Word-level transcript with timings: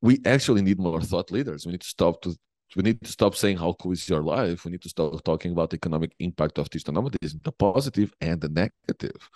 we 0.00 0.20
actually 0.24 0.62
need 0.62 0.78
more 0.78 1.00
thought 1.00 1.30
leaders. 1.30 1.66
We 1.66 1.72
need 1.72 1.80
to 1.82 1.88
stop 1.88 2.22
to 2.22 2.36
we 2.76 2.82
need 2.82 3.02
to 3.02 3.10
stop 3.10 3.34
saying 3.34 3.56
how 3.56 3.72
cool 3.80 3.92
is 3.92 4.08
your 4.08 4.22
life. 4.22 4.64
We 4.64 4.72
need 4.72 4.82
to 4.82 4.90
start 4.90 5.24
talking 5.24 5.52
about 5.52 5.70
the 5.70 5.76
economic 5.76 6.12
impact 6.18 6.58
of 6.58 6.68
digital 6.68 6.94
nomadism, 6.94 7.40
the 7.42 7.52
positive 7.52 8.12
and 8.20 8.40
the 8.40 8.48
negative. 8.50 9.30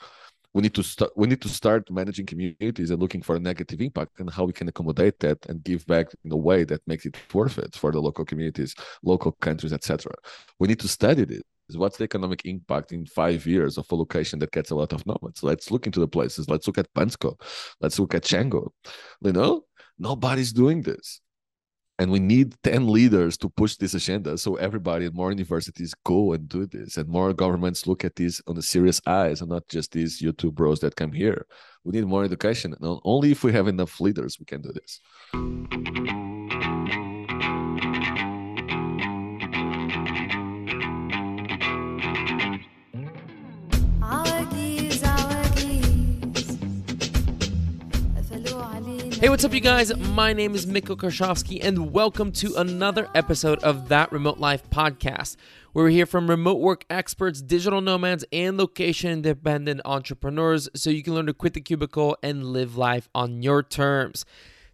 We 0.54 0.61
need 0.61 0.75
to 0.75 0.83
start. 0.83 1.12
We 1.17 1.29
need 1.29 1.40
to 1.40 1.48
start 1.48 1.90
managing 1.90 2.27
communities 2.27 2.90
and 2.90 3.01
looking 3.01 3.22
for 3.22 3.37
a 3.37 3.40
negative 3.40 3.80
impact 3.80 4.21
and 4.21 4.29
how 4.29 4.45
we 4.45 4.53
can 4.53 4.69
accommodate 4.69 5.19
that 5.21 5.38
and 5.46 5.64
give 5.64 5.87
back 5.87 6.09
in 6.25 6.33
a 6.33 6.37
way 6.37 6.65
that 6.65 6.87
makes 6.87 7.07
it 7.07 7.17
worth 7.33 7.57
it 7.57 7.75
for 7.75 7.91
the 7.91 8.01
local 8.01 8.27
communities, 8.27 8.75
local 9.03 9.33
countries, 9.33 9.73
etc. 9.73 10.13
We 10.59 10.69
need 10.69 10.81
to 10.81 10.89
study 10.89 11.25
this. 11.25 11.43
What's 11.75 11.97
the 11.97 12.05
economic 12.05 12.45
impact 12.45 12.93
in 12.93 13.07
five 13.07 13.47
years 13.47 13.79
of 13.79 13.91
a 13.91 13.95
location 13.95 14.39
that 14.41 14.53
gets 14.53 14.71
a 14.71 14.75
lot 14.75 14.93
of 14.93 15.07
nomads? 15.07 15.43
Let's 15.43 15.71
look 15.71 15.87
into 15.87 16.01
the 16.01 16.09
places. 16.09 16.51
Let's 16.51 16.67
look 16.67 16.77
at 16.77 16.93
Bansko. 16.93 17.41
Let's 17.81 17.99
look 17.99 18.15
at 18.15 18.25
Canggu. 18.25 18.69
You 19.23 19.33
know, 19.33 19.65
nobody's 19.98 20.52
doing 20.52 20.82
this. 20.82 21.20
And 21.98 22.11
we 22.11 22.18
need 22.18 22.55
10 22.64 22.88
leaders 22.88 23.37
to 23.38 23.48
push 23.50 23.77
this 23.77 23.95
agenda 23.95 24.37
so 24.37 24.56
everybody 24.56 25.09
more 25.10 25.30
universities 25.30 25.95
go 26.05 26.33
and 26.33 26.48
do 26.48 26.66
this 26.66 26.96
and 26.96 27.09
more 27.09 27.33
governments 27.33 27.87
look 27.87 28.05
at 28.05 28.16
this 28.16 28.42
on 28.48 28.56
a 28.56 28.62
serious 28.62 29.00
eyes 29.06 29.41
and 29.41 29.50
not 29.50 29.69
just 29.69 29.92
these 29.92 30.20
youtube 30.20 30.55
bros 30.55 30.80
that 30.80 30.97
come 30.97 31.12
here. 31.12 31.47
We 31.84 31.92
need 31.92 32.06
more 32.06 32.24
education. 32.24 32.74
And 32.80 33.00
only 33.05 33.30
if 33.30 33.45
we 33.45 33.52
have 33.52 33.69
enough 33.69 34.00
leaders 34.00 34.38
we 34.41 34.47
can 34.47 34.62
do 34.62 34.73
this 34.73 35.00
Hey, 49.23 49.29
what's 49.29 49.45
up, 49.45 49.55
you 49.55 49.61
guys? 49.61 49.97
My 49.97 50.33
name 50.33 50.57
is 50.57 50.67
Mitko 50.67 50.97
Karshovski, 50.97 51.62
and 51.62 51.93
welcome 51.93 52.33
to 52.33 52.57
another 52.57 53.09
episode 53.15 53.61
of 53.61 53.87
That 53.89 54.11
Remote 54.11 54.39
Life 54.39 54.69
podcast, 54.69 55.37
where 55.73 55.84
we 55.84 55.95
hear 55.95 56.06
from 56.06 56.29
remote 56.29 56.59
work 56.59 56.84
experts, 56.91 57.41
digital 57.41 57.81
nomads, 57.81 58.25
and 58.33 58.59
location 58.59 59.12
independent 59.12 59.81
entrepreneurs 59.84 60.69
so 60.75 60.91
you 60.91 61.05
can 61.05 61.14
learn 61.14 61.27
to 61.27 61.34
quit 61.34 61.55
the 61.55 61.61
cubicle 61.61 62.17
and 62.20 62.47
live 62.47 62.77
life 62.77 63.09
on 63.14 63.45
your 63.45 63.62
terms. 63.62 64.25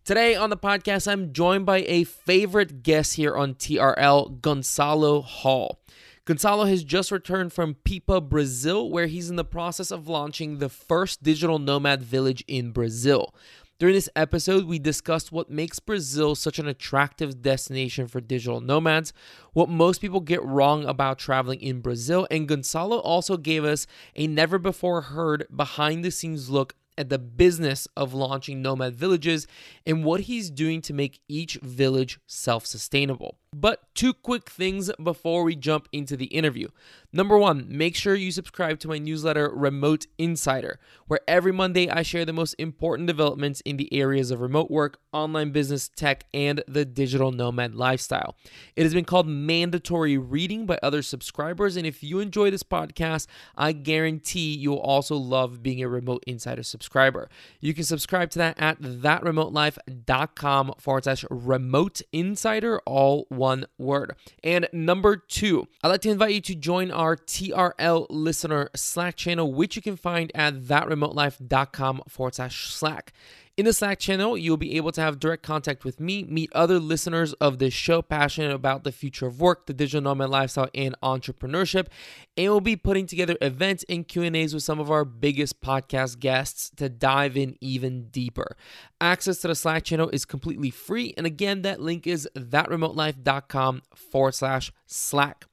Today 0.07 0.35
on 0.35 0.49
the 0.49 0.57
podcast, 0.57 1.12
I'm 1.12 1.35
joined 1.35 1.67
by 1.67 1.85
a 1.87 2.05
favorite 2.05 2.83
guest 2.83 3.17
here 3.17 3.37
on 3.37 3.55
TRL, 3.55 4.41
Gonzalo 4.41 5.21
Hall. 5.21 5.79
Gonzalo 6.25 6.65
has 6.65 6.85
just 6.85 7.12
returned 7.12 7.53
from 7.53 7.77
Pipa, 7.85 8.23
Brazil, 8.27 8.91
where 8.91 9.09
he's 9.09 9.29
in 9.29 9.37
the 9.37 9.45
process 9.45 9.91
of 9.91 10.09
launching 10.09 10.57
the 10.57 10.71
first 10.71 11.23
digital 11.23 11.59
nomad 11.59 12.03
village 12.03 12.43
in 12.49 12.71
Brazil. 12.71 13.35
During 13.79 13.95
this 13.95 14.09
episode, 14.17 14.65
we 14.65 14.81
discussed 14.81 15.31
what 15.31 15.51
makes 15.51 15.79
Brazil 15.79 16.34
such 16.34 16.59
an 16.59 16.67
attractive 16.67 17.43
destination 17.43 18.09
for 18.09 18.21
digital 18.21 18.61
nomads, 18.61 19.12
what 19.53 19.69
most 19.69 20.01
people 20.01 20.19
get 20.19 20.43
wrong 20.45 20.84
about 20.84 21.21
traveling 21.21 21.61
in 21.61 21.81
Brazil, 21.81 22.27
and 22.29 22.49
Gonzalo 22.49 22.99
also 22.99 23.37
gave 23.37 23.65
us 23.65 23.87
a 24.17 24.27
never 24.27 24.59
before 24.59 25.03
heard 25.03 25.47
behind 25.55 26.05
the 26.05 26.11
scenes 26.11 26.51
look 26.51 26.75
at 26.97 27.09
the 27.09 27.21
business 27.21 27.87
of 27.97 28.12
launching 28.12 28.61
nomad 28.61 28.97
villages 28.97 29.47
and 29.87 30.05
what 30.05 30.23
he's 30.23 30.51
doing 30.51 30.83
to 30.83 30.93
make 30.93 31.21
each 31.29 31.55
village 31.62 32.19
self 32.27 32.67
sustainable. 32.67 33.39
But 33.55 33.83
two 33.95 34.13
quick 34.13 34.51
things 34.51 34.91
before 35.03 35.43
we 35.43 35.57
jump 35.57 35.89
into 35.91 36.17
the 36.17 36.27
interview. 36.27 36.69
Number 37.11 37.39
one, 37.39 37.65
make 37.71 37.97
sure 37.97 38.15
you 38.15 38.31
subscribe 38.31 38.79
to 38.81 38.89
my 38.89 38.99
newsletter, 38.99 39.51
Remote 39.55 40.07
Insider, 40.19 40.79
where 41.07 41.21
every 41.27 41.53
Monday 41.53 41.89
I 41.89 42.03
share 42.03 42.27
the 42.27 42.35
most 42.35 42.55
important 42.59 43.07
developments 43.07 43.63
in 43.63 43.79
the 43.79 43.93
areas 43.95 44.31
of 44.31 44.43
remote 44.43 44.71
work, 44.71 44.99
online 45.13 45.51
business, 45.51 45.89
tech, 45.89 46.25
and 46.35 46.63
the 46.69 46.85
digital 46.85 47.33
nomad 47.33 47.75
lifestyle. 47.75 48.37
It 48.77 48.83
has 48.83 48.93
been 48.93 49.07
called 49.07 49.27
mandatory 49.27 50.19
reading 50.19 50.67
by 50.67 50.79
other 50.83 51.01
subscribers, 51.01 51.77
and 51.77 51.87
if 51.87 52.03
you 52.03 52.21
enjoy 52.21 52.51
this 52.51 52.62
podcast, 52.62 53.27
I 53.57 53.73
guarantee 53.73 54.55
you'll 54.55 54.77
also 54.77 55.17
love 55.17 55.62
being 55.62 55.83
a 55.83 55.89
Remote 55.89 56.25
Insider 56.27 56.62
subscriber. 56.62 57.31
You 57.61 57.72
can 57.72 57.84
subscribe 57.84 58.28
to 58.33 58.39
that 58.41 58.61
at 58.61 58.83
thatremotelife.com 58.83 60.75
forward 60.78 61.05
slash 61.05 61.25
remote 61.31 62.03
insider, 62.12 62.81
all 62.84 63.27
one 63.38 63.65
word. 63.78 64.15
And 64.44 64.69
number 64.72 65.16
two, 65.16 65.69
I'd 65.82 65.88
like 65.88 66.03
to 66.03 66.10
invite 66.10 66.34
you 66.34 66.41
to 66.43 66.54
join 66.54 66.91
our 66.91 67.16
TRL 67.16 68.06
listener 68.10 68.69
Slack 68.75 69.16
channel, 69.16 69.53
which 69.53 69.76
you 69.76 69.82
can 69.82 69.97
find 69.97 70.31
at 70.34 70.54
thatremotelife.com 70.54 72.03
forward 72.09 72.34
slash 72.34 72.71
Slack. 72.71 73.12
In 73.59 73.65
the 73.65 73.73
Slack 73.73 73.99
channel, 73.99 74.39
you'll 74.39 74.57
be 74.57 74.77
able 74.77 74.93
to 74.93 75.01
have 75.01 75.19
direct 75.19 75.43
contact 75.43 75.85
with 75.85 75.99
me, 75.99 76.23
meet 76.23 76.49
other 76.53 76.79
listeners 76.79 77.33
of 77.41 77.59
this 77.59 77.75
show 77.75 78.01
passionate 78.01 78.53
about 78.55 78.85
the 78.85 78.93
future 78.93 79.27
of 79.27 79.41
work, 79.41 79.67
the 79.67 79.73
digital 79.73 80.01
nomad 80.01 80.31
lifestyle, 80.31 80.69
and 80.77 80.95
entrepreneurship. 81.03 81.89
And 82.37 82.53
we'll 82.53 82.61
be 82.61 82.77
putting 82.77 83.09
together 83.09 83.37
events 83.43 83.85
and 83.89 84.07
Q&As 84.07 84.55
with 84.55 84.63
some 84.63 84.79
of 84.79 84.93
our 84.93 85.05
biggest 85.05 85.61
podcast 85.61 86.21
guests 86.21 86.71
to 86.77 86.89
dive 86.89 87.37
in 87.37 87.57
even 87.61 88.11
deeper. 88.11 88.57
Access 89.01 89.39
to 89.39 89.49
the 89.49 89.57
Slack 89.57 89.83
channel 89.83 90.09
is 90.11 90.25
completely 90.25 90.71
free. 90.71 91.13
And 91.17 91.27
again, 91.27 91.63
that 91.63 91.81
link 91.81 92.07
is 92.07 92.29
thatremotelife.com 92.37 93.83
forward 93.93 94.37
slash 94.37 94.73
Slack. 94.87 95.47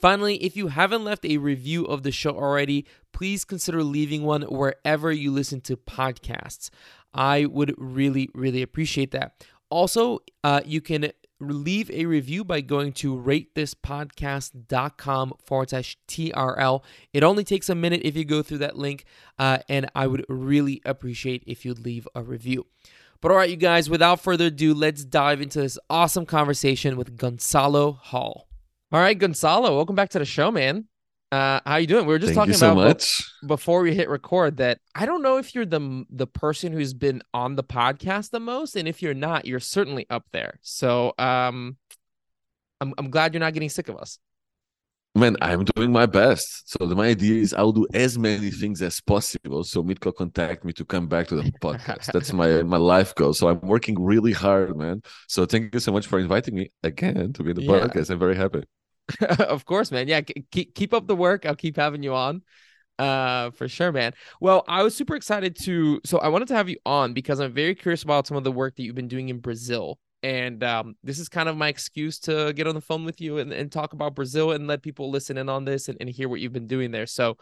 Finally, 0.00 0.36
if 0.44 0.56
you 0.56 0.66
haven't 0.66 1.04
left 1.04 1.24
a 1.24 1.38
review 1.38 1.84
of 1.84 2.02
the 2.02 2.12
show 2.12 2.36
already, 2.36 2.86
please 3.12 3.44
consider 3.44 3.82
leaving 3.82 4.24
one 4.24 4.42
wherever 4.42 5.10
you 5.10 5.30
listen 5.30 5.60
to 5.62 5.76
podcasts. 5.76 6.70
I 7.14 7.46
would 7.46 7.74
really, 7.78 8.28
really 8.34 8.62
appreciate 8.62 9.12
that. 9.12 9.44
Also, 9.70 10.18
uh, 10.44 10.60
you 10.64 10.80
can 10.80 11.10
leave 11.40 11.90
a 11.90 12.06
review 12.06 12.44
by 12.44 12.60
going 12.60 12.92
to 12.92 13.16
ratethispodcast.com 13.16 15.32
forward 15.44 15.70
slash 15.70 15.98
TRL. 16.08 16.82
It 17.12 17.24
only 17.24 17.44
takes 17.44 17.68
a 17.68 17.74
minute 17.74 18.00
if 18.04 18.16
you 18.16 18.24
go 18.24 18.42
through 18.42 18.58
that 18.58 18.78
link, 18.78 19.04
uh, 19.38 19.58
and 19.68 19.90
I 19.94 20.06
would 20.06 20.24
really 20.28 20.80
appreciate 20.84 21.42
if 21.46 21.64
you'd 21.64 21.78
leave 21.78 22.06
a 22.14 22.22
review. 22.22 22.66
But 23.20 23.32
all 23.32 23.38
right, 23.38 23.50
you 23.50 23.56
guys, 23.56 23.90
without 23.90 24.20
further 24.20 24.46
ado, 24.46 24.74
let's 24.74 25.04
dive 25.04 25.40
into 25.40 25.60
this 25.60 25.78
awesome 25.90 26.26
conversation 26.26 26.96
with 26.96 27.16
Gonzalo 27.16 27.92
Hall. 27.92 28.48
All 28.92 29.00
right, 29.00 29.18
Gonzalo, 29.18 29.74
welcome 29.74 29.96
back 29.96 30.10
to 30.10 30.18
the 30.18 30.24
show, 30.24 30.50
man. 30.50 30.86
Uh, 31.32 31.60
how 31.66 31.76
you 31.76 31.86
doing? 31.88 32.06
We 32.06 32.12
were 32.12 32.18
just 32.18 32.34
Thank 32.34 32.52
talking 32.52 32.72
about 32.72 32.76
much. 32.76 33.32
before 33.44 33.82
we 33.82 33.94
hit 33.94 34.08
record 34.08 34.58
that 34.58 34.78
I 34.94 35.06
don't 35.06 35.22
know 35.22 35.38
if 35.38 35.54
you're 35.54 35.66
the 35.66 36.04
the 36.08 36.26
person 36.26 36.72
who's 36.72 36.94
been 36.94 37.22
on 37.34 37.56
the 37.56 37.64
podcast 37.64 38.30
the 38.30 38.40
most, 38.40 38.76
and 38.76 38.86
if 38.86 39.02
you're 39.02 39.14
not, 39.14 39.44
you're 39.44 39.60
certainly 39.60 40.06
up 40.08 40.24
there. 40.32 40.58
So, 40.62 41.14
um, 41.18 41.76
I'm 42.80 42.94
I'm 42.96 43.10
glad 43.10 43.34
you're 43.34 43.40
not 43.40 43.54
getting 43.54 43.68
sick 43.68 43.88
of 43.88 43.96
us. 43.96 44.18
Man, 45.16 45.34
I'm 45.40 45.64
doing 45.64 45.90
my 45.90 46.04
best. 46.04 46.70
So 46.70 46.86
the, 46.86 46.94
my 46.94 47.06
idea 47.06 47.40
is 47.40 47.54
I'll 47.54 47.72
do 47.72 47.86
as 47.94 48.18
many 48.18 48.50
things 48.50 48.82
as 48.82 49.00
possible. 49.00 49.64
So 49.64 49.82
Mitko 49.82 50.14
contact 50.14 50.62
me 50.62 50.74
to 50.74 50.84
come 50.84 51.08
back 51.08 51.28
to 51.28 51.36
the 51.36 51.50
podcast. 51.62 52.12
That's 52.12 52.34
my 52.34 52.62
my 52.74 52.76
life 52.76 53.14
goal. 53.14 53.32
So 53.32 53.48
I'm 53.48 53.60
working 53.62 54.00
really 54.00 54.32
hard, 54.32 54.76
man. 54.76 55.02
So 55.26 55.46
thank 55.46 55.72
you 55.72 55.80
so 55.80 55.90
much 55.90 56.06
for 56.06 56.20
inviting 56.20 56.54
me 56.54 56.70
again 56.82 57.32
to 57.32 57.42
be 57.42 57.50
in 57.50 57.56
the 57.56 57.62
yeah. 57.62 57.80
podcast. 57.80 58.10
I'm 58.10 58.18
very 58.18 58.36
happy. 58.36 58.62
of 59.38 59.64
course, 59.64 59.90
man. 59.90 60.08
Yeah, 60.08 60.20
keep 60.50 60.74
keep 60.74 60.94
up 60.94 61.06
the 61.06 61.16
work. 61.16 61.46
I'll 61.46 61.56
keep 61.56 61.76
having 61.76 62.02
you 62.02 62.14
on. 62.14 62.42
Uh, 62.98 63.50
for 63.50 63.68
sure, 63.68 63.92
man. 63.92 64.12
Well, 64.40 64.64
I 64.66 64.82
was 64.82 64.94
super 64.94 65.16
excited 65.16 65.56
to. 65.62 66.00
So 66.04 66.18
I 66.18 66.28
wanted 66.28 66.48
to 66.48 66.54
have 66.54 66.68
you 66.68 66.78
on 66.86 67.12
because 67.12 67.40
I'm 67.40 67.52
very 67.52 67.74
curious 67.74 68.02
about 68.02 68.26
some 68.26 68.36
of 68.36 68.44
the 68.44 68.52
work 68.52 68.76
that 68.76 68.82
you've 68.82 68.94
been 68.94 69.08
doing 69.08 69.28
in 69.28 69.38
Brazil. 69.38 69.98
And 70.22 70.64
um, 70.64 70.96
this 71.04 71.18
is 71.18 71.28
kind 71.28 71.48
of 71.48 71.56
my 71.56 71.68
excuse 71.68 72.18
to 72.20 72.52
get 72.54 72.66
on 72.66 72.74
the 72.74 72.80
phone 72.80 73.04
with 73.04 73.20
you 73.20 73.38
and, 73.38 73.52
and 73.52 73.70
talk 73.70 73.92
about 73.92 74.14
Brazil 74.14 74.52
and 74.52 74.66
let 74.66 74.82
people 74.82 75.10
listen 75.10 75.36
in 75.36 75.48
on 75.48 75.64
this 75.64 75.88
and, 75.88 75.98
and 76.00 76.08
hear 76.08 76.28
what 76.28 76.40
you've 76.40 76.54
been 76.54 76.66
doing 76.66 76.90
there. 76.90 77.06
So, 77.06 77.36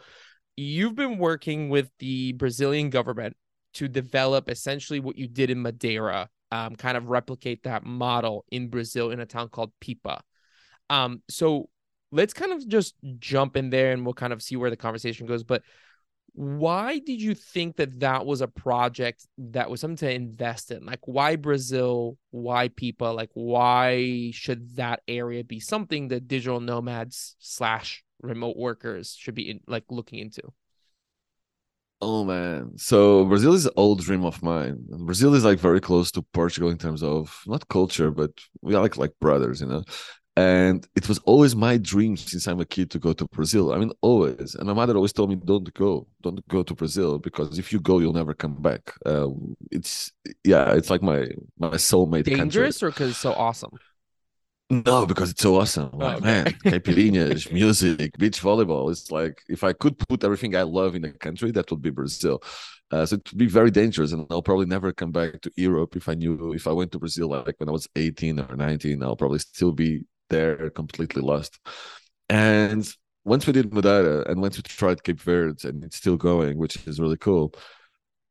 you've 0.57 0.95
been 0.95 1.17
working 1.17 1.69
with 1.69 1.89
the 1.99 2.33
Brazilian 2.33 2.89
government 2.89 3.35
to 3.75 3.87
develop 3.87 4.49
essentially 4.49 4.99
what 4.99 5.17
you 5.17 5.27
did 5.27 5.49
in 5.49 5.61
Madeira, 5.61 6.29
um, 6.51 6.75
kind 6.75 6.95
of 6.95 7.09
replicate 7.09 7.63
that 7.63 7.83
model 7.83 8.45
in 8.51 8.69
Brazil 8.69 9.11
in 9.11 9.19
a 9.19 9.25
town 9.25 9.49
called 9.49 9.71
Pipa. 9.81 10.21
Um, 10.89 11.21
so 11.29 11.69
let's 12.11 12.33
kind 12.33 12.53
of 12.53 12.67
just 12.67 12.95
jump 13.19 13.57
in 13.57 13.69
there 13.69 13.91
and 13.91 14.05
we'll 14.05 14.13
kind 14.13 14.33
of 14.33 14.41
see 14.41 14.55
where 14.55 14.69
the 14.69 14.77
conversation 14.77 15.27
goes. 15.27 15.43
But 15.43 15.63
why 16.33 16.99
did 16.99 17.21
you 17.21 17.33
think 17.33 17.77
that 17.77 18.01
that 18.01 18.25
was 18.25 18.41
a 18.41 18.47
project 18.47 19.25
that 19.37 19.69
was 19.69 19.79
something 19.79 20.07
to 20.07 20.13
invest 20.13 20.69
in? 20.71 20.85
Like, 20.85 21.07
why 21.07 21.37
Brazil? 21.37 22.17
Why 22.31 22.67
Pipa? 22.67 23.05
Like, 23.15 23.29
why 23.33 24.31
should 24.33 24.75
that 24.75 25.01
area 25.07 25.43
be 25.43 25.59
something 25.61 26.09
that 26.09 26.27
digital 26.27 26.59
nomads 26.59 27.35
slash 27.39 28.03
remote 28.21 28.57
workers 28.57 29.15
should 29.17 29.35
be 29.35 29.49
in, 29.49 29.61
like 29.67 29.85
looking 29.89 30.19
into? 30.19 30.41
Oh 32.01 32.23
man. 32.25 32.77
So 32.77 33.25
Brazil 33.25 33.53
is 33.53 33.65
an 33.65 33.71
old 33.77 34.01
dream 34.01 34.25
of 34.25 34.43
mine. 34.43 34.85
Brazil 34.89 35.33
is 35.33 35.45
like 35.45 35.59
very 35.59 35.79
close 35.79 36.11
to 36.11 36.21
Portugal 36.21 36.69
in 36.69 36.77
terms 36.77 37.01
of 37.01 37.41
not 37.47 37.67
culture, 37.69 38.11
but 38.11 38.31
we 38.61 38.75
are 38.75 38.81
like 38.81 38.97
like 38.97 39.13
brothers, 39.21 39.61
you 39.61 39.67
know. 39.67 39.83
And 40.37 40.85
it 40.95 41.07
was 41.07 41.19
always 41.19 41.55
my 41.55 41.77
dream 41.77 42.17
since 42.17 42.45
I'm 42.47 42.59
a 42.59 42.65
kid 42.65 42.91
to 42.91 42.99
go 42.99 43.13
to 43.13 43.25
Brazil. 43.27 43.71
I 43.73 43.77
mean, 43.77 43.91
always. 44.01 44.55
And 44.55 44.67
my 44.67 44.73
mother 44.73 44.95
always 44.95 45.13
told 45.13 45.29
me, 45.29 45.37
"Don't 45.37 45.73
go, 45.73 46.07
don't 46.21 46.45
go 46.49 46.61
to 46.63 46.73
Brazil 46.75 47.19
because 47.19 47.57
if 47.57 47.71
you 47.71 47.79
go, 47.79 47.99
you'll 47.99 48.13
never 48.13 48.33
come 48.33 48.55
back." 48.61 48.93
Uh, 49.05 49.29
it's 49.71 50.11
yeah, 50.43 50.73
it's 50.73 50.89
like 50.89 51.01
my 51.01 51.27
my 51.57 51.69
soulmate. 51.77 52.25
Dangerous 52.25 52.81
country. 52.81 52.83
or 52.83 52.91
because 52.91 53.11
it's 53.11 53.19
so 53.19 53.33
awesome? 53.33 53.79
No, 54.69 55.05
because 55.05 55.29
it's 55.29 55.41
so 55.43 55.57
awesome. 55.59 55.91
Oh, 55.99 56.05
Like, 56.05 56.17
okay. 56.17 56.25
man, 56.25 56.45
caipirinhas, 56.65 57.51
music, 57.51 58.17
beach 58.17 58.41
volleyball. 58.41 58.89
It's 58.91 59.11
like 59.11 59.41
if 59.47 59.63
I 59.63 59.73
could 59.73 59.97
put 59.99 60.23
everything 60.23 60.55
I 60.55 60.63
love 60.63 60.95
in 60.95 61.05
a 61.05 61.11
country, 61.11 61.51
that 61.51 61.69
would 61.69 61.83
be 61.83 61.91
Brazil. 61.91 62.41
Uh, 62.91 63.05
so 63.05 63.15
it 63.15 63.31
would 63.31 63.37
be 63.37 63.45
very 63.47 63.69
dangerous, 63.69 64.11
and 64.11 64.25
I'll 64.31 64.41
probably 64.41 64.65
never 64.65 64.91
come 64.91 65.11
back 65.11 65.41
to 65.41 65.51
Europe 65.55 65.95
if 65.95 66.09
I 66.09 66.15
knew 66.15 66.53
if 66.53 66.65
I 66.67 66.71
went 66.71 66.91
to 66.93 66.99
Brazil 66.99 67.29
like 67.29 67.55
when 67.59 67.69
I 67.69 67.71
was 67.71 67.87
18 67.95 68.39
or 68.39 68.55
19. 68.55 69.03
I'll 69.03 69.15
probably 69.15 69.39
still 69.39 69.71
be 69.71 70.05
there 70.35 70.69
completely 70.81 71.21
lost. 71.21 71.53
And 72.29 72.83
once 73.23 73.43
we 73.47 73.53
did 73.53 73.73
Madeira 73.73 74.17
and 74.29 74.41
once 74.41 74.57
we 74.57 74.63
tried 74.63 75.03
Cape 75.03 75.21
Verde, 75.21 75.67
and 75.67 75.83
it's 75.83 75.97
still 75.97 76.17
going, 76.17 76.57
which 76.57 76.75
is 76.87 76.99
really 76.99 77.17
cool. 77.17 77.53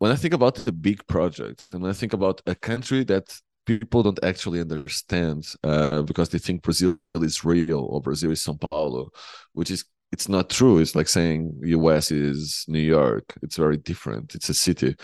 When 0.00 0.12
I 0.12 0.16
think 0.16 0.34
about 0.34 0.54
the 0.56 0.72
big 0.72 1.00
project, 1.06 1.66
and 1.72 1.82
when 1.82 1.90
I 1.90 1.94
think 2.00 2.12
about 2.12 2.40
a 2.46 2.54
country 2.54 3.04
that 3.04 3.26
people 3.66 4.02
don't 4.02 4.24
actually 4.24 4.60
understand 4.60 5.40
uh, 5.62 6.02
because 6.02 6.28
they 6.28 6.38
think 6.38 6.62
Brazil 6.62 6.98
is 7.14 7.44
Rio 7.44 7.80
or 7.80 8.00
Brazil 8.00 8.30
is 8.32 8.44
São 8.44 8.58
Paulo, 8.70 9.10
which 9.52 9.70
is 9.70 9.84
it's 10.12 10.28
not 10.28 10.48
true. 10.48 10.78
It's 10.78 10.94
like 10.94 11.08
saying 11.08 11.58
US 11.64 12.10
is 12.10 12.64
New 12.68 12.86
York. 12.96 13.24
It's 13.42 13.56
very 13.56 13.76
different. 13.76 14.34
It's 14.36 14.48
a 14.48 14.54
city. 14.54 14.94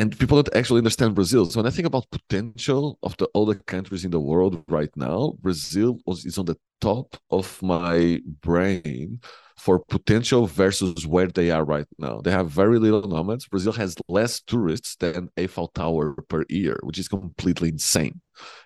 And 0.00 0.18
people 0.18 0.42
don't 0.42 0.56
actually 0.56 0.78
understand 0.78 1.14
Brazil. 1.14 1.44
So 1.44 1.60
when 1.60 1.66
I 1.66 1.70
think 1.76 1.86
about 1.86 2.10
potential 2.10 2.98
of 3.02 3.14
the 3.18 3.28
other 3.34 3.54
countries 3.54 4.02
in 4.02 4.10
the 4.10 4.18
world 4.18 4.64
right 4.66 4.88
now, 4.96 5.34
Brazil 5.42 5.98
was, 6.06 6.24
is 6.24 6.38
on 6.38 6.46
the 6.46 6.56
top 6.80 7.18
of 7.30 7.60
my 7.60 8.18
brain 8.40 9.20
for 9.58 9.78
potential 9.78 10.46
versus 10.46 11.06
where 11.06 11.26
they 11.26 11.50
are 11.50 11.66
right 11.66 11.84
now. 11.98 12.22
They 12.22 12.30
have 12.30 12.48
very 12.48 12.78
little 12.78 13.06
nomads. 13.06 13.46
Brazil 13.46 13.72
has 13.72 13.94
less 14.08 14.40
tourists 14.40 14.96
than 14.96 15.28
Eiffel 15.38 15.68
Tower 15.68 16.14
per 16.30 16.46
year, 16.48 16.78
which 16.82 16.98
is 16.98 17.06
completely 17.06 17.68
insane. 17.68 18.22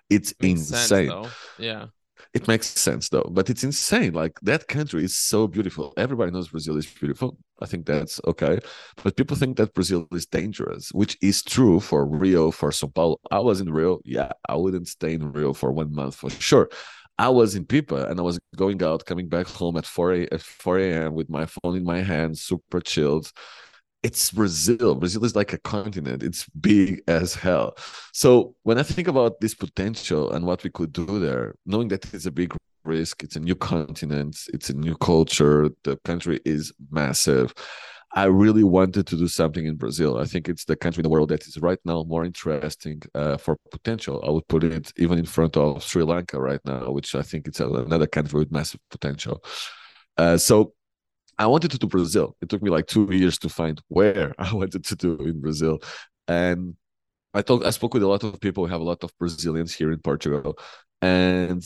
It's 0.08 0.32
Makes 0.40 0.70
insane. 0.70 1.08
though. 1.08 1.31
Yeah. 1.58 1.86
It 2.34 2.48
makes 2.48 2.66
sense 2.66 3.08
though, 3.10 3.31
but 3.31 3.48
it's 3.48 3.62
insane. 3.62 4.12
Like 4.12 4.40
that 4.42 4.66
country 4.66 5.04
is 5.04 5.16
so 5.16 5.46
beautiful. 5.46 5.94
Everybody 5.96 6.32
knows 6.32 6.48
Brazil 6.48 6.76
is 6.76 6.86
beautiful. 6.86 7.38
I 7.62 7.66
think 7.66 7.86
that's 7.86 8.20
okay. 8.26 8.58
But 9.02 9.16
people 9.16 9.36
think 9.36 9.56
that 9.58 9.72
Brazil 9.72 10.08
is 10.10 10.26
dangerous, 10.26 10.90
which 10.90 11.16
is 11.22 11.44
true 11.44 11.78
for 11.78 12.04
Rio, 12.04 12.50
for 12.50 12.72
Sao 12.72 12.88
Paulo. 12.88 13.19
I 13.31 13.38
was 13.38 13.60
in 13.60 13.72
Rio. 13.72 14.00
Yeah, 14.04 14.32
I 14.48 14.56
wouldn't 14.56 14.88
stay 14.88 15.14
in 15.14 15.31
Rio 15.31 15.52
for 15.52 15.70
one 15.70 15.94
month 15.94 16.16
for 16.16 16.31
sure. 16.31 16.69
I 17.19 17.28
was 17.28 17.54
in 17.54 17.64
Pipa 17.64 18.06
and 18.10 18.19
I 18.19 18.25
was 18.25 18.40
going 18.56 18.82
out, 18.82 19.04
coming 19.06 19.28
back 19.28 19.46
home 19.46 19.76
at 19.76 19.86
4 19.86 20.14
a, 20.14 20.22
at 20.32 20.42
4 20.42 20.78
a.m. 20.81 21.14
with 21.14 21.31
my 21.31 21.46
phone 21.46 21.76
in 21.76 21.84
my 21.84 22.00
hand, 22.00 22.36
super 22.36 22.81
chilled. 22.81 23.31
It's 24.04 24.30
Brazil. 24.30 24.94
Brazil 24.94 25.24
is 25.24 25.34
like 25.34 25.54
a 25.54 25.58
continent. 25.58 26.22
It's 26.22 26.46
big 26.50 27.02
as 27.08 27.34
hell. 27.34 27.74
So 28.12 28.54
when 28.62 28.78
I 28.78 28.82
think 28.82 29.08
about 29.08 29.40
this 29.40 29.54
potential 29.54 30.30
and 30.32 30.44
what 30.44 30.62
we 30.62 30.68
could 30.68 30.92
do 30.92 31.18
there, 31.18 31.54
knowing 31.64 31.88
that 31.88 32.12
it's 32.12 32.26
a 32.26 32.30
big 32.30 32.54
risk, 32.84 33.22
it's 33.22 33.36
a 33.36 33.40
new 33.40 33.54
continent, 33.54 34.36
it's 34.52 34.68
a 34.68 34.74
new 34.74 34.94
culture, 34.98 35.70
the 35.84 35.96
country 36.04 36.38
is 36.44 36.70
massive. 36.90 37.54
I 38.12 38.24
really 38.24 38.62
wanted 38.62 39.06
to 39.06 39.16
do 39.16 39.26
something 39.26 39.64
in 39.64 39.76
Brazil. 39.76 40.18
I 40.18 40.26
think 40.26 40.50
it's 40.50 40.66
the 40.66 40.76
country 40.76 41.00
in 41.00 41.04
the 41.04 41.08
world 41.08 41.30
that 41.30 41.46
is 41.46 41.56
right 41.56 41.80
now 41.86 42.04
more 42.06 42.26
interesting 42.26 43.00
uh, 43.14 43.38
for 43.38 43.56
potential. 43.70 44.22
I 44.24 44.30
would 44.30 44.46
put 44.48 44.64
it 44.64 44.92
even 44.98 45.18
in 45.18 45.24
front 45.24 45.56
of 45.56 45.82
Sri 45.82 46.02
Lanka 46.02 46.38
right 46.38 46.60
now, 46.66 46.90
which 46.90 47.14
I 47.14 47.22
think 47.22 47.48
it's 47.48 47.60
another 47.60 48.06
country 48.06 48.38
with 48.38 48.52
massive 48.52 48.80
potential. 48.90 49.42
Uh, 50.18 50.36
so 50.36 50.74
I 51.38 51.46
wanted 51.46 51.70
to 51.72 51.78
do 51.78 51.86
Brazil. 51.86 52.36
It 52.40 52.48
took 52.48 52.62
me 52.62 52.70
like 52.70 52.86
two 52.86 53.08
years 53.12 53.38
to 53.38 53.48
find 53.48 53.81
where 53.88 54.34
I 54.38 54.52
wanted 54.52 54.84
to 54.84 54.96
do 54.96 55.16
in 55.16 55.40
Brazil, 55.40 55.81
and 56.28 56.75
I 57.32 57.42
talked. 57.42 57.64
I 57.64 57.70
spoke 57.70 57.94
with 57.94 58.02
a 58.02 58.08
lot 58.08 58.25
of 58.25 58.40
people. 58.40 58.64
We 58.64 58.70
have 58.70 58.81
a 58.81 58.84
lot 58.84 59.04
of 59.04 59.12
Brazilians 59.19 59.75
here 59.75 59.92
in 59.92 59.98
Portugal, 59.98 60.58
and 61.02 61.64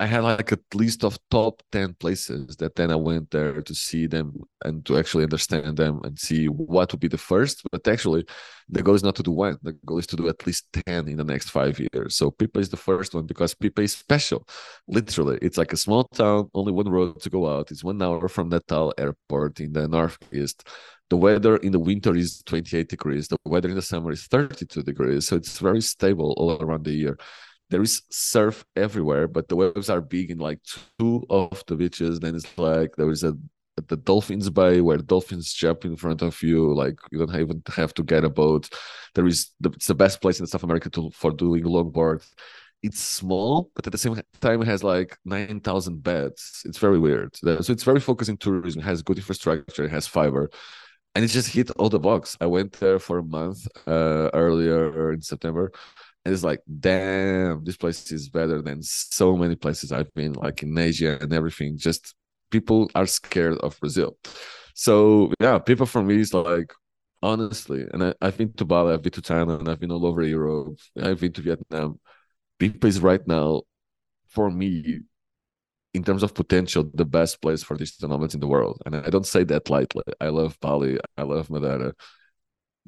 I 0.00 0.06
had 0.06 0.22
like 0.22 0.50
a 0.50 0.58
list 0.72 1.04
of 1.04 1.18
top 1.30 1.62
10 1.72 1.92
places 2.00 2.56
that 2.56 2.74
then 2.74 2.90
I 2.90 2.96
went 2.96 3.30
there 3.30 3.60
to 3.60 3.74
see 3.74 4.06
them 4.06 4.32
and 4.64 4.82
to 4.86 4.96
actually 4.96 5.24
understand 5.24 5.76
them 5.76 6.00
and 6.04 6.18
see 6.18 6.46
what 6.46 6.90
would 6.90 7.00
be 7.00 7.08
the 7.08 7.18
first. 7.18 7.60
But 7.70 7.86
actually, 7.86 8.24
the 8.70 8.82
goal 8.82 8.94
is 8.94 9.02
not 9.02 9.14
to 9.16 9.22
do 9.22 9.30
one, 9.30 9.58
the 9.62 9.74
goal 9.84 9.98
is 9.98 10.06
to 10.06 10.16
do 10.16 10.30
at 10.30 10.46
least 10.46 10.64
10 10.86 11.06
in 11.06 11.18
the 11.18 11.24
next 11.24 11.50
five 11.50 11.78
years. 11.78 12.16
So 12.16 12.30
Pipa 12.30 12.60
is 12.60 12.70
the 12.70 12.78
first 12.78 13.12
one 13.14 13.26
because 13.26 13.54
Pipa 13.54 13.82
is 13.82 13.92
special. 13.92 14.48
Literally, 14.88 15.38
it's 15.42 15.58
like 15.58 15.74
a 15.74 15.76
small 15.76 16.04
town, 16.04 16.48
only 16.54 16.72
one 16.72 16.88
road 16.88 17.20
to 17.20 17.28
go 17.28 17.46
out. 17.54 17.70
It's 17.70 17.84
one 17.84 18.00
hour 18.00 18.26
from 18.26 18.48
Natal 18.48 18.94
airport 18.96 19.60
in 19.60 19.74
the 19.74 19.86
northeast. 19.86 20.66
The 21.10 21.18
weather 21.18 21.56
in 21.58 21.72
the 21.72 21.78
winter 21.78 22.16
is 22.16 22.42
28 22.46 22.88
degrees. 22.88 23.28
The 23.28 23.36
weather 23.44 23.68
in 23.68 23.74
the 23.74 23.82
summer 23.82 24.12
is 24.12 24.26
32 24.28 24.82
degrees. 24.82 25.26
So 25.26 25.36
it's 25.36 25.58
very 25.58 25.82
stable 25.82 26.32
all 26.38 26.52
around 26.62 26.84
the 26.86 26.92
year 26.92 27.18
there 27.70 27.82
is 27.82 28.02
surf 28.10 28.64
everywhere, 28.76 29.28
but 29.28 29.48
the 29.48 29.56
waves 29.56 29.88
are 29.88 30.00
big 30.00 30.30
in 30.30 30.38
like 30.38 30.60
two 30.98 31.24
of 31.30 31.62
the 31.66 31.76
beaches. 31.76 32.20
Then 32.20 32.34
it's 32.34 32.58
like 32.58 32.96
there 32.96 33.10
is 33.10 33.24
a 33.24 33.36
the 33.88 33.96
Dolphins 33.96 34.50
Bay 34.50 34.80
where 34.82 34.98
dolphins 34.98 35.54
jump 35.54 35.84
in 35.84 35.96
front 35.96 36.20
of 36.22 36.42
you. 36.42 36.74
Like 36.74 36.98
you 37.10 37.18
don't 37.18 37.34
even 37.34 37.62
have 37.74 37.94
to 37.94 38.02
get 38.02 38.24
a 38.24 38.28
boat. 38.28 38.68
There 39.14 39.26
is 39.26 39.50
the, 39.60 39.70
it's 39.70 39.86
the 39.86 39.94
best 39.94 40.20
place 40.20 40.38
in 40.40 40.46
South 40.46 40.64
America 40.64 40.90
to, 40.90 41.10
for 41.12 41.30
doing 41.30 41.64
longboard. 41.64 42.22
It's 42.82 43.00
small, 43.00 43.70
but 43.74 43.86
at 43.86 43.92
the 43.92 43.98
same 43.98 44.20
time, 44.40 44.62
it 44.62 44.66
has 44.66 44.82
like 44.82 45.16
nine 45.24 45.60
thousand 45.60 46.02
beds. 46.02 46.62
It's 46.64 46.78
very 46.78 46.98
weird. 46.98 47.36
So 47.36 47.72
it's 47.72 47.84
very 47.84 48.00
focused 48.00 48.30
in 48.30 48.38
tourism. 48.38 48.80
It 48.80 48.84
has 48.84 49.02
good 49.02 49.18
infrastructure. 49.18 49.84
It 49.84 49.90
has 49.90 50.06
fiber, 50.06 50.50
and 51.14 51.24
it 51.24 51.28
just 51.28 51.48
hit 51.48 51.70
all 51.72 51.90
the 51.90 51.98
box. 51.98 52.36
I 52.40 52.46
went 52.46 52.72
there 52.72 52.98
for 52.98 53.18
a 53.18 53.22
month 53.22 53.66
uh, 53.86 54.30
earlier 54.32 55.12
in 55.12 55.20
September 55.20 55.72
and 56.24 56.34
it's 56.34 56.44
like 56.44 56.60
damn 56.80 57.64
this 57.64 57.76
place 57.76 58.12
is 58.12 58.28
better 58.28 58.60
than 58.62 58.82
so 58.82 59.36
many 59.36 59.56
places 59.56 59.92
i've 59.92 60.12
been 60.14 60.32
like 60.34 60.62
in 60.62 60.76
asia 60.76 61.18
and 61.20 61.32
everything. 61.32 61.78
Just 61.78 62.14
people 62.50 62.90
are 62.94 63.06
scared 63.06 63.58
of 63.58 63.78
brazil. 63.80 64.16
So 64.74 65.32
yeah 65.40 65.58
Pipa 65.58 65.86
for 65.86 66.02
me 66.02 66.20
is 66.20 66.34
like 66.34 66.72
honestly 67.22 67.84
and 67.92 68.02
I, 68.02 68.14
i've 68.22 68.38
been 68.38 68.52
to 68.54 68.64
bali 68.64 68.94
i've 68.94 69.02
been 69.02 69.12
to 69.12 69.20
thailand 69.20 69.68
i've 69.68 69.78
been 69.80 69.92
all 69.92 70.06
over 70.06 70.22
europe 70.22 70.78
i've 71.02 71.20
been 71.20 71.32
to 71.34 71.42
vietnam. 71.42 72.00
Pipa 72.58 72.86
is 72.86 73.00
right 73.00 73.26
now 73.26 73.62
for 74.28 74.50
me 74.50 75.00
in 75.92 76.04
terms 76.04 76.22
of 76.22 76.34
potential 76.34 76.88
the 76.94 77.04
best 77.04 77.42
place 77.42 77.62
for 77.62 77.76
these 77.76 77.96
tournaments 77.96 78.34
in 78.34 78.40
the 78.40 78.46
world. 78.46 78.80
And 78.86 78.94
i 78.96 79.10
don't 79.10 79.26
say 79.26 79.44
that 79.44 79.70
lightly. 79.70 80.04
I 80.20 80.28
love 80.28 80.58
bali 80.60 80.98
i 81.16 81.22
love 81.22 81.50
madeira 81.50 81.94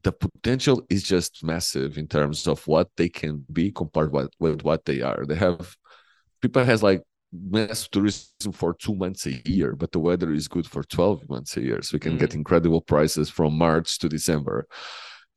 the 0.03 0.13
potential 0.13 0.83
is 0.91 1.03
just 1.03 1.45
massive 1.45 1.99
in 1.99 2.09
terms 2.09 2.47
of 2.47 2.67
what 2.67 2.89
they 2.97 3.09
can 3.09 3.45
be 3.53 3.71
compared 3.71 4.13
with, 4.13 4.31
with 4.39 4.63
what 4.63 4.85
they 4.85 5.01
are. 5.01 5.25
They 5.27 5.37
have 5.37 5.77
people 6.41 6.65
has 6.65 6.83
like 6.83 7.03
mass 7.33 7.89
tourism 7.89 8.53
for 8.53 8.75
two 8.75 8.95
months 8.95 9.27
a 9.27 9.41
year, 9.49 9.75
but 9.75 9.93
the 9.93 9.99
weather 9.99 10.33
is 10.33 10.49
good 10.49 10.67
for 10.67 10.83
12 10.83 11.29
months 11.29 11.57
a 11.57 11.63
year. 11.63 11.81
So 11.83 11.95
we 11.95 12.01
can 12.01 12.17
mm. 12.17 12.21
get 12.21 12.35
incredible 12.35 12.81
prices 12.81 13.31
from 13.31 13.57
March 13.57 13.99
to 14.01 14.09
December. 14.09 14.67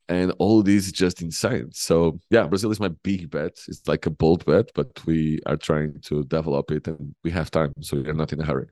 And 0.08 0.32
all 0.38 0.62
this 0.62 0.86
is 0.88 0.92
just 0.92 1.22
insane. 1.22 1.70
So 1.72 2.20
yeah, 2.30 2.46
Brazil 2.48 2.72
is 2.72 2.80
my 2.80 2.90
big 3.04 3.32
bet. 3.32 3.58
It's 3.68 3.88
like 3.88 4.06
a 4.06 4.12
bold 4.12 4.46
bet, 4.46 4.70
but 4.76 5.04
we 5.06 5.40
are 5.46 5.58
trying 5.58 6.00
to 6.02 6.24
develop 6.26 6.72
it 6.72 6.88
and 6.88 7.16
we 7.24 7.32
have 7.32 7.50
time. 7.50 7.74
So 7.82 7.98
we're 7.98 8.14
not 8.14 8.34
in 8.34 8.42
a 8.42 8.46
hurry. 8.46 8.68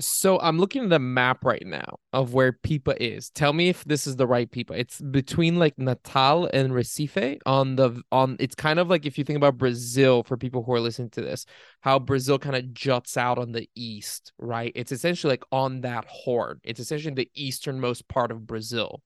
So 0.00 0.40
I'm 0.40 0.58
looking 0.58 0.84
at 0.84 0.90
the 0.90 0.98
map 0.98 1.44
right 1.44 1.64
now 1.64 1.98
of 2.12 2.32
where 2.34 2.52
Pipa 2.52 3.00
is. 3.00 3.30
Tell 3.30 3.52
me 3.52 3.68
if 3.68 3.84
this 3.84 4.06
is 4.06 4.16
the 4.16 4.26
right 4.26 4.50
Pipa. 4.50 4.74
It's 4.74 5.00
between 5.00 5.56
like 5.56 5.78
Natal 5.78 6.48
and 6.52 6.72
Recife 6.72 7.38
on 7.46 7.76
the 7.76 8.02
on 8.10 8.36
it's 8.40 8.54
kind 8.54 8.78
of 8.78 8.88
like 8.88 9.06
if 9.06 9.18
you 9.18 9.24
think 9.24 9.36
about 9.36 9.58
Brazil 9.58 10.22
for 10.22 10.36
people 10.36 10.62
who 10.62 10.72
are 10.72 10.80
listening 10.80 11.10
to 11.10 11.20
this, 11.20 11.46
how 11.80 11.98
Brazil 11.98 12.38
kind 12.38 12.56
of 12.56 12.72
juts 12.72 13.16
out 13.16 13.38
on 13.38 13.52
the 13.52 13.68
east, 13.74 14.32
right? 14.38 14.72
It's 14.74 14.92
essentially 14.92 15.32
like 15.32 15.44
on 15.52 15.82
that 15.82 16.04
horn. 16.08 16.60
It's 16.64 16.80
essentially 16.80 17.14
the 17.14 17.30
easternmost 17.34 18.08
part 18.08 18.30
of 18.30 18.46
Brazil. 18.46 19.02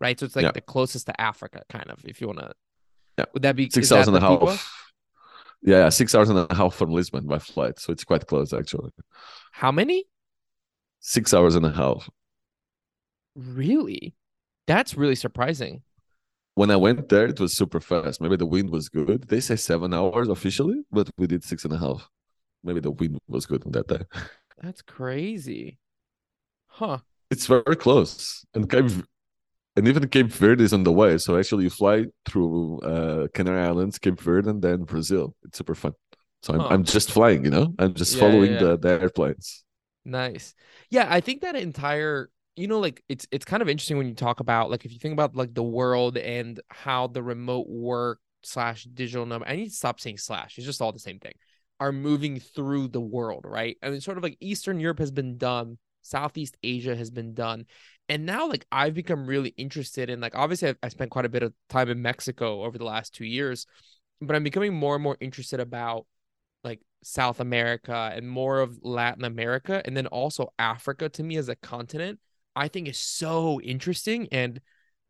Right? 0.00 0.18
So 0.18 0.26
it's 0.26 0.36
like 0.36 0.42
yeah. 0.42 0.52
the 0.52 0.60
closest 0.60 1.06
to 1.06 1.18
Africa 1.20 1.62
kind 1.70 1.90
of 1.90 2.04
if 2.04 2.20
you 2.20 2.26
want 2.26 2.40
to 2.40 2.52
Yeah. 3.18 3.24
Would 3.32 3.42
that 3.42 3.56
be 3.56 3.70
six 3.70 3.90
hours 3.92 4.08
and 4.08 4.16
a 4.16 4.20
half? 4.20 4.40
Pipa? 4.40 4.58
Yeah, 5.62 5.78
yeah, 5.78 5.88
six 5.88 6.14
hours 6.14 6.28
and 6.28 6.38
a 6.38 6.54
half 6.54 6.74
from 6.74 6.90
Lisbon 6.90 7.26
by 7.26 7.38
flight. 7.38 7.78
So 7.78 7.90
it's 7.92 8.04
quite 8.04 8.26
close 8.26 8.52
actually. 8.52 8.90
How 9.52 9.72
many? 9.72 10.04
Six 11.04 11.34
hours 11.34 11.54
and 11.56 11.66
a 11.66 11.70
half. 11.72 12.10
Really? 13.36 14.14
That's 14.66 14.94
really 14.96 15.14
surprising. 15.14 15.82
When 16.54 16.70
I 16.70 16.76
went 16.76 17.08
there, 17.08 17.26
it 17.26 17.40
was 17.40 17.56
super 17.56 17.80
fast. 17.80 18.20
Maybe 18.20 18.36
the 18.36 18.46
wind 18.46 18.70
was 18.70 18.88
good. 18.88 19.24
They 19.28 19.40
say 19.40 19.56
seven 19.56 19.92
hours 19.92 20.28
officially, 20.28 20.82
but 20.90 21.10
we 21.18 21.26
did 21.26 21.42
six 21.44 21.64
and 21.64 21.72
a 21.72 21.78
half. 21.78 22.08
Maybe 22.64 22.80
the 22.80 22.90
wind 22.92 23.18
was 23.28 23.46
good 23.46 23.64
on 23.66 23.72
that 23.72 23.88
day. 23.88 24.02
That's 24.58 24.82
crazy. 24.82 25.78
Huh. 26.66 27.00
It's 27.30 27.46
very 27.46 27.76
close. 27.76 28.44
And 28.54 28.68
Cape 28.70 28.90
and 29.76 29.88
even 29.88 30.08
Cape 30.08 30.28
Verde 30.32 30.64
is 30.64 30.74
on 30.74 30.84
the 30.84 30.92
way. 30.92 31.18
So 31.18 31.38
actually 31.38 31.64
you 31.64 31.70
fly 31.70 32.06
through 32.26 32.80
uh 32.82 33.28
Canary 33.34 33.62
Islands, 33.62 33.98
Cape 33.98 34.20
Verde, 34.20 34.50
and 34.50 34.62
then 34.62 34.84
Brazil. 34.84 35.34
It's 35.44 35.58
super 35.58 35.76
fun. 35.76 35.94
So 36.42 36.54
I'm, 36.54 36.66
Huh. 36.66 36.70
I'm 36.70 36.84
just 36.84 37.12
flying, 37.12 37.44
you 37.44 37.50
know. 37.52 37.74
I'm 37.78 37.94
just 37.94 38.16
Yeah, 38.16 38.18
following 38.18 38.56
yeah, 38.56 38.60
yeah. 38.60 38.68
the 38.68 38.78
the 38.78 38.90
airplanes. 39.02 39.63
Nice. 40.04 40.54
Yeah, 40.90 41.06
I 41.08 41.20
think 41.20 41.40
that 41.42 41.56
entire, 41.56 42.30
you 42.56 42.68
know, 42.68 42.78
like 42.78 43.02
it's 43.08 43.26
it's 43.30 43.44
kind 43.44 43.62
of 43.62 43.68
interesting 43.68 43.96
when 43.96 44.08
you 44.08 44.14
talk 44.14 44.40
about 44.40 44.70
like 44.70 44.84
if 44.84 44.92
you 44.92 44.98
think 44.98 45.14
about 45.14 45.34
like 45.34 45.54
the 45.54 45.62
world 45.62 46.16
and 46.18 46.60
how 46.68 47.06
the 47.06 47.22
remote 47.22 47.68
work 47.68 48.20
slash 48.42 48.84
digital 48.84 49.24
nomad. 49.24 49.48
I 49.48 49.56
need 49.56 49.70
to 49.70 49.74
stop 49.74 50.00
saying 50.00 50.18
slash. 50.18 50.58
It's 50.58 50.66
just 50.66 50.82
all 50.82 50.92
the 50.92 50.98
same 50.98 51.18
thing. 51.18 51.32
Are 51.80 51.92
moving 51.92 52.38
through 52.38 52.88
the 52.88 53.00
world, 53.00 53.44
right? 53.46 53.76
I 53.82 53.90
mean, 53.90 54.00
sort 54.00 54.18
of 54.18 54.22
like 54.22 54.36
Eastern 54.40 54.78
Europe 54.78 54.98
has 54.98 55.10
been 55.10 55.38
done, 55.38 55.78
Southeast 56.02 56.56
Asia 56.62 56.94
has 56.94 57.10
been 57.10 57.34
done, 57.34 57.64
and 58.08 58.26
now 58.26 58.46
like 58.48 58.66
I've 58.70 58.94
become 58.94 59.26
really 59.26 59.54
interested 59.56 60.10
in 60.10 60.20
like 60.20 60.34
obviously 60.36 60.68
I've, 60.68 60.78
I 60.82 60.88
spent 60.88 61.10
quite 61.10 61.24
a 61.24 61.30
bit 61.30 61.42
of 61.42 61.54
time 61.70 61.88
in 61.88 62.02
Mexico 62.02 62.62
over 62.62 62.76
the 62.78 62.84
last 62.84 63.14
two 63.14 63.24
years, 63.24 63.66
but 64.20 64.36
I'm 64.36 64.44
becoming 64.44 64.74
more 64.74 64.94
and 64.94 65.02
more 65.02 65.16
interested 65.20 65.60
about 65.60 66.06
South 67.04 67.40
America 67.40 68.10
and 68.14 68.28
more 68.28 68.60
of 68.60 68.78
Latin 68.82 69.24
America 69.24 69.82
and 69.84 69.96
then 69.96 70.06
also 70.06 70.52
Africa 70.58 71.08
to 71.10 71.22
me 71.22 71.36
as 71.36 71.48
a 71.48 71.56
continent 71.56 72.18
I 72.56 72.68
think 72.68 72.88
is 72.88 72.98
so 72.98 73.60
interesting 73.60 74.28
and 74.32 74.60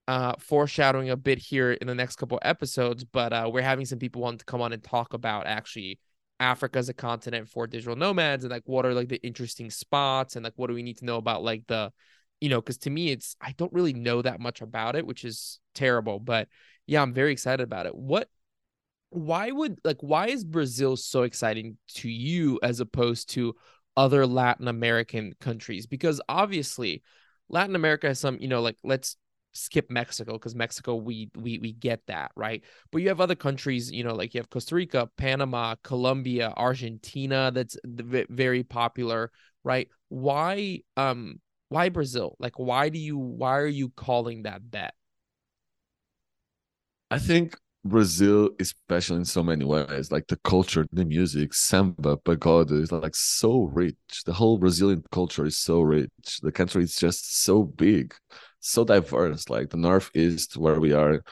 uh 0.09 0.35
foreshadowing 0.39 1.11
a 1.11 1.17
bit 1.17 1.39
here 1.39 1.73
in 1.73 1.87
the 1.87 1.95
next 1.95 2.17
couple 2.17 2.39
episodes 2.43 3.05
but 3.05 3.33
uh 3.33 3.49
we're 3.53 3.63
having 3.63 3.87
some 3.87 3.99
people 3.99 4.23
want 4.23 4.41
to 4.41 4.45
come 4.45 4.61
on 4.61 4.73
and 4.73 4.83
talk 4.83 5.15
about 5.15 5.47
actually 5.47 5.99
Africa 6.41 6.79
as 6.79 6.89
a 6.89 6.95
continent 6.95 7.49
for 7.49 7.67
digital 7.67 7.97
nomads 7.97 8.45
and 8.45 8.51
like 8.51 8.65
what 8.67 8.85
are 8.85 8.93
like 8.93 9.09
the 9.09 9.25
interesting 9.25 9.71
spots 9.71 10.37
and 10.37 10.45
like 10.45 10.55
what 10.57 10.67
do 10.67 10.75
we 10.75 10.83
need 10.83 10.99
to 10.99 11.05
know 11.05 11.17
about 11.17 11.43
like 11.43 11.65
the 11.69 11.93
you 12.41 12.49
know 12.49 12.61
because 12.61 12.79
to 12.79 12.91
me 12.91 13.11
it's 13.11 13.37
I 13.41 13.53
don't 13.57 13.73
really 13.73 13.95
know 13.95 14.21
that 14.21 14.41
much 14.41 14.61
about 14.61 14.97
it 14.97 15.07
which 15.07 15.25
is 15.25 15.61
terrible 15.75 16.19
but 16.19 16.49
yeah 16.87 17.01
I'm 17.03 17.15
very 17.15 17.33
excited 17.33 17.63
about 17.63 17.87
it. 17.87 17.95
What 17.95 18.29
why 19.15 19.51
would 19.51 19.79
like 19.85 19.99
why 20.01 20.27
is 20.29 20.45
Brazil 20.45 20.97
so 20.97 21.23
exciting 21.23 21.77
to 21.95 22.09
you 22.09 22.59
as 22.63 22.81
opposed 22.81 23.31
to 23.31 23.55
other 23.97 24.27
Latin 24.27 24.67
American 24.69 25.35
countries? 25.41 25.87
Because 25.87 26.21
obviously 26.29 27.03
Latin 27.49 27.77
America 27.77 28.09
has 28.09 28.19
some, 28.19 28.39
you 28.41 28.49
know, 28.49 28.61
like 28.61 28.77
let's 28.83 29.17
skip 29.53 29.89
Mexico 29.89 30.33
because 30.33 30.57
Mexico 30.57 30.97
we 30.97 31.31
we 31.37 31.59
we 31.59 31.73
get 31.73 32.01
that, 32.09 32.33
right? 32.35 32.65
But 32.91 33.03
you 33.03 33.09
have 33.09 33.21
other 33.21 33.37
countries, 33.37 33.93
you 33.93 34.03
know, 34.03 34.15
like 34.15 34.35
you 34.35 34.41
have 34.41 34.51
Costa 34.51 34.75
Rica, 34.75 35.09
Panama, 35.17 35.77
Colombia, 35.85 36.53
Argentina 36.57 37.53
that's 37.55 37.77
very 37.85 38.65
popular, 38.65 39.31
right? 39.63 39.89
Why 40.09 40.81
um 40.97 41.41
why 41.69 41.89
Brazil? 41.89 42.35
Like 42.41 42.59
why 42.59 42.89
do 42.89 42.99
you 42.99 43.17
why 43.17 43.59
are 43.59 43.67
you 43.67 43.91
calling 43.91 44.43
that 44.43 44.69
bet? 44.69 44.95
I 47.11 47.19
think 47.19 47.57
Brazil 47.85 48.51
is 48.59 48.71
special 48.71 49.17
in 49.17 49.25
so 49.25 49.43
many 49.43 49.65
ways. 49.65 50.11
Like 50.11 50.27
the 50.27 50.39
culture, 50.39 50.87
the 50.93 51.05
music, 51.05 51.53
samba, 51.53 52.17
pagode 52.17 52.73
is 52.73 52.91
like 52.91 53.15
so 53.15 53.65
rich. 53.65 54.23
The 54.25 54.33
whole 54.33 54.57
Brazilian 54.59 55.05
culture 55.13 55.45
is 55.45 55.59
so 55.59 55.83
rich. 55.83 56.41
The 56.43 56.53
country 56.53 56.83
is 56.83 56.97
just 56.97 57.43
so 57.45 57.63
big, 57.63 58.15
so 58.61 58.85
diverse. 58.85 59.51
Like 59.51 59.71
the 59.71 59.77
northeast, 59.77 60.57
where 60.57 60.81
we 60.81 60.93
are, 60.93 61.23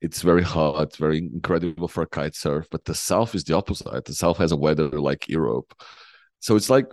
it's 0.00 0.22
very 0.22 0.42
hot, 0.42 0.96
very 0.96 1.18
incredible 1.18 1.86
for 1.86 2.06
kite 2.06 2.34
surf. 2.34 2.66
But 2.70 2.84
the 2.84 2.94
south 2.94 3.34
is 3.36 3.44
the 3.44 3.54
opposite. 3.56 4.04
The 4.04 4.14
south 4.14 4.38
has 4.38 4.50
a 4.52 4.56
weather 4.56 4.88
like 4.88 5.28
Europe. 5.28 5.72
So 6.40 6.56
it's 6.56 6.70
like 6.70 6.86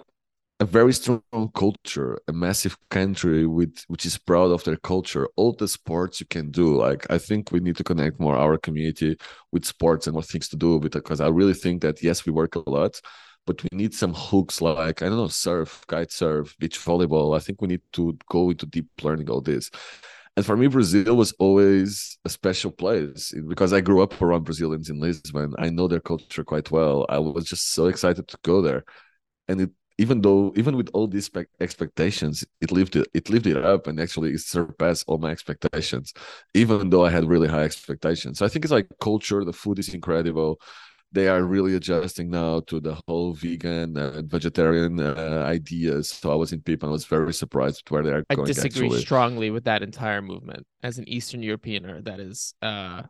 a 0.60 0.66
very 0.66 0.92
strong 0.92 1.22
culture, 1.54 2.20
a 2.28 2.34
massive 2.34 2.78
country 2.90 3.46
with 3.46 3.84
which 3.88 4.06
is 4.06 4.18
proud 4.18 4.52
of 4.52 4.64
their 4.64 4.78
culture. 4.78 5.28
All 5.36 5.54
the 5.54 5.68
sports 5.68 6.20
you 6.20 6.26
can 6.26 6.50
do, 6.50 6.76
like 6.76 7.06
I 7.12 7.20
think 7.20 7.52
we 7.52 7.60
need 7.60 7.78
to 7.78 7.84
connect 7.84 8.20
more 8.20 8.36
our 8.36 8.58
community 8.58 9.18
with 9.52 9.66
sports 9.66 10.08
and 10.08 10.14
more 10.14 10.24
things 10.24 10.50
to 10.50 10.56
do 10.56 10.78
with 10.78 10.96
it. 10.96 11.04
Because 11.04 11.22
I 11.22 11.28
really 11.28 11.54
think 11.54 11.82
that 11.84 12.02
yes, 12.02 12.26
we 12.26 12.32
work 12.32 12.56
a 12.56 12.70
lot, 12.70 13.00
but 13.46 13.62
we 13.64 13.70
need 13.72 13.94
some 13.94 14.14
hooks 14.16 14.60
like 14.62 15.02
I 15.04 15.10
don't 15.10 15.18
know, 15.18 15.28
surf, 15.28 15.86
kite 15.88 16.12
surf, 16.12 16.56
beach 16.60 16.80
volleyball. 16.80 17.36
I 17.36 17.40
think 17.40 17.62
we 17.62 17.68
need 17.68 17.82
to 17.94 18.18
go 18.30 18.50
into 18.50 18.66
deep 18.66 18.88
learning 19.04 19.30
all 19.30 19.42
this. 19.42 19.70
And 20.36 20.46
for 20.46 20.56
me, 20.58 20.68
Brazil 20.68 21.16
was 21.18 21.34
always 21.40 22.18
a 22.26 22.30
special 22.30 22.72
place 22.72 23.34
because 23.48 23.74
I 23.74 23.82
grew 23.82 24.02
up 24.04 24.22
around 24.22 24.44
Brazilians 24.44 24.90
in 24.90 25.00
Lisbon. 25.00 25.54
I 25.58 25.70
know 25.70 25.88
their 25.88 26.00
culture 26.00 26.44
quite 26.44 26.70
well. 26.72 27.06
I 27.10 27.20
was 27.20 27.46
just 27.46 27.74
so 27.74 27.88
excited 27.88 28.28
to 28.28 28.38
go 28.44 28.62
there. 28.62 28.86
And 29.48 29.62
it 29.62 29.72
even 29.98 30.22
though 30.22 30.54
even 30.56 30.76
with 30.76 30.90
all 30.94 31.08
these 31.08 31.30
expectations 31.60 32.44
it 32.62 32.72
lived 32.72 32.96
it 32.96 33.08
it 33.14 33.58
up 33.58 33.88
and 33.88 34.00
actually 34.00 34.32
it 34.32 34.40
surpassed 34.40 35.04
all 35.08 35.18
my 35.18 35.32
expectations 35.32 36.14
even 36.54 36.90
though 36.90 37.06
i 37.06 37.10
had 37.10 37.26
really 37.26 37.48
high 37.48 37.64
expectations 37.64 38.40
so 38.40 38.46
i 38.46 38.50
think 38.50 38.64
it's 38.64 38.72
like 38.72 38.88
culture 39.02 39.44
the 39.44 39.54
food 39.54 39.80
is 39.80 39.94
incredible 39.94 40.60
they 41.12 41.28
are 41.30 41.44
really 41.44 41.76
adjusting 41.76 42.30
now 42.30 42.60
to 42.62 42.80
the 42.80 43.00
whole 43.08 43.34
vegan 43.34 43.96
and 43.98 44.30
vegetarian 44.30 45.00
uh, 45.00 45.44
ideas 45.48 46.10
so 46.10 46.32
i 46.32 46.36
was 46.36 46.52
in 46.52 46.62
Pipa 46.62 46.86
and 46.86 46.92
i 46.92 46.94
was 46.94 47.06
very 47.06 47.34
surprised 47.34 47.84
with 47.84 47.92
where 47.92 48.04
they 48.04 48.12
are 48.12 48.24
I 48.30 48.36
going 48.36 48.46
disagree 48.46 48.88
actually. 48.88 49.02
strongly 49.02 49.50
with 49.52 49.64
that 49.66 49.84
entire 49.84 50.22
movement. 50.22 50.66
As 50.84 50.98
an 50.98 51.08
Eastern 51.08 51.42
Europeaner, 51.42 52.04
that 52.04 52.20
is 52.20 52.54
uh 52.62 53.04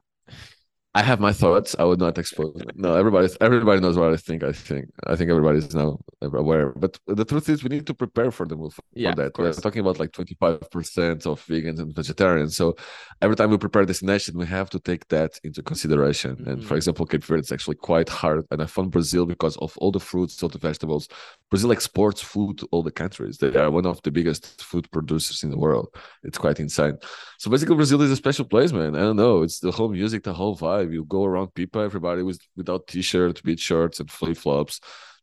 I 0.96 1.04
have 1.04 1.20
my 1.20 1.32
thoughts. 1.32 1.76
I 1.78 1.84
would 1.84 2.00
not 2.00 2.18
expose 2.18 2.54
them. 2.56 2.70
No, 2.76 2.96
everybody, 2.96 3.28
everybody 3.40 3.80
knows 3.82 3.98
what 3.98 4.12
I 4.14 4.18
think. 4.18 4.44
I 4.44 4.52
think, 4.52 4.86
I 5.06 5.16
think 5.16 5.30
everybody 5.30 5.60
is 5.60 5.76
now 5.76 6.00
aware. 6.24 6.72
But 6.72 6.98
the 7.06 7.24
truth 7.24 7.50
is, 7.50 7.64
we 7.64 7.70
need 7.70 7.86
to 7.86 7.94
prepare 7.94 8.32
for 8.32 8.48
the 8.48 8.56
move 8.56 8.74
for 8.74 8.82
Yeah, 8.96 9.14
that. 9.14 9.38
We're 9.38 9.54
talking 9.54 9.82
about 9.82 10.00
like 10.00 10.12
twenty 10.12 10.36
five 10.40 10.72
percent 10.72 11.28
of 11.28 11.46
vegans 11.46 11.80
and 11.80 11.94
vegetarians. 11.94 12.56
So 12.56 12.76
every 13.22 13.36
time 13.36 13.52
we 13.52 13.58
prepare 13.60 13.86
destination, 13.86 14.40
we 14.40 14.48
have 14.48 14.72
to 14.72 14.80
take 14.80 15.08
that 15.10 15.40
into 15.44 15.62
consideration. 15.62 16.44
And 16.48 16.66
for 16.66 16.74
Mhm. 16.74 16.78
example, 16.78 17.06
Cape 17.06 17.24
Verde 17.24 17.42
is 17.42 17.52
actually 17.52 17.76
quite 17.76 18.10
hard. 18.10 18.46
And 18.50 18.60
I 18.64 18.66
found 18.66 18.90
Brazil 18.90 19.28
because 19.28 19.56
of 19.58 19.78
all 19.78 19.92
the 19.92 20.00
fruits, 20.00 20.42
all 20.42 20.50
the 20.50 20.58
vegetables. 20.58 21.08
Brazil 21.52 21.72
exports 21.72 22.22
food 22.22 22.58
to 22.60 22.68
all 22.72 22.82
the 22.82 22.92
countries. 23.04 23.38
They 23.38 23.56
are 23.56 23.70
one 23.70 23.86
of 23.86 24.02
the 24.02 24.10
biggest 24.12 24.64
food 24.64 24.90
producers 24.90 25.44
in 25.44 25.52
the 25.52 25.60
world. 25.60 25.90
It's 26.24 26.40
quite 26.40 26.60
insane. 26.60 26.98
So 27.38 27.52
basically, 27.52 27.76
Brazil 27.76 28.02
is 28.02 28.10
a 28.10 28.16
special 28.16 28.46
place, 28.46 28.72
man. 28.74 28.96
I 28.96 29.02
don't 29.02 29.16
know. 29.18 29.44
It's 29.44 29.60
the 29.60 29.72
whole 29.72 29.90
music, 29.90 30.24
the 30.24 30.34
whole 30.34 30.58
vibe. 30.58 30.87
You 30.94 31.06
go 31.06 31.26
around 31.26 31.54
Pipa, 31.54 31.80
everybody 31.80 32.24
was 32.24 32.40
without 32.56 32.88
t-shirts, 32.88 33.42
beach 33.42 33.60
shirts, 33.62 34.00
and 34.00 34.10
flip 34.10 34.38
flops. 34.38 34.80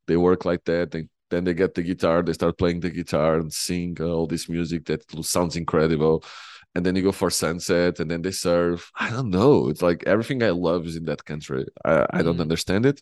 They 0.06 0.16
work 0.16 0.44
like 0.44 0.64
that. 0.64 0.90
They, 0.90 1.08
then 1.30 1.44
they 1.44 1.54
get 1.54 1.74
the 1.74 1.82
guitar. 1.82 2.22
They 2.22 2.32
start 2.34 2.58
playing 2.58 2.80
the 2.80 2.90
guitar 2.90 3.36
and 3.38 3.52
sing 3.52 3.96
all 4.00 4.26
this 4.26 4.48
music 4.48 4.84
that 4.86 5.02
sounds 5.24 5.56
incredible. 5.56 6.24
And 6.74 6.84
then 6.84 6.96
you 6.96 7.02
go 7.02 7.12
for 7.12 7.30
sunset, 7.30 8.00
and 8.00 8.10
then 8.10 8.22
they 8.22 8.32
serve. 8.32 8.90
I 8.98 9.08
don't 9.10 9.30
know. 9.30 9.68
It's 9.68 9.82
like 9.82 10.02
everything 10.06 10.42
I 10.42 10.50
love 10.50 10.86
is 10.86 10.96
in 10.96 11.04
that 11.04 11.24
country. 11.24 11.66
I, 11.84 12.06
I 12.10 12.22
don't 12.22 12.36
Mhm. 12.38 12.40
understand 12.40 12.84
it, 12.86 13.00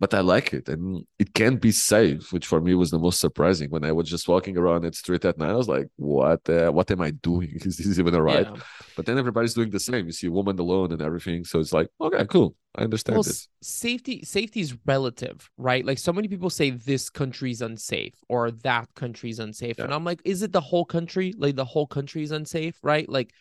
but 0.00 0.14
I 0.14 0.20
like 0.20 0.52
it, 0.52 0.68
and 0.68 1.06
it 1.18 1.32
can 1.32 1.56
be 1.56 1.70
safe, 1.70 2.32
which 2.32 2.46
for 2.46 2.60
me 2.60 2.74
was 2.74 2.90
the 2.90 2.98
most 2.98 3.20
surprising. 3.20 3.70
When 3.70 3.84
I 3.84 3.92
was 3.92 4.08
just 4.08 4.26
walking 4.26 4.56
around 4.58 4.82
that 4.82 4.96
street 4.96 5.24
at 5.24 5.38
night, 5.38 5.50
I 5.50 5.54
was 5.54 5.68
like, 5.68 5.86
"What? 5.96 6.48
Uh, 6.48 6.70
what 6.72 6.90
am 6.90 7.00
I 7.00 7.12
doing? 7.12 7.50
Is 7.64 7.76
this 7.76 7.98
even 7.98 8.14
a 8.14 8.22
right?" 8.22 8.46
yeah. 8.46 8.60
But 8.96 9.06
then 9.06 9.16
everybody's 9.16 9.54
doing 9.54 9.70
the 9.70 9.78
same. 9.78 10.06
You 10.06 10.12
see 10.12 10.26
a 10.26 10.30
woman 10.32 10.58
alone 10.58 10.90
and 10.92 11.00
everything, 11.00 11.44
so 11.44 11.60
it's 11.60 11.72
like, 11.72 11.88
okay, 12.00 12.24
cool. 12.26 12.56
I 12.74 12.82
understand 12.82 13.16
Well, 13.18 13.28
it. 13.28 13.46
safety 13.60 14.24
safety 14.24 14.60
is 14.60 14.76
relative, 14.86 15.48
right? 15.56 15.84
Like 15.84 15.98
so 15.98 16.12
many 16.12 16.26
people 16.26 16.50
say 16.50 16.70
this 16.70 17.08
country's 17.08 17.62
unsafe 17.62 18.14
or 18.28 18.50
that 18.50 18.88
country's 18.96 19.38
unsafe, 19.38 19.78
and 19.78 19.94
I'm 19.94 20.04
like, 20.04 20.20
is 20.24 20.42
it 20.42 20.52
the 20.52 20.60
whole 20.60 20.84
country? 20.84 21.32
Like 21.36 21.54
the 21.54 21.64
whole 21.64 21.86
country 21.86 22.22
is 22.24 22.32
unsafe, 22.32 22.76
right? 22.82 23.08
Like 23.08 23.32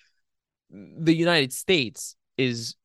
the 0.69 1.15
United 1.15 1.53
States 1.53 2.15
is. 2.37 2.75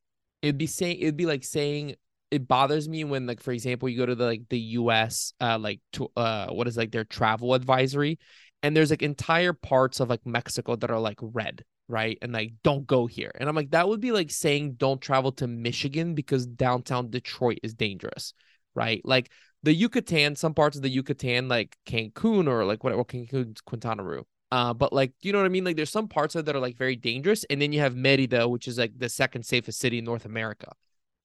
It'd 0.43 0.59
be 0.59 0.67
saying 0.67 0.99
it'd 0.99 1.17
be 1.17 1.25
like 1.25 1.43
saying 1.43 1.95
it 2.31 2.47
bothers 2.47 2.89
me 2.89 3.03
when 3.03 3.25
like 3.25 3.41
for 3.41 3.51
example 3.51 3.87
you 3.87 3.97
go 3.97 4.05
to 4.05 4.15
the 4.15 4.25
like 4.25 4.43
the 4.49 4.59
US 4.59 5.33
uh 5.39 5.57
like 5.59 5.79
to 5.93 6.09
uh 6.15 6.47
what 6.47 6.67
is 6.67 6.77
like 6.77 6.91
their 6.91 7.05
travel 7.05 7.53
advisory 7.53 8.19
and 8.63 8.75
there's 8.75 8.89
like 8.89 9.01
entire 9.01 9.53
parts 9.53 9.99
of 9.99 10.09
like 10.09 10.25
Mexico 10.25 10.75
that 10.75 10.91
are 10.91 10.99
like 10.99 11.19
red 11.21 11.63
right 11.87 12.17
and 12.21 12.33
like 12.33 12.53
don't 12.63 12.85
go 12.85 13.07
here 13.07 13.31
and 13.39 13.47
I'm 13.47 13.55
like 13.55 13.71
that 13.71 13.87
would 13.87 14.01
be 14.01 14.11
like 14.11 14.31
saying 14.31 14.73
don't 14.73 15.01
travel 15.01 15.31
to 15.33 15.47
Michigan 15.47 16.15
because 16.15 16.45
downtown 16.45 17.09
Detroit 17.09 17.59
is 17.63 17.73
dangerous 17.73 18.33
right 18.75 19.01
like 19.05 19.31
the 19.63 19.73
Yucatan 19.73 20.35
some 20.35 20.53
parts 20.53 20.75
of 20.75 20.83
the 20.83 20.89
Yucatan 20.89 21.47
like 21.47 21.77
Cancun 21.85 22.47
or 22.47 22.65
like 22.65 22.83
whatever 22.83 23.05
Cancun 23.05 23.57
Quintana 23.65 24.03
Roo 24.03 24.25
uh, 24.49 24.73
but 24.73 24.93
like, 24.93 25.11
you 25.21 25.33
know 25.33 25.39
what 25.39 25.45
I 25.45 25.49
mean? 25.49 25.65
Like, 25.65 25.75
there's 25.75 25.89
some 25.89 26.07
parts 26.07 26.33
of 26.33 26.39
it 26.39 26.45
that 26.45 26.55
are 26.55 26.61
like 26.61 26.77
very 26.77 26.95
dangerous, 26.95 27.43
and 27.49 27.61
then 27.61 27.73
you 27.73 27.81
have 27.81 27.97
Merida, 27.97 28.47
which 28.47 28.69
is 28.69 28.77
like 28.77 28.97
the 28.97 29.09
second 29.09 29.43
safest 29.43 29.77
city 29.77 29.97
in 29.97 30.05
North 30.05 30.23
America. 30.23 30.71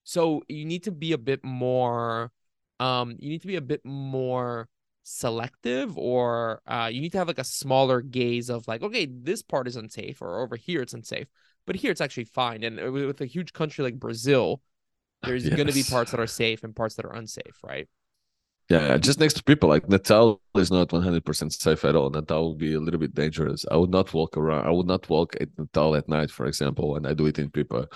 So 0.04 0.42
you 0.48 0.64
need 0.64 0.84
to 0.84 0.92
be 0.92 1.12
a 1.12 1.18
bit 1.18 1.44
more, 1.44 2.32
um, 2.80 3.16
you 3.18 3.30
need 3.30 3.42
to 3.42 3.46
be 3.46 3.56
a 3.56 3.60
bit 3.60 3.84
more 3.84 4.68
selective, 5.04 5.96
or 5.96 6.60
uh, 6.66 6.88
you 6.92 7.00
need 7.00 7.12
to 7.12 7.18
have 7.18 7.28
like 7.28 7.38
a 7.38 7.44
smaller 7.44 8.00
gaze 8.00 8.50
of 8.50 8.66
like, 8.68 8.82
okay, 8.82 9.06
this 9.06 9.42
part 9.42 9.68
is 9.68 9.76
unsafe, 9.76 10.22
or 10.22 10.40
over 10.40 10.56
here 10.56 10.82
it's 10.82 10.94
unsafe, 10.94 11.28
but 11.66 11.76
here 11.76 11.90
it's 11.90 12.00
actually 12.00 12.24
fine. 12.24 12.62
And 12.62 12.80
uh, 12.80 12.90
with 12.90 13.06
with 13.06 13.20
a 13.20 13.26
huge 13.26 13.52
country 13.52 13.84
like 13.84 13.98
Brazil, 13.98 14.60
there's 15.22 15.48
going 15.48 15.68
to 15.68 15.72
be 15.72 15.84
parts 15.84 16.10
that 16.10 16.20
are 16.20 16.26
safe 16.26 16.64
and 16.64 16.74
parts 16.74 16.96
that 16.96 17.04
are 17.04 17.14
unsafe, 17.14 17.58
right? 17.62 17.88
Yeah, 18.70 18.96
just 18.96 19.20
next 19.20 19.34
to 19.34 19.42
people 19.42 19.68
like 19.68 19.88
Natal 19.88 20.40
is 20.56 20.70
not 20.70 20.88
100% 20.88 21.52
safe 21.52 21.84
at 21.84 21.96
all. 21.96 22.08
Natal 22.10 22.50
would 22.50 22.58
be 22.58 22.74
a 22.74 22.80
little 22.80 23.00
bit 23.00 23.14
dangerous. 23.14 23.66
I 23.70 23.76
would 23.76 23.90
not 23.90 24.14
walk 24.14 24.36
around. 24.36 24.66
I 24.66 24.70
would 24.70 24.86
not 24.86 25.08
walk 25.10 25.34
at 25.40 25.48
Natal 25.58 25.94
at 25.96 26.08
night, 26.08 26.30
for 26.30 26.46
example, 26.46 26.96
and 26.96 27.06
I 27.06 27.12
do 27.12 27.26
it 27.26 27.38
in 27.38 27.50
Pipa. 27.50 27.86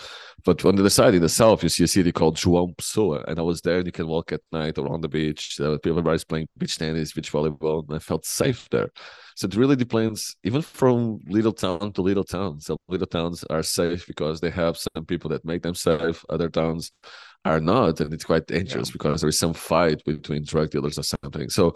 But 0.44 0.64
on 0.64 0.74
the 0.74 0.90
side, 0.90 1.14
in 1.14 1.22
the 1.22 1.28
south, 1.28 1.62
you 1.62 1.68
see 1.70 1.84
a 1.84 1.88
city 1.88 2.12
called 2.12 2.36
João 2.36 2.76
Pessoa, 2.76 3.24
and 3.26 3.38
I 3.38 3.42
was 3.42 3.60
there, 3.62 3.78
and 3.78 3.86
you 3.86 3.92
can 3.92 4.06
walk 4.06 4.32
at 4.32 4.40
night 4.52 4.76
around 4.76 5.00
the 5.02 5.08
beach. 5.08 5.56
Uh, 5.58 5.78
everybody's 5.86 6.24
playing 6.24 6.48
beach 6.58 6.76
tennis, 6.76 7.12
beach 7.12 7.32
volleyball, 7.32 7.86
and 7.88 7.96
I 7.96 7.98
felt 7.98 8.26
safe 8.26 8.68
there. 8.70 8.90
So 9.36 9.46
it 9.46 9.54
really 9.54 9.76
depends, 9.76 10.36
even 10.44 10.62
from 10.62 11.20
little 11.28 11.52
town 11.52 11.92
to 11.92 12.02
little 12.02 12.24
town. 12.24 12.60
So 12.60 12.76
little 12.88 13.06
towns 13.06 13.44
are 13.44 13.62
safe 13.62 14.06
because 14.06 14.40
they 14.40 14.50
have 14.50 14.78
some 14.78 15.04
people 15.04 15.30
that 15.30 15.44
make 15.44 15.62
them 15.62 15.74
safe. 15.74 16.24
Other 16.28 16.48
towns 16.48 16.90
are 17.46 17.60
not, 17.60 18.00
and 18.00 18.12
it's 18.12 18.24
quite 18.24 18.46
dangerous 18.46 18.88
yeah. 18.88 18.92
because 18.92 19.20
there 19.20 19.28
is 19.28 19.38
some 19.38 19.54
fight 19.54 20.04
between 20.04 20.44
drug 20.44 20.70
dealers 20.70 20.98
or 20.98 21.02
something. 21.02 21.48
So 21.48 21.74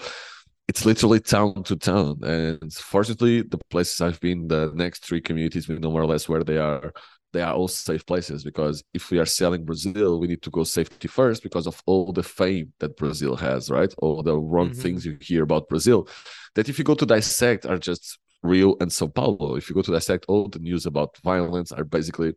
it's 0.69 0.85
literally 0.85 1.21
town 1.21 1.62
to 1.65 1.77
town. 1.77 2.23
And 2.23 2.73
fortunately, 2.73 3.43
the 3.43 3.59
places 3.71 4.00
I've 4.00 4.21
been, 4.21 4.49
the 4.49 4.73
next 4.75 5.05
three 5.05 5.21
communities, 5.21 5.69
we 5.69 5.77
know 5.79 5.91
more 5.91 6.03
or 6.03 6.07
less 6.07 6.29
where 6.29 6.45
they 6.45 6.59
are. 6.59 6.93
They 7.33 7.43
are 7.43 7.55
all 7.55 7.69
safe 7.69 8.05
places 8.07 8.43
because 8.43 8.83
if 8.93 9.12
we 9.12 9.21
are 9.21 9.27
selling 9.27 9.65
Brazil, 9.65 10.19
we 10.19 10.27
need 10.27 10.43
to 10.43 10.50
go 10.50 10.65
safety 10.65 11.07
first 11.07 11.45
because 11.45 11.69
of 11.69 11.81
all 11.87 12.12
the 12.12 12.25
fame 12.25 12.73
that 12.81 12.97
Brazil 12.97 13.37
has, 13.37 13.71
right? 13.71 13.95
All 13.99 14.21
the 14.25 14.37
wrong 14.37 14.71
mm-hmm. 14.71 14.81
things 14.81 15.07
you 15.07 15.17
hear 15.21 15.45
about 15.45 15.69
Brazil. 15.69 16.09
That 16.57 16.69
if 16.69 16.77
you 16.77 16.85
go 16.85 16.97
to 16.97 17.07
dissect 17.07 17.67
are 17.67 17.79
just 17.79 18.19
Rio 18.43 18.77
and 18.81 18.93
Sao 18.93 19.09
Paulo. 19.09 19.57
If 19.57 19.69
you 19.69 19.75
go 19.75 19.83
to 19.83 19.93
dissect, 19.93 20.25
all 20.29 20.49
the 20.49 20.59
news 20.59 20.87
about 20.87 21.19
violence 21.19 21.73
are 21.73 21.85
basically 21.85 22.35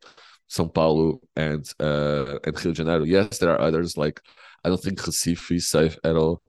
São 0.53 0.71
Paulo 0.71 1.19
and 1.35 1.65
uh, 1.79 2.37
and 2.45 2.55
Rio 2.63 2.73
de 2.73 2.77
Janeiro. 2.77 3.03
Yes, 3.05 3.39
there 3.39 3.51
are 3.51 3.59
others 3.59 3.97
like 3.97 4.21
I 4.63 4.69
don't 4.69 4.81
think 4.81 4.99
Recife 4.99 5.51
is 5.51 5.67
safe 5.67 5.97
at 6.03 6.15
all. 6.15 6.43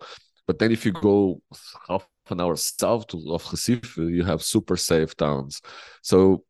But 0.46 0.58
then 0.58 0.72
if 0.72 0.84
you 0.84 0.92
go 0.92 1.40
half 1.88 2.06
an 2.28 2.40
hour 2.40 2.56
south 2.56 3.14
of 3.14 3.42
Recife, 3.44 3.96
you 3.96 4.22
have 4.24 4.42
super 4.42 4.76
safe 4.76 5.16
towns. 5.16 5.62
So 6.02 6.44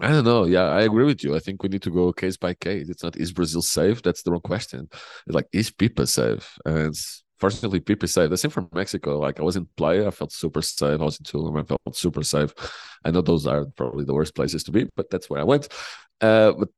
I 0.00 0.08
don't 0.08 0.24
know. 0.24 0.44
Yeah, 0.44 0.68
I 0.68 0.82
agree 0.82 1.04
with 1.04 1.24
you. 1.24 1.34
I 1.34 1.40
think 1.40 1.62
we 1.62 1.68
need 1.68 1.82
to 1.82 1.90
go 1.90 2.12
case 2.12 2.36
by 2.36 2.54
case. 2.54 2.88
It's 2.88 3.02
not 3.02 3.16
is 3.16 3.32
Brazil 3.32 3.62
safe? 3.62 4.00
That's 4.02 4.22
the 4.22 4.30
wrong 4.30 4.40
question. 4.40 4.88
It's 5.26 5.34
like 5.34 5.48
is 5.52 5.70
Pipa 5.72 6.06
safe? 6.06 6.56
And 6.64 6.94
fortunately, 7.40 7.80
Pipa 7.80 8.04
is 8.04 8.14
safe. 8.14 8.30
The 8.30 8.36
same 8.36 8.52
for 8.52 8.68
Mexico. 8.72 9.18
Like 9.18 9.40
I 9.40 9.42
was 9.42 9.56
in 9.56 9.66
Playa, 9.76 10.06
I 10.06 10.10
felt 10.12 10.32
super 10.32 10.62
safe. 10.62 11.00
I 11.00 11.04
was 11.04 11.18
in 11.18 11.24
Tulum, 11.24 11.60
I 11.60 11.64
felt 11.64 11.96
super 11.96 12.22
safe. 12.22 12.54
I 13.04 13.10
know 13.10 13.22
those 13.22 13.46
are 13.48 13.64
probably 13.76 14.04
the 14.04 14.14
worst 14.14 14.36
places 14.36 14.62
to 14.64 14.70
be, 14.70 14.88
but 14.94 15.10
that's 15.10 15.28
where 15.28 15.40
I 15.40 15.44
went. 15.44 15.66
Uh, 16.20 16.52
but 16.52 16.68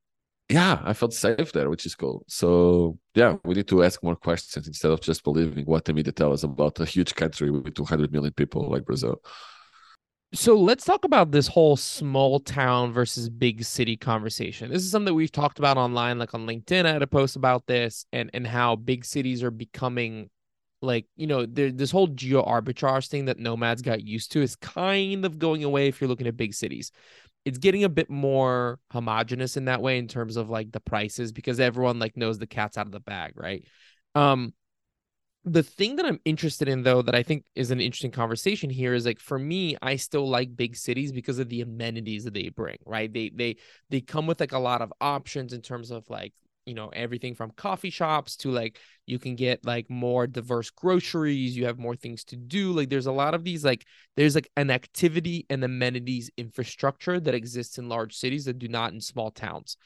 yeah, 0.49 0.81
I 0.85 0.93
felt 0.93 1.15
safe 1.15 1.53
there, 1.53 1.71
which 1.71 1.87
is 1.87 1.95
cool. 1.95 2.25
So 2.29 2.99
yeah, 3.15 3.37
we 3.45 3.55
need 3.55 3.69
to 3.69 3.83
ask 3.83 4.03
more 4.03 4.17
questions 4.17 4.67
instead 4.67 4.91
of 4.91 5.01
just 5.01 5.25
believing 5.25 5.65
what 5.65 5.85
the 5.85 5.93
media 5.93 6.13
tell 6.13 6.33
us 6.33 6.43
about 6.43 6.81
a 6.81 6.85
huge 6.85 7.15
country 7.15 7.51
with 7.51 7.75
200 7.75 8.13
million 8.13 8.33
people 8.33 8.69
like 8.71 8.85
Brazil. 8.85 9.21
So 10.35 10.59
let's 10.59 10.85
talk 10.85 11.05
about 11.05 11.31
this 11.31 11.47
whole 11.47 11.77
small 11.77 12.41
town 12.41 12.93
versus 12.93 13.29
big 13.29 13.63
city 13.63 13.97
conversation. 13.97 14.71
This 14.71 14.83
is 14.83 14.91
something 14.91 15.15
we've 15.15 15.31
talked 15.31 15.61
about 15.61 15.77
online, 15.77 16.19
like 16.19 16.35
on 16.35 16.47
LinkedIn. 16.47 16.87
I 16.87 16.93
had 16.93 17.03
a 17.03 17.07
post 17.07 17.37
about 17.37 17.67
this 17.67 18.05
and 18.13 18.31
and 18.35 18.47
how 18.47 18.77
big 18.77 19.05
cities 19.05 19.43
are 19.43 19.53
becoming 19.53 20.29
like 20.85 21.07
you 21.17 21.27
know 21.27 21.47
this 21.47 21.91
whole 21.91 22.07
geo 22.07 22.45
arbitrage 22.45 23.09
thing 23.09 23.25
that 23.25 23.39
nomads 23.39 23.83
got 23.83 24.03
used 24.03 24.33
to 24.33 24.43
is 24.43 24.57
kind 24.57 25.25
of 25.25 25.39
going 25.39 25.65
away 25.65 25.89
if 25.89 26.01
you're 26.01 26.09
looking 26.09 26.27
at 26.27 26.37
big 26.37 26.55
cities 26.55 26.93
it's 27.45 27.59
getting 27.59 27.85
a 27.85 27.89
bit 27.89 28.09
more 28.09 28.79
homogenous 28.91 29.57
in 29.57 29.67
that 29.67 29.83
way 29.83 29.99
in 29.99 30.09
terms 30.09 30.37
of 30.37 30.49
like 30.49 30.73
the 30.73 30.81
prices 30.81 31.33
because 31.33 31.61
everyone 31.61 31.99
like 31.99 32.17
knows 32.17 32.39
the 32.39 32.47
cat's 32.47 32.79
out 32.79 32.87
of 32.87 32.93
the 32.93 33.01
bag, 33.01 33.33
right? 33.37 33.65
Um 34.15 34.55
the 35.47 35.63
thing 35.63 35.97
that 35.97 36.07
I'm 36.07 36.21
interested 36.25 36.69
in 36.69 36.85
though 36.85 37.03
that 37.03 37.15
I 37.15 37.23
think 37.23 37.45
is 37.55 37.71
an 37.71 37.79
interesting 37.79 38.11
conversation 38.11 38.71
here 38.71 38.95
is 38.95 39.05
like 39.05 39.21
for 39.21 39.39
me 39.39 39.77
I 39.83 39.97
still 39.97 40.27
like 40.27 40.57
big 40.57 40.75
cities 40.75 41.13
because 41.13 41.39
of 41.39 41.51
the 41.51 41.61
amenities 41.61 42.25
that 42.25 42.33
they 42.33 42.49
bring, 42.49 42.79
right? 42.87 43.13
They 43.13 43.31
they 43.35 43.57
they 43.91 44.01
come 44.01 44.27
with 44.27 44.41
like 44.41 44.53
a 44.53 44.59
lot 44.59 44.81
of 44.81 44.93
options 45.03 45.53
in 45.53 45.61
terms 45.61 45.91
of 45.91 46.09
like 46.09 46.33
you 46.67 46.75
know 46.75 46.89
everything 46.95 47.35
from 47.35 47.51
coffee 47.51 47.91
shops 47.91 48.37
to 48.37 48.51
like 48.51 48.79
you 49.07 49.19
can 49.19 49.37
get 49.37 49.65
like 49.67 49.89
more 49.91 50.27
diverse 50.27 50.71
groceries 50.71 51.57
you 51.57 51.67
have 51.67 51.79
more 51.79 51.95
things 51.95 52.25
to 52.25 52.37
do 52.37 52.73
like 52.73 52.89
there's 52.89 53.07
a 53.07 53.13
lot 53.13 53.35
of 53.35 53.45
these 53.45 53.65
like 53.65 53.85
there's 54.17 54.35
like 54.35 54.51
an 54.57 54.71
activity 54.71 55.45
and 55.51 55.65
amenities 55.65 56.31
infrastructure 56.37 57.21
that 57.21 57.35
exists 57.35 57.79
in 57.79 57.89
large 57.89 58.17
cities 58.17 58.45
that 58.45 58.59
do 58.59 58.69
not 58.69 58.93
in 58.93 59.01
small 59.01 59.31
towns. 59.31 59.77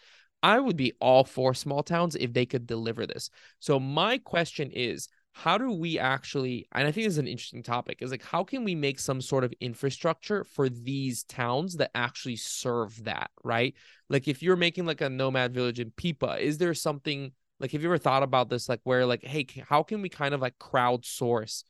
I 0.42 0.60
would 0.60 0.76
be 0.76 0.92
all 1.00 1.24
for 1.24 1.52
small 1.54 1.82
towns 1.82 2.14
if 2.14 2.32
they 2.32 2.46
could 2.46 2.66
deliver 2.66 3.06
this. 3.06 3.30
So 3.58 3.80
my 3.80 4.18
question 4.18 4.70
is 4.70 5.08
how 5.38 5.56
do 5.56 5.70
we 5.70 6.00
actually 6.00 6.66
and 6.72 6.88
i 6.88 6.90
think 6.90 7.06
this 7.06 7.14
is 7.14 7.18
an 7.18 7.28
interesting 7.28 7.62
topic 7.62 7.98
is 8.00 8.10
like 8.10 8.24
how 8.24 8.42
can 8.42 8.64
we 8.64 8.74
make 8.74 8.98
some 8.98 9.20
sort 9.20 9.44
of 9.44 9.54
infrastructure 9.60 10.42
for 10.42 10.68
these 10.68 11.22
towns 11.24 11.76
that 11.76 11.92
actually 11.94 12.34
serve 12.34 13.04
that 13.04 13.30
right? 13.44 13.74
Like 14.08 14.26
if 14.26 14.42
you're 14.42 14.56
making 14.56 14.84
like 14.84 15.00
a 15.00 15.08
nomad 15.08 15.54
village 15.54 15.78
in 15.78 15.92
pipa 15.92 16.38
is 16.40 16.58
there 16.58 16.74
something 16.74 17.30
like 17.60 17.70
have 17.70 17.82
you 17.82 17.88
ever 17.88 17.98
thought 17.98 18.24
about 18.24 18.48
this 18.48 18.68
like 18.68 18.80
where 18.82 19.06
like 19.06 19.24
hey 19.24 19.46
how 19.68 19.84
can 19.84 20.02
we 20.02 20.08
kind 20.08 20.34
of 20.34 20.40
like 20.40 20.58
crowdsource 20.58 21.62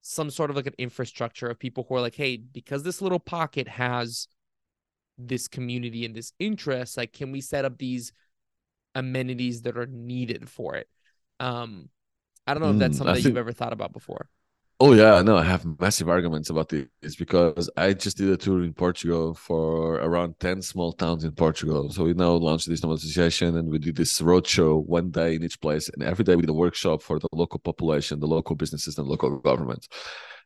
some 0.00 0.28
sort 0.28 0.50
of 0.50 0.56
like 0.56 0.66
an 0.66 0.74
infrastructure 0.78 1.46
of 1.46 1.60
people 1.60 1.86
who 1.88 1.94
are 1.94 2.00
like 2.00 2.16
hey 2.16 2.36
because 2.36 2.82
this 2.82 3.00
little 3.00 3.20
pocket 3.20 3.68
has 3.68 4.26
this 5.16 5.46
community 5.46 6.04
and 6.04 6.14
this 6.14 6.32
interest 6.40 6.96
like 6.96 7.12
can 7.12 7.30
we 7.30 7.40
set 7.40 7.64
up 7.64 7.78
these 7.78 8.12
amenities 8.96 9.62
that 9.62 9.76
are 9.76 9.86
needed 9.86 10.48
for 10.48 10.74
it? 10.74 10.88
Um 11.38 11.88
I 12.46 12.54
don't 12.54 12.62
know 12.62 12.70
if 12.70 12.78
that's 12.78 12.94
mm, 12.94 12.98
something 12.98 13.14
that 13.14 13.24
you've 13.24 13.36
ever 13.36 13.52
thought 13.52 13.72
about 13.72 13.92
before. 13.92 14.28
Oh 14.80 14.94
yeah, 14.94 15.22
no, 15.22 15.36
I 15.36 15.44
have 15.44 15.64
massive 15.78 16.08
arguments 16.08 16.50
about 16.50 16.68
this 16.68 17.14
because 17.16 17.70
I 17.76 17.92
just 17.92 18.16
did 18.16 18.30
a 18.30 18.36
tour 18.36 18.64
in 18.64 18.72
Portugal 18.72 19.32
for 19.32 19.94
around 20.00 20.40
ten 20.40 20.60
small 20.60 20.92
towns 20.92 21.22
in 21.22 21.32
Portugal. 21.32 21.90
So 21.92 22.02
we 22.02 22.14
now 22.14 22.32
launched 22.32 22.68
this 22.68 22.82
new 22.82 22.92
association, 22.92 23.56
and 23.56 23.70
we 23.70 23.78
did 23.78 23.94
this 23.94 24.20
roadshow 24.20 24.84
one 24.84 25.10
day 25.10 25.36
in 25.36 25.44
each 25.44 25.60
place, 25.60 25.88
and 25.88 26.02
every 26.02 26.24
day 26.24 26.34
we 26.34 26.42
did 26.42 26.50
a 26.50 26.54
workshop 26.54 27.00
for 27.00 27.20
the 27.20 27.28
local 27.32 27.60
population, 27.60 28.18
the 28.18 28.26
local 28.26 28.56
businesses, 28.56 28.98
and 28.98 29.06
local 29.06 29.38
government. 29.38 29.86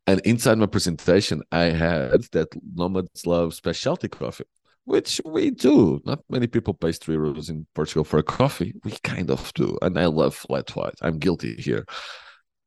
And 0.07 0.21
inside 0.21 0.59
my 0.59 0.67
presentation, 0.67 1.43
I 1.51 1.65
had 1.85 2.25
that 2.33 2.49
nomads 2.75 3.27
love 3.27 3.55
specialty 3.55 4.09
coffee 4.09 4.45
which 4.87 5.21
we 5.25 5.51
do. 5.51 6.01
Not 6.07 6.21
many 6.31 6.47
people 6.47 6.73
pay 6.73 6.93
three 6.93 7.17
euros 7.17 7.51
in 7.51 7.67
Portugal 7.75 8.05
for 8.05 8.19
a 8.19 8.23
coffee. 8.23 8.73
We 8.85 8.93
kind 9.03 9.31
of 9.31 9.53
do, 9.55 9.77
and 9.83 9.99
I 9.99 10.07
love 10.07 10.35
flat 10.35 10.75
white. 10.75 10.95
I'm 11.03 11.19
guilty 11.19 11.55
here. 11.57 11.85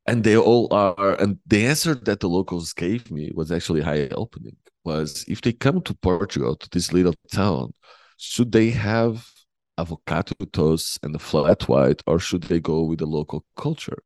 And 0.06 0.24
they 0.24 0.38
all 0.38 0.68
are, 0.72 1.16
and 1.22 1.40
the 1.48 1.66
answer 1.66 1.96
that 1.96 2.20
the 2.20 2.30
locals 2.30 2.74
gave 2.74 3.10
me 3.10 3.32
was 3.34 3.52
actually 3.52 3.82
high 3.82 4.10
opening. 4.10 4.58
Was 4.84 5.26
if 5.28 5.42
they 5.42 5.54
come 5.54 5.82
to 5.82 5.94
Portugal 5.94 6.56
to 6.56 6.70
this 6.72 6.94
little 6.94 7.16
town, 7.32 7.74
should 8.18 8.52
they 8.52 8.70
have 8.72 9.26
avocado 9.78 10.34
toast 10.52 11.00
and 11.04 11.16
the 11.16 11.20
flat 11.20 11.68
white, 11.70 12.02
or 12.06 12.20
should 12.20 12.44
they 12.44 12.60
go 12.60 12.84
with 12.84 13.00
the 13.00 13.06
local 13.06 13.46
culture? 13.56 14.04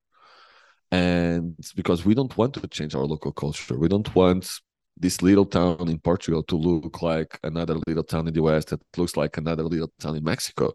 And 0.92 1.58
because 1.76 2.06
we 2.06 2.14
don't 2.14 2.38
want 2.38 2.54
to 2.56 2.68
change 2.68 2.94
our 2.94 3.06
local 3.06 3.32
culture, 3.32 3.78
we 3.78 3.88
don't 3.88 4.14
want 4.14 4.60
this 4.98 5.22
little 5.22 5.46
town 5.46 5.90
in 5.90 6.00
Portugal 6.00 6.44
to 6.44 6.56
look 6.56 7.02
like 7.02 7.40
another 7.44 7.78
little 7.88 8.04
town 8.04 8.28
in 8.28 8.34
the 8.34 8.42
West 8.42 8.70
that 8.70 8.82
looks 8.98 9.18
like 9.18 9.38
another 9.38 9.64
little 9.64 9.92
town 10.00 10.16
in 10.16 10.24
Mexico. 10.24 10.74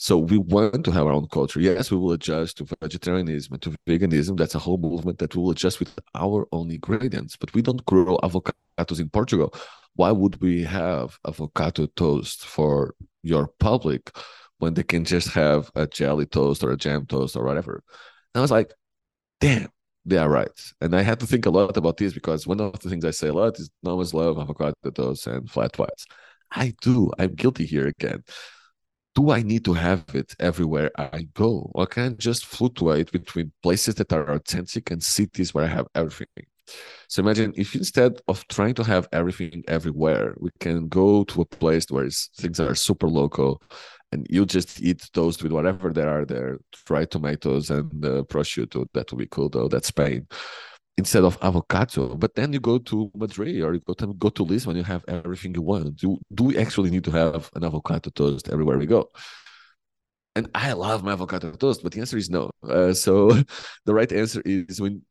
So 0.00 0.16
we 0.16 0.38
want 0.38 0.84
to 0.84 0.92
have 0.92 1.06
our 1.06 1.12
own 1.12 1.26
culture. 1.26 1.60
Yes, 1.60 1.90
we 1.90 1.96
will 1.96 2.12
adjust 2.12 2.58
to 2.58 2.66
vegetarianism 2.80 3.54
and 3.54 3.62
to 3.62 3.74
veganism. 3.84 4.38
That's 4.38 4.54
a 4.54 4.60
whole 4.60 4.78
movement 4.78 5.18
that 5.18 5.34
we 5.34 5.42
will 5.42 5.50
adjust 5.50 5.80
with 5.80 5.92
our 6.14 6.46
own 6.52 6.70
ingredients. 6.70 7.36
But 7.36 7.52
we 7.52 7.62
don't 7.62 7.84
grow 7.84 8.16
avocados 8.18 9.00
in 9.00 9.10
Portugal. 9.10 9.52
Why 9.96 10.12
would 10.12 10.40
we 10.40 10.62
have 10.62 11.18
avocado 11.26 11.86
toast 11.86 12.46
for 12.46 12.94
your 13.24 13.48
public 13.58 14.16
when 14.58 14.74
they 14.74 14.84
can 14.84 15.04
just 15.04 15.30
have 15.30 15.68
a 15.74 15.88
jelly 15.88 16.26
toast 16.26 16.62
or 16.62 16.70
a 16.70 16.76
jam 16.76 17.04
toast 17.04 17.34
or 17.34 17.44
whatever? 17.44 17.82
And 18.34 18.38
I 18.38 18.42
was 18.42 18.52
like, 18.52 18.72
damn, 19.40 19.68
they 20.04 20.16
are 20.18 20.28
right. 20.28 20.60
And 20.80 20.94
I 20.94 21.02
had 21.02 21.20
to 21.20 21.26
think 21.26 21.46
a 21.46 21.50
lot 21.50 21.76
about 21.76 21.96
this 21.96 22.12
because 22.12 22.46
one 22.46 22.60
of 22.60 22.78
the 22.80 22.88
things 22.88 23.04
I 23.04 23.10
say 23.10 23.28
a 23.28 23.32
lot 23.32 23.58
is 23.58 23.70
no 23.82 23.96
one's 23.96 24.14
love 24.14 24.38
avocado 24.38 24.74
toast 24.94 25.26
and 25.26 25.50
flat 25.50 25.78
whites. 25.78 26.06
I 26.50 26.74
do. 26.80 27.10
I'm 27.18 27.34
guilty 27.34 27.66
here 27.66 27.86
again. 27.86 28.24
Do 29.14 29.30
I 29.30 29.42
need 29.42 29.64
to 29.64 29.74
have 29.74 30.04
it 30.14 30.34
everywhere 30.38 30.90
I 30.96 31.26
go? 31.34 31.70
Or 31.74 31.86
can 31.86 32.04
I 32.04 32.08
just 32.10 32.46
fluctuate 32.46 33.10
between 33.10 33.52
places 33.62 33.96
that 33.96 34.12
are 34.12 34.30
authentic 34.30 34.90
and 34.90 35.02
cities 35.02 35.52
where 35.52 35.64
I 35.64 35.68
have 35.68 35.88
everything? 35.94 36.46
So 37.08 37.22
imagine 37.22 37.52
if 37.56 37.74
instead 37.74 38.20
of 38.28 38.46
trying 38.48 38.74
to 38.74 38.84
have 38.84 39.08
everything 39.12 39.64
everywhere, 39.68 40.34
we 40.38 40.50
can 40.60 40.88
go 40.88 41.24
to 41.24 41.40
a 41.42 41.46
place 41.46 41.86
where 41.90 42.08
things 42.36 42.60
are 42.60 42.74
super 42.74 43.08
local 43.08 43.62
and 44.12 44.26
you 44.30 44.46
just 44.46 44.80
eat 44.80 45.08
toast 45.12 45.42
with 45.42 45.52
whatever 45.52 45.92
there 45.92 46.08
are 46.08 46.24
there, 46.24 46.58
fried 46.72 47.10
tomatoes 47.10 47.70
and 47.70 48.04
uh, 48.04 48.22
prosciutto. 48.22 48.86
That 48.94 49.10
would 49.10 49.18
be 49.18 49.26
cool 49.26 49.48
though. 49.48 49.68
That's 49.68 49.88
Spain. 49.88 50.26
Instead 50.96 51.24
of 51.24 51.38
avocado, 51.42 52.16
but 52.16 52.34
then 52.34 52.52
you 52.52 52.58
go 52.58 52.78
to 52.78 53.10
Madrid 53.14 53.62
or 53.62 53.74
you 53.74 53.80
go 53.80 53.94
to 53.94 54.14
go 54.14 54.30
to 54.30 54.42
Lisbon, 54.42 54.76
you 54.76 54.82
have 54.82 55.04
everything 55.06 55.54
you 55.54 55.62
want. 55.62 55.96
Do 55.96 56.18
do 56.34 56.44
we 56.44 56.58
actually 56.58 56.90
need 56.90 57.04
to 57.04 57.12
have 57.12 57.50
an 57.54 57.64
avocado 57.64 58.10
toast 58.10 58.48
everywhere 58.48 58.78
we 58.78 58.86
go? 58.86 59.08
And 60.34 60.48
I 60.54 60.72
love 60.72 61.04
my 61.04 61.12
avocado 61.12 61.52
toast, 61.52 61.82
but 61.82 61.92
the 61.92 62.00
answer 62.00 62.16
is 62.16 62.30
no. 62.30 62.50
Uh, 62.62 62.92
so 62.94 63.30
the 63.84 63.94
right 63.94 64.10
answer 64.12 64.42
is 64.44 64.80
when 64.80 65.02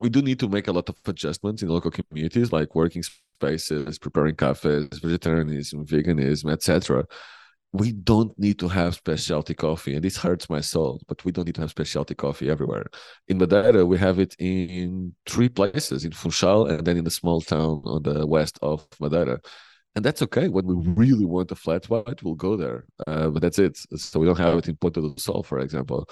we 0.00 0.10
do 0.10 0.22
need 0.22 0.38
to 0.40 0.48
make 0.48 0.68
a 0.68 0.72
lot 0.72 0.88
of 0.88 0.96
adjustments 1.06 1.62
in 1.62 1.68
local 1.68 1.90
communities, 1.90 2.52
like 2.52 2.74
working 2.74 3.02
spaces, 3.02 3.98
preparing 3.98 4.36
cafes, 4.36 4.98
vegetarianism, 4.98 5.86
veganism, 5.86 6.52
etc. 6.52 7.04
We 7.76 7.92
don't 7.92 8.36
need 8.38 8.58
to 8.60 8.68
have 8.68 8.94
specialty 8.94 9.54
coffee, 9.54 9.94
and 9.94 10.04
this 10.04 10.16
hurts 10.16 10.48
my 10.48 10.60
soul. 10.60 11.00
But 11.08 11.24
we 11.24 11.32
don't 11.32 11.46
need 11.46 11.56
to 11.56 11.62
have 11.62 11.70
specialty 11.70 12.14
coffee 12.14 12.50
everywhere. 12.50 12.86
In 13.28 13.38
Madeira, 13.38 13.84
we 13.84 13.98
have 13.98 14.18
it 14.18 14.34
in 14.38 15.14
three 15.26 15.48
places: 15.48 16.04
in 16.04 16.12
Funchal, 16.12 16.66
and 16.66 16.86
then 16.86 16.96
in 16.96 17.06
a 17.06 17.10
small 17.10 17.40
town 17.40 17.82
on 17.84 18.02
the 18.02 18.26
west 18.26 18.58
of 18.62 18.86
Madeira 19.00 19.40
and 19.96 20.04
that's 20.04 20.20
okay. 20.20 20.48
When 20.48 20.66
we 20.66 20.74
really 20.92 21.24
want 21.24 21.50
a 21.50 21.54
flat 21.54 21.88
white, 21.88 22.22
we'll 22.22 22.34
go 22.34 22.54
there. 22.54 22.84
Uh, 23.06 23.30
but 23.30 23.40
that's 23.40 23.58
it. 23.58 23.78
So 23.96 24.20
we 24.20 24.26
don't 24.26 24.38
have 24.38 24.58
it 24.58 24.68
in 24.68 24.76
Ponta 24.76 25.00
do 25.00 25.14
Sol, 25.16 25.42
for 25.42 25.58
example. 25.58 26.06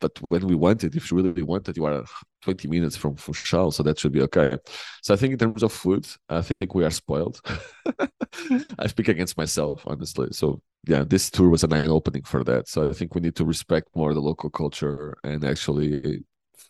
But 0.00 0.20
when 0.28 0.46
we 0.46 0.54
want 0.54 0.84
it, 0.84 0.94
if 0.94 1.10
you 1.10 1.16
really 1.16 1.42
want 1.42 1.68
it, 1.68 1.78
you 1.78 1.86
are 1.86 2.04
20 2.42 2.68
minutes 2.68 2.96
from 2.96 3.16
Funchal, 3.16 3.70
so 3.70 3.82
that 3.82 3.98
should 3.98 4.12
be 4.12 4.22
okay. 4.22 4.56
So 5.02 5.14
I 5.14 5.16
think 5.16 5.32
in 5.32 5.38
terms 5.38 5.62
of 5.62 5.72
food, 5.72 6.06
I 6.28 6.42
think 6.42 6.74
we 6.74 6.84
are 6.84 6.90
spoiled. 6.90 7.40
I 8.78 8.86
speak 8.86 9.08
against 9.08 9.36
myself, 9.36 9.82
honestly. 9.86 10.28
So 10.32 10.60
yeah, 10.86 11.04
this 11.04 11.30
tour 11.30 11.48
was 11.48 11.64
an 11.64 11.72
eye 11.72 11.86
opening 11.86 12.22
for 12.22 12.42
that. 12.44 12.68
So 12.68 12.88
I 12.88 12.92
think 12.92 13.14
we 13.14 13.20
need 13.20 13.36
to 13.36 13.44
respect 13.44 13.88
more 13.94 14.14
the 14.14 14.20
local 14.20 14.50
culture 14.50 15.16
and 15.24 15.44
actually 15.44 16.24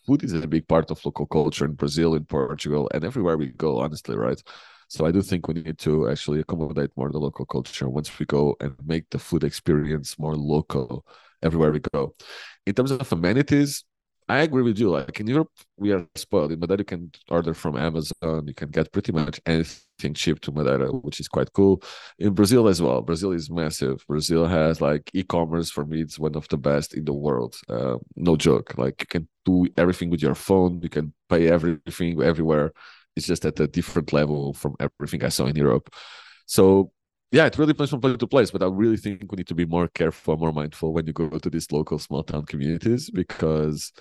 food 0.05 0.23
is 0.23 0.33
a 0.33 0.47
big 0.47 0.67
part 0.67 0.91
of 0.91 1.03
local 1.05 1.25
culture 1.25 1.65
in 1.65 1.73
Brazil, 1.73 2.15
in 2.15 2.25
Portugal, 2.25 2.89
and 2.93 3.03
everywhere 3.03 3.37
we 3.37 3.47
go, 3.47 3.79
honestly, 3.79 4.15
right? 4.15 4.41
So 4.87 5.05
I 5.05 5.11
do 5.11 5.21
think 5.21 5.47
we 5.47 5.53
need 5.53 5.77
to 5.79 6.09
actually 6.09 6.41
accommodate 6.41 6.91
more 6.97 7.09
the 7.09 7.19
local 7.19 7.45
culture 7.45 7.87
once 7.87 8.19
we 8.19 8.25
go 8.25 8.55
and 8.59 8.75
make 8.85 9.09
the 9.09 9.19
food 9.19 9.43
experience 9.43 10.19
more 10.19 10.35
local 10.35 11.05
everywhere 11.41 11.71
we 11.71 11.79
go. 11.93 12.13
In 12.65 12.73
terms 12.73 12.91
of 12.91 13.11
amenities, 13.11 13.85
I 14.31 14.39
agree 14.43 14.63
with 14.63 14.79
you. 14.79 14.89
Like 14.89 15.19
in 15.19 15.27
Europe, 15.27 15.51
we 15.77 15.91
are 15.91 16.07
spoiled. 16.15 16.51
In 16.51 16.59
Madeira, 16.59 16.79
you 16.79 16.85
can 16.85 17.11
order 17.29 17.53
from 17.53 17.75
Amazon. 17.77 18.47
You 18.47 18.53
can 18.53 18.69
get 18.69 18.91
pretty 18.91 19.11
much 19.11 19.39
anything 19.45 20.13
cheap 20.13 20.39
to 20.41 20.51
Madeira, 20.51 20.87
which 20.91 21.19
is 21.19 21.27
quite 21.27 21.51
cool. 21.53 21.83
In 22.17 22.33
Brazil 22.33 22.67
as 22.67 22.81
well. 22.81 23.01
Brazil 23.01 23.31
is 23.31 23.49
massive. 23.49 24.03
Brazil 24.07 24.45
has 24.47 24.81
like 24.81 25.09
e-commerce 25.13 25.69
for 25.69 25.85
me. 25.85 26.01
It's 26.01 26.19
one 26.19 26.35
of 26.35 26.47
the 26.49 26.57
best 26.57 26.93
in 26.93 27.05
the 27.05 27.13
world. 27.13 27.55
Uh, 27.67 27.97
no 28.15 28.35
joke. 28.35 28.77
Like 28.77 28.95
you 29.01 29.07
can 29.07 29.27
do 29.43 29.67
everything 29.77 30.09
with 30.09 30.21
your 30.21 30.35
phone. 30.35 30.79
You 30.81 30.89
can 30.89 31.13
pay 31.29 31.49
everything 31.49 32.21
everywhere 32.21 32.71
it's 33.15 33.27
just 33.27 33.45
at 33.45 33.59
a 33.59 33.67
different 33.67 34.13
level 34.13 34.53
from 34.53 34.75
everything 34.79 35.23
I 35.23 35.29
saw 35.29 35.45
in 35.45 35.55
Europe. 35.55 35.93
So 36.45 36.91
yeah, 37.31 37.45
it 37.45 37.57
really 37.57 37.73
depends 37.73 37.91
from 37.91 38.01
place 38.01 38.17
to 38.17 38.27
place, 38.27 38.51
but 38.51 38.63
I 38.63 38.67
really 38.67 38.97
think 38.97 39.31
we 39.31 39.37
need 39.37 39.47
to 39.47 39.55
be 39.55 39.65
more 39.65 39.87
careful, 39.87 40.37
more 40.37 40.51
mindful 40.51 40.93
when 40.93 41.07
you 41.07 41.13
go 41.13 41.29
to 41.29 41.49
these 41.49 41.71
local 41.71 41.97
small 41.99 42.23
town 42.23 42.45
communities 42.45 43.09
because 43.09 43.91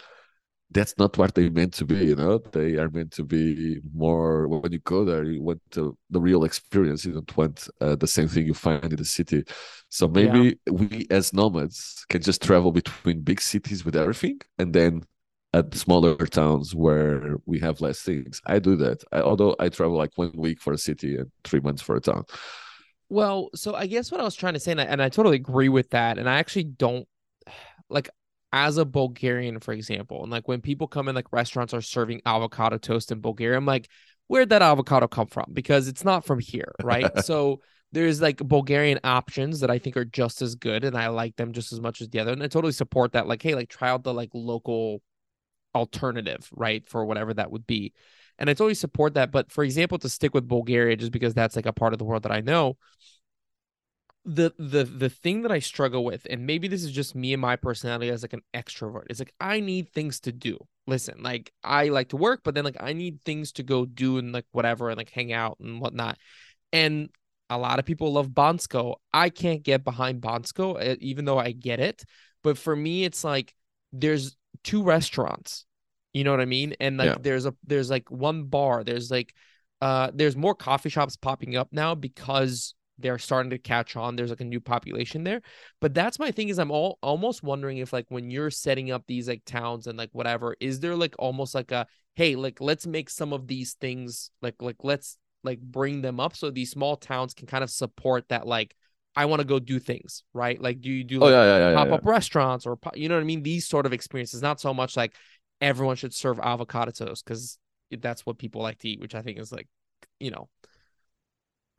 that's 0.70 0.96
not 0.98 1.18
what 1.18 1.34
they're 1.34 1.50
meant 1.50 1.74
to 1.74 1.84
be. 1.84 2.06
You 2.06 2.16
know, 2.16 2.38
they 2.38 2.76
are 2.76 2.88
meant 2.88 3.12
to 3.12 3.24
be 3.24 3.80
more. 3.92 4.46
When 4.46 4.72
you 4.72 4.78
go 4.80 5.04
there, 5.04 5.24
you 5.24 5.42
want 5.42 5.60
the, 5.70 5.92
the 6.10 6.20
real 6.20 6.44
experience. 6.44 7.04
You 7.04 7.14
don't 7.14 7.36
want 7.36 7.68
uh, 7.80 7.96
the 7.96 8.06
same 8.06 8.28
thing 8.28 8.46
you 8.46 8.54
find 8.54 8.84
in 8.84 8.96
the 8.96 9.04
city. 9.04 9.44
So 9.88 10.06
maybe 10.06 10.58
yeah. 10.66 10.72
we 10.72 11.06
as 11.10 11.32
nomads 11.32 12.04
can 12.08 12.22
just 12.22 12.42
travel 12.42 12.72
between 12.72 13.22
big 13.22 13.40
cities 13.40 13.84
with 13.84 13.96
everything, 13.96 14.40
and 14.58 14.72
then 14.72 15.02
at 15.52 15.74
smaller 15.74 16.14
towns 16.26 16.74
where 16.74 17.36
we 17.44 17.58
have 17.58 17.80
less 17.80 18.00
things. 18.02 18.40
I 18.46 18.60
do 18.60 18.76
that. 18.76 19.02
I, 19.10 19.20
although 19.20 19.56
I 19.58 19.68
travel 19.68 19.96
like 19.96 20.12
one 20.14 20.32
week 20.36 20.60
for 20.60 20.72
a 20.72 20.78
city 20.78 21.16
and 21.16 21.30
three 21.42 21.60
months 21.60 21.82
for 21.82 21.96
a 21.96 22.00
town. 22.00 22.24
Well, 23.08 23.50
so 23.56 23.74
I 23.74 23.86
guess 23.86 24.12
what 24.12 24.20
I 24.20 24.24
was 24.24 24.36
trying 24.36 24.54
to 24.54 24.60
say, 24.60 24.70
and 24.70 24.80
I, 24.80 24.84
and 24.84 25.02
I 25.02 25.08
totally 25.08 25.34
agree 25.34 25.68
with 25.68 25.90
that. 25.90 26.18
And 26.18 26.30
I 26.30 26.38
actually 26.38 26.64
don't 26.64 27.08
like 27.90 28.08
as 28.52 28.76
a 28.78 28.84
Bulgarian, 28.84 29.60
for 29.60 29.72
example, 29.72 30.22
and 30.22 30.30
like 30.30 30.48
when 30.48 30.60
people 30.60 30.88
come 30.88 31.08
in, 31.08 31.14
like 31.14 31.32
restaurants 31.32 31.72
are 31.74 31.80
serving 31.80 32.20
avocado 32.26 32.78
toast 32.78 33.12
in 33.12 33.20
Bulgaria, 33.20 33.56
I'm 33.56 33.66
like, 33.66 33.88
where'd 34.26 34.50
that 34.50 34.62
avocado 34.62 35.08
come 35.08 35.26
from? 35.26 35.46
Because 35.52 35.88
it's 35.88 36.04
not 36.04 36.24
from 36.24 36.40
here, 36.40 36.72
right? 36.82 37.18
so 37.24 37.60
there's 37.92 38.20
like 38.20 38.36
Bulgarian 38.38 39.00
options 39.04 39.60
that 39.60 39.70
I 39.70 39.78
think 39.78 39.96
are 39.96 40.04
just 40.04 40.42
as 40.42 40.54
good, 40.54 40.84
and 40.84 40.96
I 40.96 41.08
like 41.08 41.36
them 41.36 41.52
just 41.52 41.72
as 41.72 41.80
much 41.80 42.00
as 42.00 42.08
the 42.08 42.20
other. 42.20 42.32
And 42.32 42.42
I 42.42 42.46
totally 42.46 42.72
support 42.72 43.12
that. 43.12 43.26
Like, 43.26 43.42
hey, 43.42 43.54
like 43.54 43.68
try 43.68 43.90
out 43.90 44.04
the 44.04 44.14
like 44.14 44.30
local 44.32 45.02
alternative, 45.74 46.48
right? 46.52 46.88
For 46.88 47.04
whatever 47.04 47.34
that 47.34 47.50
would 47.50 47.66
be. 47.66 47.92
And 48.38 48.48
I 48.48 48.54
totally 48.54 48.74
support 48.74 49.14
that. 49.14 49.30
But 49.30 49.52
for 49.52 49.64
example, 49.64 49.98
to 49.98 50.08
stick 50.08 50.34
with 50.34 50.48
Bulgaria, 50.48 50.96
just 50.96 51.12
because 51.12 51.34
that's 51.34 51.56
like 51.56 51.66
a 51.66 51.72
part 51.72 51.92
of 51.92 51.98
the 51.98 52.04
world 52.04 52.22
that 52.22 52.32
I 52.32 52.40
know, 52.40 52.78
the 54.24 54.52
the 54.58 54.84
the 54.84 55.08
thing 55.08 55.42
that 55.42 55.52
I 55.52 55.60
struggle 55.60 56.04
with, 56.04 56.26
and 56.28 56.46
maybe 56.46 56.68
this 56.68 56.84
is 56.84 56.92
just 56.92 57.14
me 57.14 57.32
and 57.32 57.40
my 57.40 57.56
personality 57.56 58.10
as 58.10 58.22
like 58.22 58.32
an 58.32 58.42
extrovert, 58.54 59.04
is 59.08 59.18
like 59.18 59.32
I 59.40 59.60
need 59.60 59.90
things 59.92 60.20
to 60.20 60.32
do. 60.32 60.58
Listen, 60.86 61.22
like 61.22 61.52
I 61.64 61.88
like 61.88 62.10
to 62.10 62.16
work, 62.16 62.40
but 62.44 62.54
then 62.54 62.64
like 62.64 62.76
I 62.80 62.92
need 62.92 63.22
things 63.22 63.52
to 63.52 63.62
go 63.62 63.86
do 63.86 64.18
and 64.18 64.32
like 64.32 64.46
whatever 64.52 64.90
and 64.90 64.98
like 64.98 65.10
hang 65.10 65.32
out 65.32 65.58
and 65.60 65.80
whatnot. 65.80 66.18
And 66.72 67.08
a 67.48 67.58
lot 67.58 67.78
of 67.78 67.84
people 67.84 68.12
love 68.12 68.28
Bansko. 68.28 68.96
I 69.12 69.30
can't 69.30 69.62
get 69.62 69.84
behind 69.84 70.20
Bansko, 70.20 70.76
eh, 70.80 70.96
even 71.00 71.24
though 71.24 71.38
I 71.38 71.52
get 71.52 71.80
it. 71.80 72.04
But 72.42 72.58
for 72.58 72.76
me, 72.76 73.04
it's 73.04 73.24
like 73.24 73.54
there's 73.92 74.36
two 74.64 74.82
restaurants. 74.82 75.64
You 76.12 76.24
know 76.24 76.30
what 76.30 76.40
I 76.40 76.46
mean? 76.46 76.74
And 76.80 76.96
like 76.96 77.10
yeah. 77.10 77.16
there's 77.20 77.46
a 77.46 77.54
there's 77.66 77.90
like 77.90 78.10
one 78.10 78.44
bar. 78.44 78.84
There's 78.84 79.10
like 79.10 79.34
uh 79.80 80.10
there's 80.12 80.36
more 80.36 80.54
coffee 80.54 80.90
shops 80.90 81.16
popping 81.16 81.56
up 81.56 81.68
now 81.72 81.94
because 81.94 82.74
they're 83.00 83.18
starting 83.18 83.50
to 83.50 83.58
catch 83.58 83.96
on. 83.96 84.16
There's 84.16 84.30
like 84.30 84.40
a 84.40 84.44
new 84.44 84.60
population 84.60 85.24
there. 85.24 85.42
But 85.80 85.94
that's 85.94 86.18
my 86.18 86.30
thing 86.30 86.48
is 86.48 86.58
I'm 86.58 86.70
all 86.70 86.98
almost 87.02 87.42
wondering 87.42 87.78
if 87.78 87.92
like 87.92 88.06
when 88.08 88.30
you're 88.30 88.50
setting 88.50 88.90
up 88.90 89.04
these 89.06 89.28
like 89.28 89.44
towns 89.44 89.86
and 89.86 89.98
like 89.98 90.10
whatever, 90.12 90.56
is 90.60 90.80
there 90.80 90.96
like 90.96 91.14
almost 91.18 91.54
like 91.54 91.72
a 91.72 91.86
hey, 92.14 92.36
like 92.36 92.60
let's 92.60 92.86
make 92.86 93.10
some 93.10 93.32
of 93.32 93.46
these 93.46 93.74
things 93.74 94.30
like 94.42 94.60
like 94.60 94.76
let's 94.82 95.16
like 95.42 95.60
bring 95.60 96.02
them 96.02 96.20
up 96.20 96.36
so 96.36 96.50
these 96.50 96.70
small 96.70 96.96
towns 96.96 97.32
can 97.32 97.46
kind 97.46 97.64
of 97.64 97.70
support 97.70 98.28
that 98.28 98.46
like 98.46 98.74
I 99.16 99.24
want 99.24 99.40
to 99.40 99.46
go 99.46 99.58
do 99.58 99.78
things, 99.78 100.22
right? 100.32 100.60
Like, 100.60 100.80
do 100.80 100.88
you 100.88 101.02
do 101.02 101.16
oh, 101.16 101.24
like, 101.24 101.32
oh, 101.32 101.42
yeah, 101.42 101.58
yeah, 101.58 101.70
yeah, 101.70 101.76
pop 101.76 101.92
up 101.92 102.04
restaurants 102.04 102.66
or 102.66 102.78
you 102.94 103.08
know 103.08 103.16
what 103.16 103.22
I 103.22 103.24
mean? 103.24 103.42
These 103.42 103.66
sort 103.66 103.86
of 103.86 103.92
experiences, 103.92 104.40
not 104.40 104.60
so 104.60 104.72
much 104.72 104.96
like 104.96 105.14
everyone 105.60 105.96
should 105.96 106.14
serve 106.14 106.38
avocado 106.38 106.92
toast 106.92 107.24
because 107.24 107.58
that's 107.98 108.24
what 108.24 108.38
people 108.38 108.62
like 108.62 108.78
to 108.78 108.88
eat, 108.88 109.00
which 109.00 109.14
I 109.14 109.22
think 109.22 109.38
is 109.38 109.52
like, 109.52 109.68
you 110.20 110.30
know. 110.30 110.48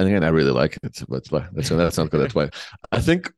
And 0.02 0.10
again, 0.10 0.24
I 0.24 0.30
really 0.30 0.52
like 0.52 0.80
it, 0.82 1.04
but 1.08 1.30
that's 1.54 1.70
that's 1.70 1.98
not 1.98 2.10
good 2.10 2.22
That's 2.22 2.34
why. 2.34 2.50
I 2.92 3.00
think 3.00 3.32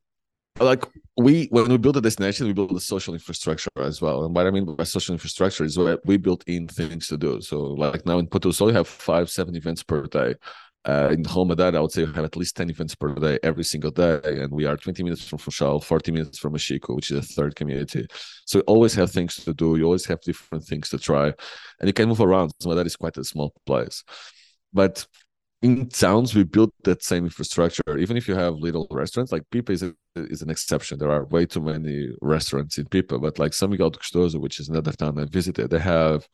like 0.62 0.86
we 1.18 1.48
when 1.52 1.68
we 1.68 1.78
build 1.78 1.98
a 1.98 2.02
destination 2.02 2.48
we 2.48 2.54
build 2.54 2.72
a 2.72 2.80
social 2.80 3.14
infrastructure 3.16 3.72
as 3.78 4.04
well 4.04 4.24
and 4.24 4.36
what 4.36 4.46
i 4.46 4.52
mean 4.52 4.66
by 4.76 4.84
social 4.84 5.12
infrastructure 5.12 5.64
is 5.64 5.80
where 5.80 5.98
we 6.06 6.16
built 6.16 6.44
in 6.46 6.68
things 6.68 7.08
to 7.08 7.18
do 7.18 7.42
so 7.42 7.60
like 7.60 8.06
now 8.06 8.20
in 8.20 8.28
Ponta 8.28 8.50
do 8.50 8.52
Sol 8.52 8.68
we 8.68 8.74
have 8.74 8.88
five 8.88 9.32
seven 9.32 9.56
events 9.56 9.82
per 9.82 10.06
day 10.06 10.36
uh, 10.86 11.10
in 11.14 11.24
Madeira, 11.48 11.78
I 11.78 11.80
would 11.80 11.92
say 11.92 12.04
we 12.04 12.14
have 12.14 12.26
at 12.26 12.36
least 12.36 12.58
10 12.58 12.70
events 12.70 12.94
per 12.94 13.16
day 13.16 13.40
every 13.42 13.64
single 13.64 13.92
day. 13.92 14.20
And 14.26 14.52
we 14.52 14.66
are 14.66 14.76
20 14.76 15.02
minutes 15.02 15.26
from 15.26 15.40
Funchal, 15.40 15.80
40 15.80 16.12
minutes 16.12 16.40
from 16.40 16.54
Machico, 16.54 16.94
which 16.94 17.10
is 17.10 17.20
a 17.20 17.22
third 17.22 17.56
community. 17.56 18.06
So 18.46 18.58
you 18.58 18.64
always 18.68 18.94
have 18.96 19.10
things 19.10 19.36
to 19.46 19.54
do. 19.54 19.78
You 19.78 19.86
always 19.86 20.06
have 20.08 20.20
different 20.22 20.66
things 20.66 20.90
to 20.90 21.00
try. 21.00 21.28
And 21.80 21.88
you 21.88 21.94
can 21.94 22.10
move 22.10 22.20
around. 22.20 22.52
So 22.60 22.76
that 22.76 22.86
is 22.86 22.98
quite 22.98 23.16
a 23.18 23.24
small 23.24 23.54
place. 23.66 24.04
But 24.74 25.08
in 25.64 25.88
towns, 25.88 26.36
we 26.36 26.44
built 26.44 26.74
that 26.84 27.04
same 27.04 27.24
infrastructure. 27.24 27.98
Even 27.98 28.18
if 28.18 28.28
you 28.28 28.36
have 28.36 28.56
little 28.56 28.86
restaurants, 28.92 29.32
like 29.32 29.44
Pipa 29.50 29.72
is, 29.72 29.82
a, 29.82 29.96
is 30.16 30.42
an 30.42 30.50
exception. 30.50 31.00
There 31.00 31.10
are 31.10 31.26
way 31.26 31.46
too 31.46 31.62
many 31.62 32.10
restaurants 32.22 32.78
in 32.78 32.86
Pipa. 32.86 33.18
But 33.18 33.40
like 33.40 33.54
São 33.54 33.70
Miguel 33.70 33.90
de 33.90 33.98
Gostoso, 33.98 34.40
which 34.40 34.60
is 34.60 34.68
another 34.68 34.92
town 34.92 35.18
I 35.18 35.26
visited, 35.26 35.70
they 35.70 35.80
have 35.80 36.28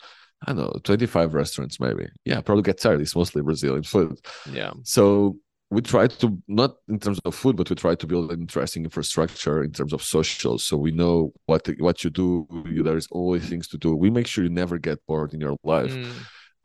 I 0.48 0.54
don't 0.54 0.74
know, 0.74 0.80
25 0.84 1.34
restaurants 1.34 1.80
maybe. 1.80 2.08
Yeah, 2.26 2.42
probably 2.42 2.64
get 2.64 2.80
tired. 2.80 3.02
It's 3.02 3.16
mostly 3.16 3.42
Brazilian 3.42 3.84
food. 3.84 4.20
Yeah. 4.52 4.72
So 4.84 5.36
we 5.70 5.82
try 5.82 6.08
to 6.08 6.42
not 6.48 6.78
in 6.88 6.98
terms 6.98 7.20
of 7.26 7.36
food, 7.36 7.56
but 7.56 7.70
we 7.70 7.76
try 7.76 7.94
to 7.94 8.08
build 8.08 8.32
an 8.32 8.42
interesting 8.42 8.84
infrastructure 8.84 9.62
in 9.64 9.72
terms 9.72 9.94
of 9.94 10.02
social. 10.02 10.58
So 10.58 10.78
we 10.78 10.92
know 10.92 11.34
what 11.46 11.70
what 11.80 12.04
you 12.04 12.10
do. 12.10 12.48
There 12.84 12.98
is 12.98 13.08
always 13.12 13.48
things 13.48 13.68
to 13.68 13.78
do. 13.78 13.96
We 13.96 14.10
make 14.10 14.28
sure 14.28 14.44
you 14.44 14.50
never 14.50 14.80
get 14.80 15.06
bored 15.06 15.34
in 15.34 15.42
your 15.42 15.58
life. 15.64 15.94
Mm. 15.94 16.12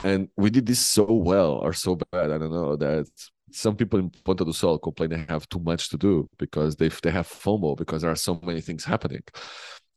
And 0.04 0.28
we 0.36 0.50
did 0.50 0.66
this 0.66 0.80
so 0.80 1.04
well 1.10 1.52
or 1.52 1.72
so 1.72 1.96
bad. 1.96 2.30
I 2.30 2.38
don't 2.38 2.52
know 2.52 2.76
that 2.76 3.08
some 3.50 3.74
people 3.74 3.98
in 3.98 4.10
Ponta 4.10 4.44
do 4.44 4.52
Sol 4.52 4.78
complain 4.78 5.10
they 5.10 5.24
have 5.28 5.48
too 5.48 5.60
much 5.60 5.88
to 5.88 5.96
do 5.96 6.28
because 6.38 6.76
they 6.76 6.88
they 7.02 7.10
have 7.10 7.26
FOMO 7.26 7.76
because 7.76 8.02
there 8.02 8.10
are 8.10 8.16
so 8.16 8.38
many 8.42 8.60
things 8.60 8.84
happening. 8.84 9.22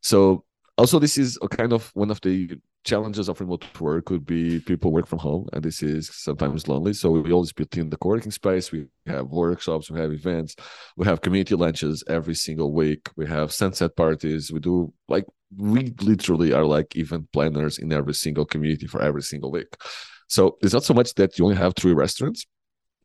So 0.02 0.46
also 0.78 1.00
this 1.00 1.18
is 1.18 1.38
a 1.42 1.48
kind 1.48 1.74
of 1.74 1.92
one 1.94 2.12
of 2.12 2.22
the 2.22 2.60
challenges 2.84 3.28
of 3.28 3.40
remote 3.42 3.66
work 3.82 4.06
could 4.06 4.26
be 4.26 4.60
people 4.62 4.92
work 4.92 5.08
from 5.08 5.20
home 5.20 5.48
and 5.52 5.63
this 5.63 5.84
is 5.84 6.10
sometimes 6.13 6.68
lonely. 6.68 6.94
So 6.94 7.12
we 7.12 7.32
always 7.32 7.52
build 7.52 7.76
in 7.76 7.90
the 7.90 7.98
co-working 7.98 8.32
space. 8.32 8.72
We 8.72 8.86
have 9.08 9.28
workshops 9.28 9.92
we 9.92 10.00
have 10.00 10.13
events 10.13 10.56
we 10.96 11.06
have 11.06 11.22
community 11.22 11.56
lunches 11.56 12.04
every 12.08 12.36
single 12.36 12.72
week. 12.72 13.10
We 13.16 13.28
have 13.28 13.52
sunset 13.52 13.96
parties. 13.96 14.52
We 14.52 14.60
do 14.60 14.94
like 15.08 15.26
we 15.58 15.94
literally 16.02 16.54
are 16.54 16.66
like 16.66 16.96
event 16.96 17.32
planners 17.32 17.78
in 17.80 17.92
every 17.92 18.13
single 18.13 18.46
community 18.46 18.88
for 18.88 19.02
every 19.02 19.24
single 19.24 19.52
week. 19.52 19.68
So 20.28 20.58
it's 20.62 20.74
not 20.74 20.84
so 20.84 20.94
much 20.94 21.13
that 21.16 21.38
you 21.38 21.46
only 21.46 21.58
have 21.58 21.74
three 21.76 21.94
restaurants 21.94 22.46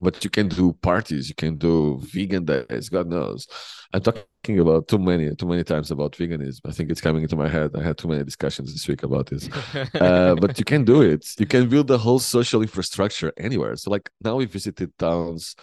but 0.03 0.23
you 0.25 0.31
can 0.31 0.49
do 0.49 0.73
parties 0.83 1.29
you 1.29 1.35
can 1.35 1.57
do 1.57 1.99
vegan 2.03 2.45
days 2.45 2.89
god 2.89 3.07
knows. 3.07 3.47
I'm 3.95 4.01
talking 4.03 4.59
about 4.59 4.89
too 4.89 4.99
many 4.99 5.35
too 5.35 5.47
many 5.47 5.65
times 5.65 5.91
about 5.91 6.13
veganism. 6.13 6.61
I 6.67 6.73
think 6.73 6.91
it's 6.91 7.01
coming 7.01 7.23
into 7.23 7.37
my 7.37 7.49
head. 7.49 7.71
I 7.77 7.83
had 7.83 7.99
too 7.99 8.09
many 8.09 8.25
discussions 8.25 8.73
this 8.73 8.89
week 8.89 9.03
about 9.03 9.27
this. 9.27 9.49
Uh, 9.95 10.35
but 10.35 10.59
you 10.59 10.65
can 10.65 10.85
do 10.85 11.03
it. 11.03 11.23
You 11.39 11.47
can 11.47 11.69
build 11.69 11.87
the 11.87 11.99
whole 11.99 12.19
social 12.19 12.63
infrastructure 12.63 13.33
anywhere. 13.37 13.77
So 13.77 13.91
like 13.91 14.11
now 14.25 14.37
we 14.37 14.47
visited 14.47 14.97
towns 14.99 15.55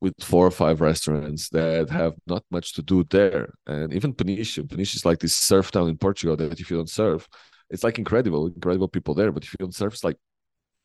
with 0.00 0.14
four 0.20 0.46
or 0.46 0.50
five 0.50 0.80
restaurants 0.80 1.48
that 1.50 1.90
have 1.90 2.14
not 2.26 2.44
much 2.50 2.74
to 2.74 2.82
do 2.82 3.04
there. 3.10 3.54
And 3.66 3.92
even 3.92 4.14
peniche 4.14 4.58
peniche 4.68 4.94
is 4.96 5.04
like 5.04 5.20
this 5.20 5.34
surf 5.36 5.70
town 5.70 5.88
in 5.88 5.96
portugal 5.98 6.36
that 6.36 6.60
if 6.60 6.70
you 6.70 6.76
don't 6.76 6.90
surf 6.90 7.28
it's 7.70 7.84
like 7.84 7.98
incredible 7.98 8.46
incredible 8.46 8.88
people 8.88 9.14
there. 9.14 9.32
But 9.32 9.44
if 9.44 9.52
you 9.52 9.58
don't 9.58 9.74
surf 9.74 9.94
it's 9.94 10.04
like 10.04 10.18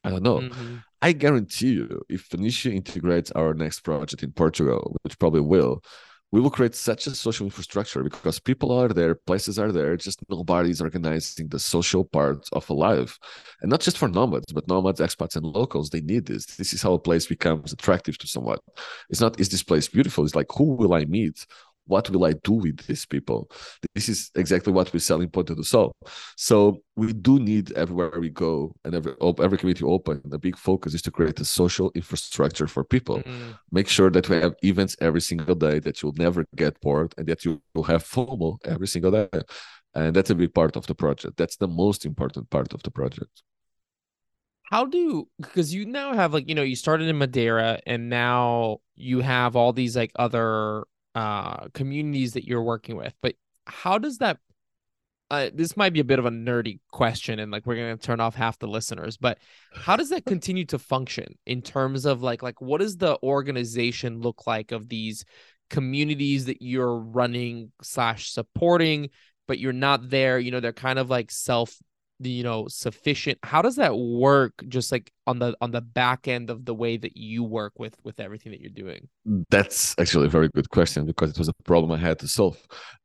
I 0.05 0.09
don't 0.09 0.23
know. 0.23 0.39
Mm-hmm. 0.39 0.75
I 1.01 1.11
guarantee 1.11 1.73
you, 1.73 2.01
if 2.09 2.29
Peniche 2.29 2.67
integrates 2.67 3.31
our 3.31 3.53
next 3.53 3.81
project 3.81 4.23
in 4.23 4.31
Portugal, 4.31 4.95
which 5.03 5.19
probably 5.19 5.41
will, 5.41 5.83
we 6.31 6.41
will 6.41 6.49
create 6.49 6.75
such 6.75 7.07
a 7.07 7.11
social 7.11 7.45
infrastructure 7.45 8.03
because 8.03 8.39
people 8.39 8.71
are 8.71 8.89
there, 8.89 9.15
places 9.15 9.57
are 9.57 9.71
there, 9.71 9.95
just 9.95 10.19
nobody's 10.27 10.81
organizing 10.81 11.47
the 11.47 11.59
social 11.59 12.03
part 12.03 12.49
of 12.51 12.69
a 12.69 12.73
life. 12.73 13.17
And 13.61 13.69
not 13.69 13.79
just 13.79 13.97
for 13.97 14.09
nomads, 14.09 14.51
but 14.51 14.67
nomads, 14.67 14.99
expats, 14.99 15.35
and 15.37 15.45
locals, 15.45 15.91
they 15.91 16.01
need 16.01 16.25
this. 16.25 16.45
This 16.45 16.73
is 16.73 16.81
how 16.81 16.93
a 16.93 16.99
place 16.99 17.27
becomes 17.27 17.71
attractive 17.71 18.17
to 18.17 18.27
someone. 18.27 18.57
It's 19.09 19.21
not, 19.21 19.39
is 19.39 19.49
this 19.49 19.63
place 19.63 19.87
beautiful? 19.87 20.25
It's 20.25 20.35
like, 20.35 20.51
who 20.57 20.73
will 20.73 20.93
I 20.93 21.05
meet? 21.05 21.45
What 21.87 22.09
will 22.09 22.25
I 22.25 22.33
do 22.43 22.53
with 22.53 22.85
these 22.87 23.05
people? 23.05 23.49
This 23.93 24.09
is 24.09 24.31
exactly 24.35 24.73
what 24.73 24.91
we 24.93 24.99
sell 24.99 25.21
in 25.21 25.29
Ponta 25.29 25.55
do 25.55 25.63
Sol. 25.63 25.95
So 26.35 26.81
we 26.95 27.13
do 27.13 27.39
need 27.39 27.71
everywhere 27.73 28.19
we 28.19 28.29
go 28.29 28.75
and 28.83 28.95
every 28.95 29.13
every 29.39 29.57
community 29.57 29.85
open. 29.85 30.21
The 30.25 30.39
big 30.39 30.57
focus 30.57 30.93
is 30.93 31.01
to 31.03 31.11
create 31.11 31.39
a 31.39 31.45
social 31.45 31.91
infrastructure 31.95 32.67
for 32.67 32.83
people. 32.83 33.17
Mm-hmm. 33.19 33.51
Make 33.71 33.87
sure 33.87 34.09
that 34.09 34.29
we 34.29 34.37
have 34.37 34.55
events 34.63 34.95
every 34.99 35.21
single 35.21 35.55
day 35.55 35.79
that 35.79 36.01
you'll 36.01 36.15
never 36.17 36.45
get 36.55 36.79
bored 36.81 37.13
and 37.17 37.27
that 37.27 37.45
you 37.45 37.61
will 37.73 37.83
have 37.83 38.03
FOMO 38.03 38.57
every 38.65 38.87
single 38.87 39.11
day. 39.11 39.29
And 39.93 40.15
that's 40.15 40.29
a 40.29 40.35
big 40.35 40.53
part 40.53 40.75
of 40.75 40.87
the 40.87 40.95
project. 40.95 41.37
That's 41.37 41.57
the 41.57 41.67
most 41.67 42.05
important 42.05 42.49
part 42.49 42.73
of 42.73 42.83
the 42.83 42.91
project 42.91 43.43
how 44.71 44.85
do 44.85 45.27
because 45.39 45.73
you 45.73 45.85
now 45.85 46.13
have 46.13 46.33
like 46.33 46.49
you 46.49 46.55
know 46.55 46.63
you 46.63 46.75
started 46.75 47.07
in 47.07 47.17
madeira 47.17 47.79
and 47.85 48.09
now 48.09 48.77
you 48.95 49.19
have 49.21 49.55
all 49.55 49.71
these 49.71 49.95
like 49.95 50.11
other 50.17 50.85
uh, 51.15 51.69
communities 51.73 52.33
that 52.33 52.45
you're 52.45 52.61
working 52.61 52.97
with. 52.97 53.13
But 53.21 53.35
how 53.65 53.97
does 53.97 54.19
that? 54.19 54.37
Uh, 55.31 55.49
this 55.51 55.75
might 55.75 55.93
be 55.93 56.01
a 56.01 56.03
bit 56.03 56.19
of 56.19 56.25
a 56.25 56.29
nerdy 56.31 56.79
question, 56.91 57.39
and 57.39 57.51
like 57.51 57.65
we're 57.65 57.75
gonna 57.75 57.97
turn 57.97 58.19
off 58.19 58.35
half 58.35 58.59
the 58.59 58.67
listeners. 58.67 59.17
But 59.17 59.39
how 59.73 59.95
does 59.95 60.09
that 60.09 60.25
continue 60.27 60.65
to 60.65 60.77
function 60.77 61.37
in 61.45 61.61
terms 61.61 62.05
of 62.05 62.21
like 62.21 62.43
like 62.43 62.61
what 62.61 62.81
does 62.81 62.97
the 62.97 63.17
organization 63.23 64.19
look 64.19 64.45
like 64.45 64.71
of 64.71 64.89
these 64.89 65.25
communities 65.69 66.45
that 66.45 66.61
you're 66.61 66.97
running 66.97 67.71
slash 67.81 68.29
supporting? 68.29 69.09
But 69.47 69.59
you're 69.59 69.73
not 69.73 70.09
there. 70.09 70.37
You 70.37 70.51
know, 70.51 70.59
they're 70.59 70.73
kind 70.73 70.99
of 70.99 71.09
like 71.09 71.31
self 71.31 71.75
you 72.19 72.43
know 72.43 72.67
sufficient 72.67 73.37
how 73.43 73.61
does 73.61 73.75
that 73.75 73.95
work 73.97 74.53
just 74.69 74.91
like 74.91 75.11
on 75.27 75.39
the 75.39 75.55
on 75.59 75.71
the 75.71 75.81
back 75.81 76.27
end 76.27 76.49
of 76.49 76.63
the 76.65 76.73
way 76.73 76.95
that 76.97 77.17
you 77.17 77.43
work 77.43 77.73
with 77.77 77.97
with 78.03 78.19
everything 78.19 78.51
that 78.51 78.61
you're 78.61 78.69
doing? 78.69 79.07
That's 79.49 79.95
actually 79.99 80.27
a 80.27 80.29
very 80.29 80.49
good 80.49 80.69
question 80.69 81.05
because 81.05 81.31
it 81.31 81.37
was 81.37 81.49
a 81.49 81.53
problem 81.63 81.91
i 81.91 81.97
had 81.97 82.19
to 82.19 82.27
solve. 82.27 82.57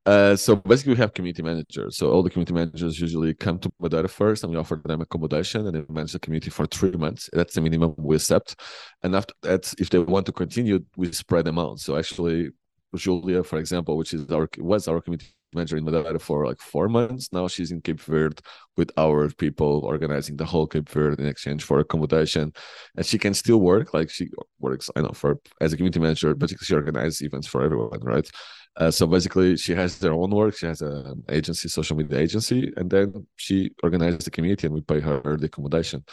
Uh, 0.07 0.37
so 0.37 0.57
basically 0.57 0.95
we 0.95 0.99
have 0.99 1.13
community 1.13 1.43
managers. 1.43 1.97
So 1.97 2.11
all 2.11 2.23
the 2.23 2.31
community 2.31 2.55
managers 2.55 3.01
usually 3.01 3.35
come 3.35 3.59
to 3.61 3.71
madeira 3.81 4.09
first 4.09 4.45
and 4.45 4.53
we 4.53 4.59
offer 4.59 4.81
them 4.85 5.01
accommodation 5.01 5.67
and 5.67 5.75
they 5.75 5.93
manage 5.93 6.13
the 6.13 6.19
community 6.19 6.51
for 6.51 6.67
three 6.67 6.93
months. 6.93 7.29
That's 7.33 7.55
the 7.55 7.61
minimum 7.61 7.95
we 7.99 8.17
accept. 8.17 8.57
And 9.03 9.17
after 9.17 9.35
that 9.43 9.73
if 9.79 9.91
they 9.91 9.99
want 9.99 10.27
to 10.27 10.33
continue 10.33 10.85
we 10.97 11.13
spread 11.13 11.47
them 11.47 11.59
out. 11.59 11.81
So 11.81 11.97
actually 11.97 12.51
Julia, 12.95 13.45
for 13.45 13.59
example, 13.59 13.97
which 13.97 14.15
is 14.15 14.31
our 14.31 14.49
was 14.59 14.89
our 14.89 15.01
community 15.01 15.33
manager 15.55 15.77
in 15.77 15.85
Madeira 15.85 16.19
for 16.19 16.47
like 16.47 16.61
four 16.61 16.89
months. 16.89 17.33
Now 17.33 17.49
she's 17.49 17.71
in 17.71 17.81
Cape 17.81 18.01
Verde 18.01 18.43
with 18.77 18.91
our 18.97 19.29
people 19.31 19.81
organizing 19.85 20.37
the 20.37 20.45
whole 20.45 20.67
Cape 20.67 20.89
Verde 20.89 21.23
in 21.23 21.29
exchange 21.29 21.65
for 21.65 21.81
accommodation. 21.81 22.53
And 22.97 23.07
she 23.07 23.19
can 23.19 23.35
still 23.35 23.59
work, 23.59 23.93
like 23.95 24.11
she 24.11 24.29
works, 24.59 24.91
I 24.97 25.01
know, 25.03 25.13
for 25.13 25.39
as 25.61 25.73
a 25.73 25.77
community 25.77 26.01
manager, 26.01 26.35
basically 26.35 26.67
she 26.67 26.75
organizes 26.75 27.23
events 27.23 27.47
for 27.47 27.63
everyone, 27.63 28.01
right? 28.01 28.29
Uh, 28.77 28.91
so 28.91 29.07
basically 29.07 29.57
she 29.57 29.75
has 29.75 29.99
their 29.99 30.13
own 30.13 30.31
work. 30.31 30.57
She 30.57 30.67
has 30.67 30.81
an 30.81 31.23
agency, 31.29 31.69
social 31.69 31.97
media 31.97 32.19
agency, 32.19 32.73
and 32.77 32.89
then 32.89 33.27
she 33.37 33.73
organizes 33.83 34.25
the 34.25 34.31
community 34.31 34.67
and 34.67 34.75
we 34.75 34.81
pay 34.81 35.01
her 35.01 35.37
the 35.37 35.47
accommodation. 35.47 36.05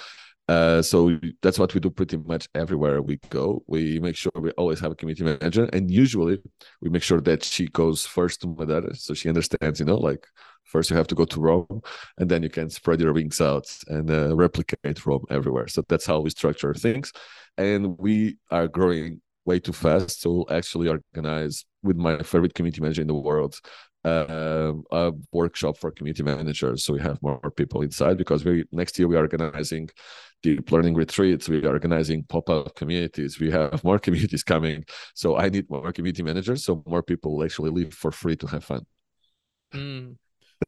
Uh, 0.47 0.81
so 0.81 1.19
that's 1.41 1.59
what 1.59 1.73
we 1.73 1.79
do 1.79 1.89
pretty 1.89 2.17
much 2.17 2.47
everywhere 2.55 3.01
we 3.01 3.17
go. 3.29 3.63
We 3.67 3.99
make 3.99 4.15
sure 4.15 4.31
we 4.35 4.51
always 4.51 4.79
have 4.79 4.91
a 4.91 4.95
community 4.95 5.23
manager, 5.23 5.69
and 5.73 5.91
usually 5.91 6.41
we 6.81 6.89
make 6.89 7.03
sure 7.03 7.19
that 7.21 7.43
she 7.43 7.67
goes 7.67 8.05
first 8.05 8.41
to 8.41 8.47
Madeira, 8.47 8.95
so 8.95 9.13
she 9.13 9.27
understands. 9.27 9.79
You 9.79 9.85
know, 9.85 9.97
like 9.97 10.25
first 10.63 10.89
you 10.89 10.95
have 10.95 11.07
to 11.07 11.15
go 11.15 11.25
to 11.25 11.39
Rome, 11.39 11.81
and 12.17 12.29
then 12.29 12.43
you 12.43 12.49
can 12.49 12.69
spread 12.69 13.01
your 13.01 13.13
wings 13.13 13.41
out 13.41 13.67
and 13.87 14.09
uh, 14.09 14.35
replicate 14.35 15.05
Rome 15.05 15.25
everywhere. 15.29 15.67
So 15.67 15.83
that's 15.89 16.05
how 16.05 16.21
we 16.21 16.29
structure 16.29 16.73
things, 16.73 17.11
and 17.57 17.97
we 17.97 18.37
are 18.49 18.67
growing 18.67 19.21
way 19.43 19.59
too 19.59 19.73
fast. 19.73 20.21
So 20.21 20.31
we'll 20.31 20.53
actually 20.57 20.87
organize 20.87 21.65
with 21.83 21.97
my 21.97 22.19
favorite 22.19 22.53
community 22.53 22.81
manager 22.81 23.01
in 23.01 23.07
the 23.07 23.13
world 23.13 23.59
uh, 24.05 24.73
a 24.91 25.11
workshop 25.31 25.77
for 25.77 25.91
community 25.91 26.23
managers. 26.23 26.85
So 26.85 26.93
we 26.93 27.01
have 27.01 27.21
more 27.21 27.51
people 27.55 27.81
inside 27.81 28.17
because 28.17 28.45
we 28.45 28.65
next 28.71 28.97
year 28.97 29.07
we 29.07 29.15
are 29.15 29.21
organizing 29.21 29.89
deep 30.43 30.71
learning 30.71 30.95
retreats. 30.95 31.49
We 31.49 31.65
are 31.65 31.71
organizing 31.71 32.23
pop-up 32.23 32.75
communities. 32.75 33.39
We 33.39 33.51
have 33.51 33.83
more 33.83 33.99
communities 34.05 34.43
coming. 34.43 34.85
So 35.15 35.37
i 35.37 35.49
need 35.49 35.69
more 35.69 35.91
community 35.91 36.23
managers. 36.23 36.63
So 36.63 36.83
more 36.85 37.03
people 37.03 37.35
will 37.35 37.43
actually 37.43 37.71
live 37.71 37.93
for 37.93 38.11
free 38.11 38.35
to 38.37 38.47
have 38.47 38.63
fun. 38.63 38.85
Mm. 39.73 40.15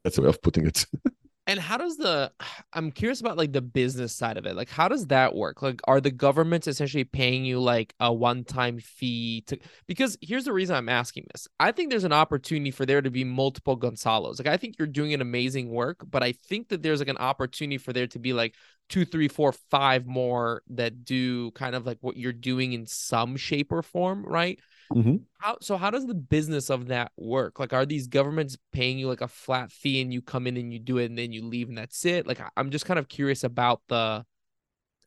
that's 0.03 0.17
a 0.17 0.21
way 0.21 0.27
of 0.27 0.41
putting 0.41 0.67
it 0.67 0.85
And 1.49 1.59
how 1.59 1.77
does 1.77 1.97
the 1.97 2.31
I'm 2.73 2.91
curious 2.91 3.19
about 3.19 3.37
like 3.37 3.51
the 3.51 3.61
business 3.61 4.15
side 4.15 4.37
of 4.37 4.45
it. 4.45 4.55
Like 4.55 4.69
how 4.69 4.87
does 4.87 5.07
that 5.07 5.35
work? 5.35 5.63
Like 5.63 5.81
are 5.85 5.99
the 5.99 6.11
governments 6.11 6.67
essentially 6.67 7.03
paying 7.03 7.43
you 7.43 7.59
like 7.59 7.95
a 7.99 8.13
one-time 8.13 8.77
fee 8.79 9.41
to 9.47 9.57
because 9.87 10.15
here's 10.21 10.45
the 10.45 10.53
reason 10.53 10.75
I'm 10.75 10.89
asking 10.89 11.25
this. 11.33 11.47
I 11.59 11.71
think 11.71 11.89
there's 11.89 12.03
an 12.03 12.13
opportunity 12.13 12.69
for 12.69 12.85
there 12.85 13.01
to 13.01 13.09
be 13.09 13.23
multiple 13.23 13.77
Gonzalos. 13.77 14.37
Like 14.37 14.47
I 14.47 14.57
think 14.57 14.75
you're 14.77 14.87
doing 14.87 15.13
an 15.13 15.21
amazing 15.21 15.69
work, 15.69 16.05
but 16.07 16.21
I 16.21 16.33
think 16.33 16.69
that 16.69 16.83
there's 16.83 16.99
like 16.99 17.07
an 17.09 17.17
opportunity 17.17 17.79
for 17.79 17.93
there 17.93 18.07
to 18.07 18.19
be 18.19 18.31
like 18.31 18.53
two, 18.87 19.03
three, 19.03 19.27
four, 19.27 19.51
five 19.51 20.05
more 20.05 20.61
that 20.69 21.03
do 21.03 21.49
kind 21.51 21.73
of 21.73 21.85
like 21.85 21.97
what 22.01 22.15
you're 22.15 22.31
doing 22.31 22.73
in 22.73 22.85
some 22.85 23.37
shape 23.37 23.71
or 23.71 23.81
form, 23.81 24.23
right? 24.23 24.59
Mm-hmm. 24.93 25.17
How 25.37 25.57
so? 25.61 25.77
How 25.77 25.91
does 25.91 26.07
the 26.07 26.15
business 26.15 26.69
of 26.69 26.87
that 26.87 27.11
work? 27.17 27.59
Like, 27.59 27.73
are 27.73 27.85
these 27.85 28.07
governments 28.07 28.57
paying 28.71 28.97
you 28.97 29.07
like 29.07 29.21
a 29.21 29.27
flat 29.27 29.71
fee 29.71 30.01
and 30.01 30.11
you 30.13 30.21
come 30.21 30.47
in 30.47 30.57
and 30.57 30.73
you 30.73 30.79
do 30.79 30.97
it 30.97 31.05
and 31.05 31.17
then 31.17 31.31
you 31.31 31.43
leave 31.43 31.69
and 31.69 31.77
that's 31.77 32.05
it? 32.05 32.25
Like, 32.25 32.41
I'm 32.57 32.71
just 32.71 32.85
kind 32.85 32.99
of 32.99 33.07
curious 33.07 33.43
about 33.43 33.81
the. 33.87 34.25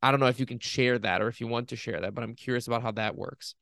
I 0.05 0.11
don't 0.11 0.21
know 0.21 0.27
if 0.27 0.41
you 0.41 0.47
can 0.47 0.59
share 0.59 0.99
that 0.99 1.23
or 1.23 1.29
if 1.29 1.41
you 1.41 1.47
want 1.47 1.69
to 1.69 1.77
share 1.77 2.01
that, 2.01 2.15
but 2.15 2.25
I'm 2.25 2.35
curious 2.35 2.67
about 2.67 2.83
how 2.83 2.93
that 2.93 3.17
works 3.17 3.55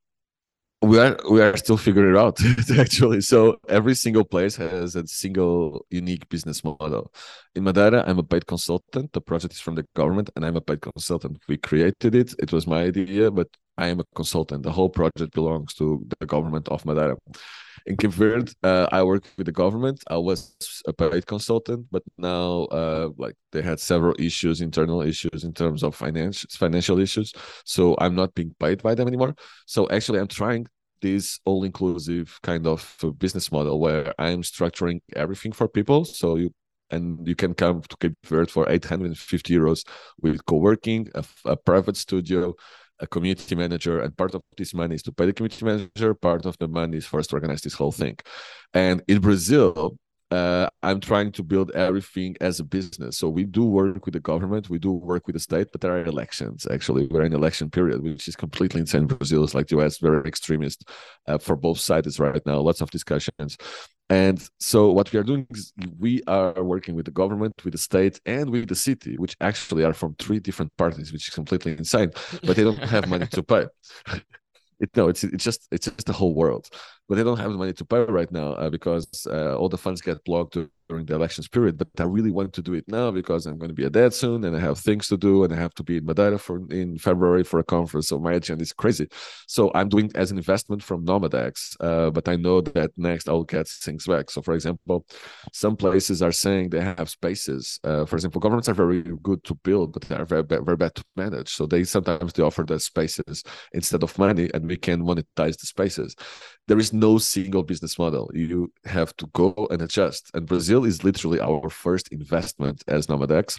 we 0.82 0.98
are 0.98 1.16
we 1.30 1.42
are 1.42 1.56
still 1.56 1.76
figuring 1.76 2.14
it 2.14 2.18
out 2.18 2.38
actually 2.78 3.20
so 3.20 3.60
every 3.68 3.94
single 3.94 4.24
place 4.24 4.56
has 4.56 4.96
a 4.96 5.06
single 5.06 5.84
unique 5.90 6.26
business 6.30 6.64
model 6.64 7.12
in 7.54 7.62
madeira 7.62 8.02
i'm 8.06 8.18
a 8.18 8.22
paid 8.22 8.46
consultant 8.46 9.12
the 9.12 9.20
project 9.20 9.52
is 9.52 9.60
from 9.60 9.74
the 9.74 9.86
government 9.94 10.30
and 10.36 10.44
i'm 10.44 10.56
a 10.56 10.60
paid 10.60 10.80
consultant 10.80 11.38
we 11.48 11.56
created 11.58 12.14
it 12.14 12.34
it 12.38 12.50
was 12.50 12.66
my 12.66 12.82
idea 12.82 13.30
but 13.30 13.48
i 13.80 13.88
am 13.88 14.00
a 14.00 14.04
consultant 14.14 14.62
the 14.62 14.72
whole 14.72 14.88
project 14.90 15.32
belongs 15.34 15.74
to 15.74 15.86
the 16.20 16.26
government 16.26 16.68
of 16.68 16.84
madeira 16.84 17.16
in 17.86 17.96
Cape 17.96 18.12
Verde, 18.12 18.52
uh, 18.62 18.86
I 18.92 19.02
work 19.02 19.24
with 19.36 19.46
the 19.46 19.52
government. 19.52 20.02
I 20.08 20.16
was 20.16 20.54
a 20.86 20.92
paid 20.92 21.26
consultant, 21.26 21.86
but 21.90 22.02
now, 22.18 22.64
uh, 22.64 23.10
like 23.16 23.36
they 23.52 23.62
had 23.62 23.80
several 23.80 24.14
issues, 24.18 24.60
internal 24.60 25.02
issues 25.02 25.44
in 25.44 25.52
terms 25.52 25.82
of 25.82 25.94
financial 25.94 26.48
financial 26.52 26.98
issues. 26.98 27.32
So 27.64 27.96
I'm 27.98 28.14
not 28.14 28.34
being 28.34 28.54
paid 28.60 28.82
by 28.82 28.94
them 28.94 29.08
anymore. 29.08 29.34
So 29.66 29.88
actually, 29.90 30.20
I'm 30.20 30.28
trying 30.28 30.66
this 31.00 31.40
all-inclusive 31.46 32.38
kind 32.42 32.66
of 32.66 32.96
business 33.18 33.50
model 33.50 33.80
where 33.80 34.12
I'm 34.18 34.42
structuring 34.42 35.00
everything 35.16 35.52
for 35.52 35.66
people. 35.68 36.04
So 36.04 36.36
you 36.36 36.50
and 36.90 37.26
you 37.26 37.36
can 37.36 37.54
come 37.54 37.82
to 37.82 37.96
Cape 37.98 38.16
Verde 38.26 38.50
for 38.50 38.68
850 38.68 39.54
euros 39.54 39.86
with 40.20 40.44
co-working, 40.46 41.08
a, 41.14 41.24
a 41.44 41.56
private 41.56 41.96
studio, 41.96 42.54
a 43.00 43.06
community 43.06 43.54
manager, 43.54 44.00
and 44.00 44.16
part 44.16 44.34
of 44.34 44.42
this 44.56 44.74
money 44.74 44.94
is 44.94 45.02
to 45.04 45.12
pay 45.12 45.26
the 45.26 45.32
community 45.32 45.64
manager. 45.64 46.14
Part 46.14 46.46
of 46.46 46.56
the 46.58 46.68
money 46.68 46.98
is 46.98 47.06
for 47.06 47.20
us 47.20 47.26
to 47.28 47.36
organize 47.36 47.62
this 47.62 47.74
whole 47.74 47.92
thing. 47.92 48.16
And 48.74 49.02
in 49.08 49.20
Brazil, 49.20 49.96
uh, 50.30 50.68
I'm 50.82 51.00
trying 51.00 51.32
to 51.32 51.42
build 51.42 51.72
everything 51.72 52.36
as 52.40 52.60
a 52.60 52.64
business. 52.64 53.18
So 53.18 53.28
we 53.28 53.44
do 53.44 53.64
work 53.64 54.06
with 54.06 54.14
the 54.14 54.20
government, 54.20 54.70
we 54.70 54.78
do 54.78 54.92
work 54.92 55.26
with 55.26 55.34
the 55.34 55.40
state, 55.40 55.68
but 55.72 55.80
there 55.80 55.92
are 55.92 56.04
elections. 56.04 56.66
Actually, 56.70 57.08
we're 57.08 57.24
in 57.24 57.32
election 57.32 57.68
period, 57.68 58.02
which 58.02 58.28
is 58.28 58.36
completely 58.36 58.80
insane. 58.80 59.06
Brazil 59.06 59.42
is 59.42 59.54
like 59.54 59.66
the 59.66 59.80
US, 59.80 59.98
very 59.98 60.28
extremist 60.28 60.88
uh, 61.26 61.38
for 61.38 61.56
both 61.56 61.80
sides 61.80 62.20
right 62.20 62.44
now. 62.46 62.60
Lots 62.60 62.80
of 62.80 62.90
discussions. 62.90 63.56
And 64.10 64.44
so 64.58 64.90
what 64.90 65.12
we 65.12 65.20
are 65.20 65.22
doing 65.22 65.46
is 65.50 65.72
we 66.00 66.20
are 66.26 66.64
working 66.64 66.96
with 66.96 67.04
the 67.04 67.12
government, 67.12 67.54
with 67.64 67.72
the 67.72 67.78
state, 67.78 68.20
and 68.26 68.50
with 68.50 68.68
the 68.68 68.74
city, 68.74 69.16
which 69.16 69.36
actually 69.40 69.84
are 69.84 69.94
from 69.94 70.16
three 70.18 70.40
different 70.40 70.76
parties, 70.76 71.12
which 71.12 71.28
is 71.28 71.34
completely 71.34 71.78
insane. 71.78 72.10
But 72.42 72.56
they 72.56 72.64
don't 72.64 72.78
have 72.78 73.08
money 73.08 73.28
to 73.28 73.42
pay. 73.44 73.66
it 74.80 74.90
no, 74.96 75.08
it's 75.08 75.22
it's 75.22 75.44
just 75.44 75.68
it's 75.70 75.86
just 75.86 76.06
the 76.06 76.12
whole 76.12 76.34
world. 76.34 76.68
But 77.08 77.16
they 77.16 77.22
don't 77.22 77.38
have 77.38 77.52
the 77.52 77.58
money 77.58 77.72
to 77.72 77.84
pay 77.84 78.02
right 78.04 78.30
now 78.32 78.54
uh, 78.54 78.68
because 78.68 79.06
uh, 79.30 79.56
all 79.56 79.68
the 79.68 79.78
funds 79.78 80.00
get 80.00 80.24
blocked 80.24 80.56
during 80.90 81.06
the 81.06 81.14
elections 81.14 81.48
period. 81.48 81.78
But 81.78 81.88
I 81.98 82.04
really 82.04 82.32
want 82.38 82.52
to 82.54 82.62
do 82.62 82.74
it 82.74 82.86
now 82.88 83.10
because 83.10 83.46
I'm 83.46 83.58
going 83.58 83.70
to 83.74 83.80
be 83.82 83.84
a 83.84 83.90
dad 83.90 84.12
soon, 84.12 84.44
and 84.44 84.54
I 84.56 84.60
have 84.60 84.78
things 84.78 85.08
to 85.08 85.16
do, 85.16 85.44
and 85.44 85.52
I 85.52 85.56
have 85.56 85.74
to 85.74 85.82
be 85.82 85.96
in 85.98 86.04
Madeira 86.04 86.38
for 86.38 86.56
in 86.70 86.98
February 86.98 87.44
for 87.44 87.58
a 87.60 87.64
conference. 87.64 88.08
So 88.08 88.18
my 88.18 88.34
agenda 88.34 88.62
is 88.62 88.72
crazy. 88.72 89.06
So 89.46 89.70
I'm 89.74 89.88
doing 89.88 90.10
as 90.14 90.30
an 90.30 90.38
investment 90.38 90.82
from 90.82 91.06
NomadX, 91.06 91.76
uh, 91.80 92.10
but 92.10 92.28
I 92.28 92.36
know 92.36 92.60
that 92.60 92.90
next 92.96 93.28
I'll 93.28 93.44
get 93.44 93.68
things 93.68 94.06
back. 94.06 94.30
So 94.30 94.42
for 94.42 94.54
example, 94.54 95.06
some 95.52 95.76
places 95.76 96.22
are 96.22 96.32
saying 96.32 96.70
they 96.70 96.80
have 96.80 97.08
spaces. 97.08 97.78
Uh, 97.84 98.04
for 98.04 98.16
example, 98.16 98.40
governments 98.40 98.68
are 98.68 98.74
very 98.74 99.02
good 99.22 99.42
to 99.44 99.54
build, 99.68 99.92
but 99.94 100.02
they 100.02 100.16
are 100.16 100.24
very 100.24 100.42
very 100.42 100.76
bad 100.76 100.94
to 100.96 101.04
manage. 101.16 101.50
So 101.56 101.66
they 101.66 101.84
sometimes 101.84 102.32
they 102.32 102.42
offer 102.42 102.64
the 102.64 102.80
spaces 102.80 103.44
instead 103.72 104.02
of 104.02 104.18
money, 104.18 104.50
and 104.54 104.66
we 104.66 104.76
can 104.76 105.02
monetize 105.02 105.56
the 105.58 105.66
spaces. 105.66 106.16
There 106.68 106.78
is 106.78 106.92
no 106.92 107.18
single 107.18 107.64
business 107.64 107.98
model. 107.98 108.30
You 108.32 108.72
have 108.84 109.16
to 109.16 109.26
go 109.32 109.66
and 109.70 109.82
adjust. 109.82 110.30
And 110.34 110.46
Brazil 110.46 110.79
is 110.84 111.04
literally 111.04 111.40
our 111.40 111.68
first 111.70 112.08
investment 112.08 112.82
as 112.86 113.06
NomadX 113.06 113.58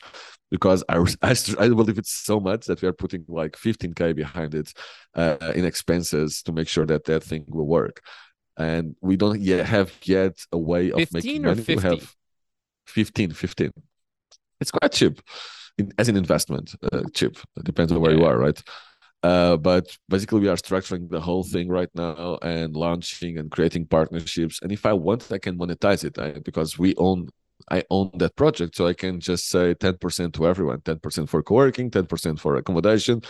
because 0.49 0.83
I, 0.89 0.97
I, 1.21 1.35
I 1.59 1.69
believe 1.69 1.97
it's 1.97 2.13
so 2.13 2.39
much 2.39 2.65
that 2.65 2.81
we 2.81 2.87
are 2.87 2.93
putting 2.93 3.25
like 3.27 3.53
15K 3.53 4.15
behind 4.15 4.55
it 4.55 4.73
uh, 5.15 5.37
in 5.55 5.65
expenses 5.65 6.41
to 6.43 6.51
make 6.51 6.67
sure 6.67 6.85
that 6.85 7.05
that 7.05 7.23
thing 7.23 7.45
will 7.47 7.67
work. 7.67 8.01
And 8.57 8.95
we 9.01 9.15
don't 9.15 9.41
yet 9.41 9.65
have 9.65 9.93
yet 10.03 10.37
a 10.51 10.57
way 10.57 10.91
of 10.91 11.11
making 11.13 11.43
money. 11.43 11.63
50? 11.63 11.75
We 11.75 11.81
have 11.81 12.15
15, 12.87 13.31
15. 13.31 13.71
It's 14.59 14.71
quite 14.71 14.91
cheap 14.91 15.21
in, 15.77 15.91
as 15.97 16.09
an 16.09 16.17
investment, 16.17 16.75
uh, 16.91 17.03
cheap. 17.13 17.37
It 17.57 17.63
depends 17.63 17.91
on 17.91 18.01
where 18.01 18.11
you 18.11 18.25
are, 18.25 18.37
right? 18.37 18.61
Uh, 19.23 19.55
but 19.55 19.95
basically, 20.09 20.39
we 20.39 20.47
are 20.47 20.55
structuring 20.55 21.09
the 21.09 21.21
whole 21.21 21.43
thing 21.43 21.69
right 21.69 21.89
now 21.93 22.37
and 22.41 22.75
launching 22.75 23.37
and 23.37 23.51
creating 23.51 23.85
partnerships. 23.85 24.59
And 24.61 24.71
if 24.71 24.85
I 24.85 24.93
want, 24.93 25.31
I 25.31 25.37
can 25.37 25.57
monetize 25.57 26.03
it 26.03 26.17
I, 26.17 26.39
because 26.39 26.77
we 26.79 26.95
own. 26.95 27.29
I 27.69 27.83
own 27.91 28.09
that 28.15 28.35
project, 28.35 28.75
so 28.75 28.87
I 28.87 28.93
can 28.93 29.19
just 29.19 29.47
say 29.47 29.75
10% 29.75 30.33
to 30.33 30.47
everyone, 30.47 30.81
10% 30.81 31.29
for 31.29 31.43
co-working, 31.43 31.91
10% 31.91 32.39
for 32.39 32.55
accommodation. 32.55 33.21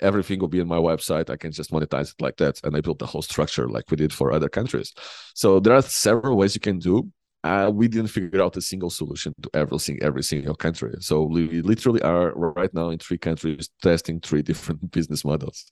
Everything 0.00 0.40
will 0.40 0.48
be 0.48 0.58
in 0.58 0.66
my 0.66 0.76
website. 0.76 1.30
I 1.30 1.36
can 1.36 1.52
just 1.52 1.70
monetize 1.70 2.10
it 2.10 2.20
like 2.20 2.36
that, 2.38 2.60
and 2.64 2.76
I 2.76 2.80
built 2.80 2.98
the 2.98 3.06
whole 3.06 3.22
structure 3.22 3.68
like 3.68 3.88
we 3.88 3.96
did 3.96 4.12
for 4.12 4.32
other 4.32 4.48
countries. 4.48 4.92
So 5.34 5.60
there 5.60 5.72
are 5.72 5.82
several 5.82 6.36
ways 6.36 6.56
you 6.56 6.60
can 6.60 6.80
do 6.80 7.12
uh, 7.46 7.70
we 7.70 7.88
didn't 7.88 8.08
figure 8.08 8.42
out 8.42 8.56
a 8.56 8.60
single 8.60 8.90
solution 8.90 9.32
to 9.42 9.50
everything 9.54 9.98
every 10.02 10.22
single 10.22 10.54
country 10.54 10.94
so 11.00 11.22
we 11.22 11.60
literally 11.62 12.02
are 12.02 12.32
right 12.34 12.72
now 12.74 12.90
in 12.90 12.98
three 12.98 13.18
countries 13.18 13.70
testing 13.82 14.20
three 14.20 14.42
different 14.42 14.90
business 14.96 15.24
models 15.24 15.66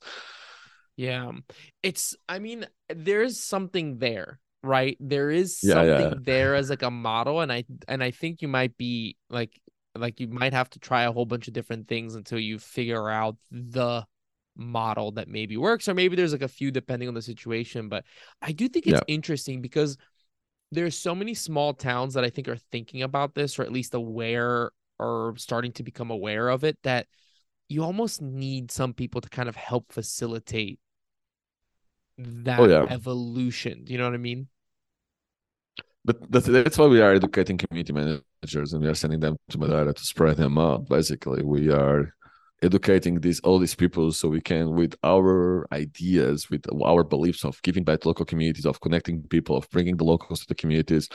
yeah 0.97 1.31
it's 1.83 2.15
i 2.29 2.39
mean 2.39 2.65
there's 2.89 3.39
something 3.39 3.97
there 3.97 4.39
right 4.63 4.97
there 4.99 5.29
is 5.29 5.59
something 5.59 5.87
yeah, 5.87 5.99
yeah. 5.99 6.13
there 6.21 6.55
as 6.55 6.69
like 6.69 6.81
a 6.81 6.91
model 6.91 7.41
and 7.41 7.51
i 7.51 7.63
and 7.87 8.03
i 8.03 8.11
think 8.11 8.41
you 8.41 8.47
might 8.47 8.75
be 8.77 9.15
like 9.29 9.59
like 9.95 10.19
you 10.19 10.27
might 10.27 10.53
have 10.53 10.69
to 10.69 10.79
try 10.79 11.03
a 11.03 11.11
whole 11.11 11.25
bunch 11.25 11.47
of 11.47 11.53
different 11.53 11.87
things 11.87 12.15
until 12.15 12.39
you 12.39 12.59
figure 12.59 13.09
out 13.09 13.35
the 13.51 14.03
model 14.57 15.11
that 15.11 15.27
maybe 15.27 15.57
works 15.57 15.87
or 15.87 15.93
maybe 15.93 16.15
there's 16.15 16.31
like 16.31 16.41
a 16.41 16.47
few 16.47 16.71
depending 16.71 17.07
on 17.07 17.13
the 17.13 17.21
situation 17.21 17.89
but 17.89 18.05
i 18.41 18.51
do 18.51 18.67
think 18.67 18.87
it's 18.87 18.93
yeah. 18.93 19.13
interesting 19.13 19.61
because 19.61 19.97
there's 20.75 20.97
so 20.97 21.15
many 21.15 21.33
small 21.33 21.73
towns 21.73 22.13
that 22.13 22.23
I 22.23 22.29
think 22.29 22.47
are 22.47 22.57
thinking 22.57 23.01
about 23.01 23.33
this 23.33 23.57
or 23.57 23.63
at 23.63 23.71
least 23.71 23.93
aware 23.93 24.71
or 24.99 25.33
starting 25.37 25.71
to 25.73 25.83
become 25.83 26.11
aware 26.11 26.49
of 26.49 26.63
it 26.63 26.77
that 26.83 27.07
you 27.67 27.83
almost 27.83 28.21
need 28.21 28.71
some 28.71 28.93
people 28.93 29.21
to 29.21 29.29
kind 29.29 29.49
of 29.49 29.55
help 29.55 29.91
facilitate 29.91 30.79
that 32.17 32.59
oh, 32.59 32.67
yeah. 32.67 32.85
evolution. 32.89 33.83
Do 33.83 33.93
you 33.93 33.99
know 33.99 34.05
what 34.05 34.13
I 34.13 34.17
mean? 34.17 34.47
But 36.05 36.31
that's 36.31 36.77
why 36.77 36.85
we 36.85 37.01
are 37.01 37.13
educating 37.13 37.57
community 37.57 37.91
managers 37.91 38.73
and 38.73 38.81
we 38.83 38.87
are 38.87 38.93
sending 38.93 39.19
them 39.19 39.37
to 39.49 39.57
Madeira 39.57 39.91
to 39.91 40.03
spread 40.03 40.37
them 40.37 40.59
out. 40.59 40.87
Basically, 40.87 41.41
we 41.41 41.71
are 41.71 42.13
educating 42.61 43.19
these 43.19 43.39
all 43.41 43.59
these 43.59 43.75
people 43.75 44.11
so 44.11 44.29
we 44.29 44.39
can 44.39 44.71
with 44.71 44.95
our 45.03 45.67
ideas 45.73 46.49
with 46.49 46.65
our 46.83 47.03
beliefs 47.03 47.43
of 47.43 47.61
giving 47.63 47.83
back 47.83 47.99
to 47.99 48.07
local 48.07 48.25
communities 48.25 48.65
of 48.65 48.79
connecting 48.79 49.21
people 49.23 49.57
of 49.57 49.69
bringing 49.71 49.97
the 49.97 50.05
locals 50.05 50.39
to 50.39 50.47
the 50.47 50.55
communities 50.55 51.09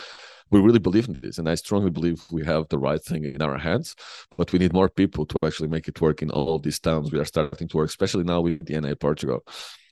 we 0.51 0.61
really 0.61 0.81
believe 0.81 1.09
in 1.09 1.19
this. 1.21 1.39
And 1.39 1.49
i 1.49 1.55
strongly 1.55 1.91
believe 1.91 2.23
we 2.31 2.45
have 2.45 2.69
the 2.69 2.79
right 2.79 3.03
thing 3.03 3.25
in 3.25 3.41
our 3.41 3.57
hands 3.57 3.95
but 4.37 4.53
we 4.53 4.59
need 4.59 4.75
more 4.75 4.91
people 4.91 5.25
to 5.25 5.37
actually 5.43 5.69
make 5.69 5.89
it 5.89 6.01
work 6.01 6.23
in 6.23 6.31
all 6.31 6.59
these 6.59 6.79
towns. 6.79 7.11
We 7.11 7.19
are 7.19 7.25
starting 7.25 7.69
to 7.69 7.77
work 7.77 7.89
especially 7.89 8.25
now 8.25 8.43
with 8.43 8.65
dna 8.67 8.99
portugal. 9.01 9.41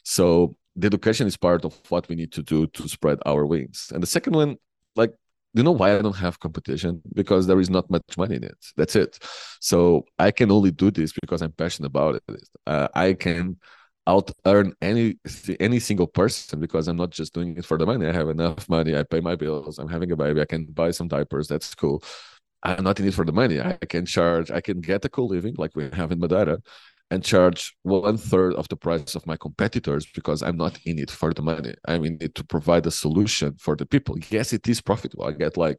So 0.02 0.56
the 0.76 0.86
education 0.86 1.26
is 1.26 1.36
part 1.36 1.64
of 1.64 1.76
what 1.88 2.08
we 2.08 2.14
need 2.14 2.32
to 2.32 2.42
do 2.42 2.66
to 2.68 2.88
spread 2.88 3.18
our 3.26 3.46
wings. 3.46 3.90
And 3.92 4.02
the 4.02 4.06
second 4.06 4.34
one 4.34 4.56
like 4.96 5.12
you 5.54 5.62
know 5.62 5.72
why 5.72 5.96
I 5.96 6.02
don't 6.02 6.16
have 6.16 6.38
competition? 6.40 7.02
Because 7.14 7.46
there 7.46 7.60
is 7.60 7.70
not 7.70 7.90
much 7.90 8.16
money 8.16 8.36
in 8.36 8.44
it. 8.44 8.58
That's 8.76 8.96
it. 8.96 9.18
So 9.60 10.04
I 10.18 10.30
can 10.30 10.50
only 10.50 10.70
do 10.70 10.90
this 10.90 11.12
because 11.12 11.42
I'm 11.42 11.52
passionate 11.52 11.88
about 11.88 12.16
it. 12.16 12.48
Uh, 12.66 12.88
I 12.94 13.14
can 13.14 13.56
out 14.06 14.30
earn 14.46 14.72
any 14.80 15.16
any 15.60 15.78
single 15.78 16.06
person 16.06 16.60
because 16.60 16.88
I'm 16.88 16.96
not 16.96 17.10
just 17.10 17.34
doing 17.34 17.56
it 17.56 17.66
for 17.66 17.76
the 17.78 17.86
money. 17.86 18.06
I 18.06 18.12
have 18.12 18.30
enough 18.30 18.68
money. 18.68 18.96
I 18.96 19.02
pay 19.02 19.20
my 19.20 19.36
bills. 19.36 19.78
I'm 19.78 19.88
having 19.88 20.10
a 20.12 20.16
baby. 20.16 20.40
I 20.40 20.46
can 20.46 20.64
buy 20.66 20.90
some 20.92 21.08
diapers. 21.08 21.48
That's 21.48 21.74
cool. 21.74 22.02
I'm 22.62 22.82
not 22.84 22.98
in 23.00 23.06
it 23.06 23.14
for 23.14 23.24
the 23.24 23.32
money. 23.32 23.60
I 23.60 23.74
can 23.88 24.06
charge. 24.06 24.50
I 24.50 24.60
can 24.60 24.80
get 24.80 25.04
a 25.04 25.08
cool 25.08 25.28
living 25.28 25.54
like 25.58 25.72
we 25.76 25.88
have 25.92 26.10
in 26.10 26.18
Madeira, 26.18 26.58
and 27.10 27.24
charge 27.24 27.74
one 27.82 28.16
third 28.16 28.54
of 28.54 28.68
the 28.68 28.76
price 28.76 29.14
of 29.14 29.26
my 29.26 29.36
competitors 29.36 30.06
because 30.14 30.42
I'm 30.42 30.56
not 30.56 30.78
in 30.84 30.98
it 30.98 31.10
for 31.10 31.32
the 31.32 31.42
money. 31.42 31.74
I'm 31.86 32.04
in 32.04 32.18
it 32.20 32.34
to 32.36 32.44
provide 32.44 32.86
a 32.86 32.90
solution 32.90 33.54
for 33.58 33.76
the 33.76 33.86
people. 33.86 34.16
Yes, 34.30 34.52
it 34.52 34.68
is 34.68 34.80
profitable. 34.80 35.24
I 35.24 35.32
get 35.32 35.56
like 35.56 35.78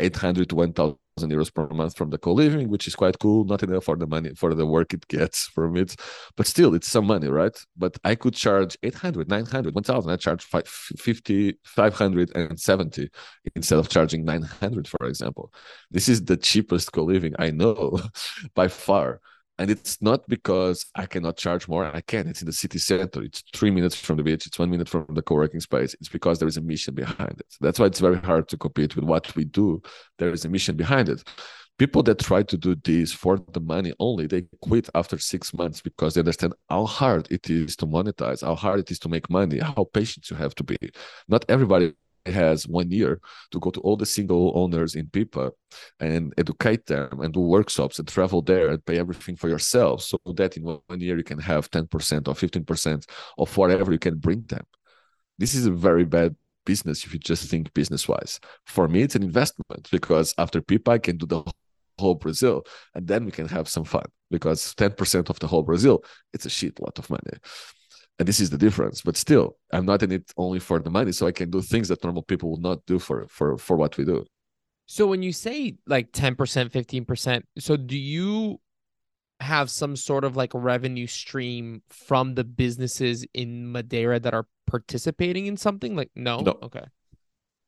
800 0.00 0.48
to 0.48 0.54
1000 0.56 0.96
euros 1.22 1.52
per 1.52 1.68
month 1.68 1.96
from 1.96 2.08
the 2.10 2.18
co-living 2.18 2.68
which 2.68 2.86
is 2.88 2.94
quite 2.94 3.18
cool 3.18 3.44
not 3.44 3.62
enough 3.62 3.84
for 3.84 3.96
the 3.96 4.06
money 4.06 4.34
for 4.34 4.54
the 4.54 4.64
work 4.64 4.94
it 4.94 5.06
gets 5.08 5.46
from 5.48 5.76
it 5.76 5.94
but 6.36 6.46
still 6.46 6.74
it's 6.74 6.88
some 6.88 7.06
money 7.06 7.28
right 7.28 7.58
but 7.76 7.98
i 8.04 8.14
could 8.14 8.32
charge 8.32 8.78
800 8.82 9.28
900 9.28 9.74
1000 9.74 10.10
i 10.10 10.16
charge 10.16 10.42
50 10.42 11.58
570 11.64 13.10
instead 13.54 13.78
of 13.78 13.90
charging 13.90 14.24
900 14.24 14.88
for 14.88 15.06
example 15.06 15.52
this 15.90 16.08
is 16.08 16.24
the 16.24 16.38
cheapest 16.38 16.90
co-living 16.92 17.34
i 17.38 17.50
know 17.50 18.00
by 18.54 18.68
far 18.68 19.20
and 19.60 19.70
it's 19.70 20.00
not 20.00 20.26
because 20.26 20.86
I 20.94 21.04
cannot 21.04 21.36
charge 21.36 21.68
more. 21.68 21.84
I 21.84 22.00
can. 22.00 22.26
It's 22.26 22.40
in 22.40 22.46
the 22.46 22.52
city 22.52 22.78
center. 22.78 23.22
It's 23.22 23.44
three 23.54 23.70
minutes 23.70 23.94
from 23.94 24.16
the 24.16 24.22
beach. 24.22 24.46
It's 24.46 24.58
one 24.58 24.70
minute 24.70 24.88
from 24.88 25.04
the 25.10 25.20
co-working 25.20 25.60
space. 25.60 25.92
It's 26.00 26.08
because 26.08 26.38
there 26.38 26.48
is 26.48 26.56
a 26.56 26.62
mission 26.62 26.94
behind 26.94 27.38
it. 27.38 27.54
That's 27.60 27.78
why 27.78 27.84
it's 27.86 28.00
very 28.00 28.16
hard 28.16 28.48
to 28.48 28.56
compete 28.56 28.96
with 28.96 29.04
what 29.04 29.36
we 29.36 29.44
do. 29.44 29.82
There 30.18 30.30
is 30.30 30.46
a 30.46 30.48
mission 30.48 30.76
behind 30.76 31.10
it. 31.10 31.22
People 31.78 32.02
that 32.04 32.20
try 32.20 32.42
to 32.42 32.56
do 32.56 32.74
this 32.74 33.12
for 33.12 33.38
the 33.52 33.60
money 33.60 33.92
only, 33.98 34.26
they 34.26 34.44
quit 34.62 34.88
after 34.94 35.18
six 35.18 35.52
months 35.52 35.82
because 35.82 36.14
they 36.14 36.22
understand 36.22 36.54
how 36.70 36.86
hard 36.86 37.28
it 37.30 37.50
is 37.50 37.76
to 37.76 37.86
monetize, 37.86 38.40
how 38.42 38.54
hard 38.54 38.80
it 38.80 38.90
is 38.90 38.98
to 39.00 39.10
make 39.10 39.28
money, 39.28 39.58
how 39.58 39.84
patient 39.92 40.30
you 40.30 40.36
have 40.36 40.54
to 40.54 40.64
be. 40.64 40.78
Not 41.28 41.44
everybody 41.50 41.92
has 42.26 42.66
one 42.66 42.90
year 42.90 43.20
to 43.50 43.58
go 43.58 43.70
to 43.70 43.80
all 43.80 43.96
the 43.96 44.06
single 44.06 44.52
owners 44.54 44.94
in 44.94 45.06
Pipa 45.06 45.50
and 45.98 46.32
educate 46.36 46.86
them 46.86 47.20
and 47.20 47.32
do 47.32 47.40
workshops 47.40 47.98
and 47.98 48.08
travel 48.08 48.42
there 48.42 48.68
and 48.68 48.84
pay 48.84 48.98
everything 48.98 49.36
for 49.36 49.48
yourself 49.48 50.02
so 50.02 50.18
that 50.36 50.56
in 50.56 50.64
one 50.64 51.00
year 51.00 51.16
you 51.16 51.24
can 51.24 51.38
have 51.38 51.70
10% 51.70 51.84
or 52.28 52.34
15% 52.34 53.10
of 53.38 53.56
whatever 53.56 53.92
you 53.92 53.98
can 53.98 54.16
bring 54.18 54.42
them. 54.42 54.64
This 55.38 55.54
is 55.54 55.66
a 55.66 55.70
very 55.70 56.04
bad 56.04 56.36
business 56.66 57.04
if 57.04 57.12
you 57.12 57.18
just 57.18 57.48
think 57.50 57.72
business 57.72 58.06
wise. 58.06 58.38
For 58.66 58.86
me, 58.88 59.02
it's 59.02 59.16
an 59.16 59.22
investment 59.22 59.88
because 59.90 60.34
after 60.36 60.60
Pipa, 60.60 60.92
I 60.92 60.98
can 60.98 61.16
do 61.16 61.26
the 61.26 61.42
whole 61.98 62.14
Brazil 62.14 62.64
and 62.94 63.06
then 63.06 63.24
we 63.24 63.30
can 63.30 63.48
have 63.48 63.68
some 63.68 63.84
fun 63.84 64.04
because 64.30 64.74
10% 64.74 65.30
of 65.30 65.38
the 65.38 65.46
whole 65.46 65.62
Brazil, 65.62 66.04
it's 66.32 66.46
a 66.46 66.50
shit 66.50 66.80
lot 66.80 66.98
of 66.98 67.08
money 67.10 67.38
and 68.20 68.28
this 68.28 68.38
is 68.38 68.50
the 68.50 68.58
difference 68.58 69.00
but 69.00 69.16
still 69.16 69.56
i'm 69.72 69.86
not 69.86 70.02
in 70.02 70.12
it 70.12 70.30
only 70.36 70.60
for 70.60 70.78
the 70.78 70.90
money 70.90 71.10
so 71.10 71.26
i 71.26 71.32
can 71.32 71.50
do 71.50 71.60
things 71.60 71.88
that 71.88 72.04
normal 72.04 72.22
people 72.22 72.50
will 72.50 72.60
not 72.60 72.84
do 72.86 72.98
for 72.98 73.26
for 73.28 73.56
for 73.58 73.76
what 73.76 73.96
we 73.96 74.04
do. 74.04 74.24
So 74.86 75.06
when 75.06 75.22
you 75.22 75.32
say 75.32 75.78
like 75.86 76.12
10% 76.12 76.36
15% 76.36 77.42
so 77.58 77.76
do 77.76 77.96
you 77.96 78.60
have 79.38 79.70
some 79.70 79.96
sort 79.96 80.24
of 80.24 80.36
like 80.36 80.50
revenue 80.52 81.06
stream 81.06 81.82
from 81.88 82.34
the 82.34 82.44
businesses 82.44 83.24
in 83.32 83.70
madeira 83.72 84.20
that 84.20 84.34
are 84.34 84.46
participating 84.66 85.46
in 85.46 85.56
something? 85.56 85.96
Like 85.96 86.10
no, 86.14 86.40
no. 86.40 86.58
okay 86.62 86.84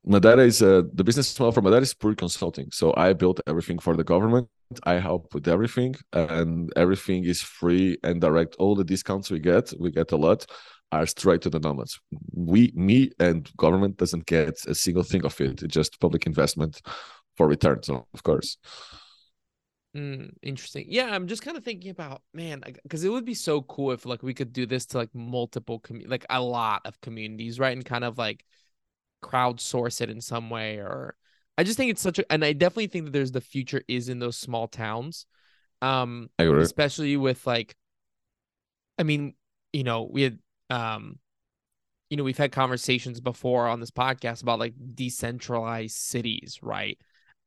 Madeira 0.04 0.44
is 0.44 0.62
uh, 0.62 0.82
the 0.92 1.04
business 1.04 1.38
model 1.38 1.52
for 1.52 1.62
Madeira 1.62 1.82
is 1.82 1.94
pure 1.94 2.14
consulting. 2.14 2.70
So 2.72 2.92
I 2.96 3.12
built 3.12 3.40
everything 3.46 3.78
for 3.78 3.96
the 3.96 4.04
government. 4.04 4.48
I 4.84 4.94
help 4.94 5.34
with 5.34 5.46
everything, 5.48 5.94
and 6.12 6.72
everything 6.76 7.24
is 7.24 7.42
free 7.42 7.98
and 8.02 8.20
direct. 8.20 8.56
All 8.58 8.74
the 8.74 8.84
discounts 8.84 9.30
we 9.30 9.38
get, 9.38 9.72
we 9.78 9.90
get 9.90 10.12
a 10.12 10.16
lot, 10.16 10.46
are 10.90 11.06
straight 11.06 11.42
to 11.42 11.50
the 11.50 11.60
nomads. 11.60 12.00
We, 12.34 12.72
me, 12.74 13.10
and 13.18 13.48
government 13.56 13.96
doesn't 13.96 14.26
get 14.26 14.64
a 14.66 14.74
single 14.74 15.02
thing 15.02 15.24
of 15.24 15.40
it. 15.40 15.62
It's 15.62 15.74
just 15.74 16.00
public 16.00 16.26
investment 16.26 16.80
for 17.36 17.46
returns, 17.46 17.88
of 17.88 18.22
course. 18.22 18.56
Mm, 19.96 20.30
interesting. 20.42 20.86
Yeah, 20.88 21.14
I'm 21.14 21.26
just 21.26 21.42
kind 21.42 21.56
of 21.56 21.64
thinking 21.64 21.90
about 21.90 22.22
man, 22.32 22.62
because 22.82 23.04
it 23.04 23.10
would 23.10 23.26
be 23.26 23.34
so 23.34 23.60
cool 23.62 23.92
if 23.92 24.06
like 24.06 24.22
we 24.22 24.34
could 24.34 24.52
do 24.52 24.64
this 24.64 24.86
to 24.86 24.98
like 24.98 25.14
multiple 25.14 25.80
commu- 25.80 26.08
like 26.08 26.24
a 26.30 26.40
lot 26.40 26.82
of 26.86 27.00
communities, 27.02 27.58
right? 27.60 27.76
And 27.76 27.84
kind 27.84 28.04
of 28.04 28.16
like 28.16 28.44
crowdsource 29.22 30.00
it 30.00 30.10
in 30.10 30.20
some 30.20 30.50
way, 30.50 30.76
or 30.76 31.14
I 31.56 31.64
just 31.64 31.76
think 31.76 31.90
it's 31.90 32.02
such 32.02 32.18
a, 32.18 32.32
and 32.32 32.44
I 32.44 32.52
definitely 32.52 32.88
think 32.88 33.06
that 33.06 33.12
there's 33.12 33.32
the 33.32 33.40
future 33.40 33.82
is 33.88 34.08
in 34.08 34.18
those 34.18 34.36
small 34.36 34.68
towns, 34.68 35.26
um, 35.80 36.30
especially 36.62 37.16
with 37.16 37.46
like, 37.46 37.76
I 38.98 39.02
mean, 39.02 39.34
you 39.72 39.84
know, 39.84 40.08
we 40.10 40.22
had 40.22 40.38
um, 40.70 41.18
you 42.10 42.16
know, 42.16 42.24
we've 42.24 42.38
had 42.38 42.52
conversations 42.52 43.20
before 43.20 43.66
on 43.66 43.80
this 43.80 43.90
podcast 43.90 44.42
about 44.42 44.58
like 44.58 44.74
decentralized 44.94 45.96
cities, 45.96 46.58
right? 46.62 46.98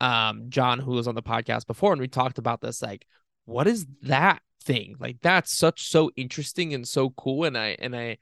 um 0.02 0.50
John 0.50 0.80
who 0.80 0.92
was 0.92 1.08
on 1.08 1.16
the 1.16 1.24
podcast 1.24 1.68
before 1.68 1.92
and 1.92 2.02
we 2.02 2.08
talked 2.08 2.38
about 2.38 2.62
this 2.62 2.82
like 2.82 3.06
what 3.46 3.68
is 3.68 3.86
that 4.04 4.42
thing 4.64 4.96
like 5.00 5.18
that's 5.22 5.56
such 5.56 5.88
so 5.88 6.12
interesting 6.16 6.74
and 6.74 6.88
so 6.88 7.12
cool 7.12 7.46
and 7.46 7.58
I 7.58 7.78
and 7.80 7.96
I 7.96 8.18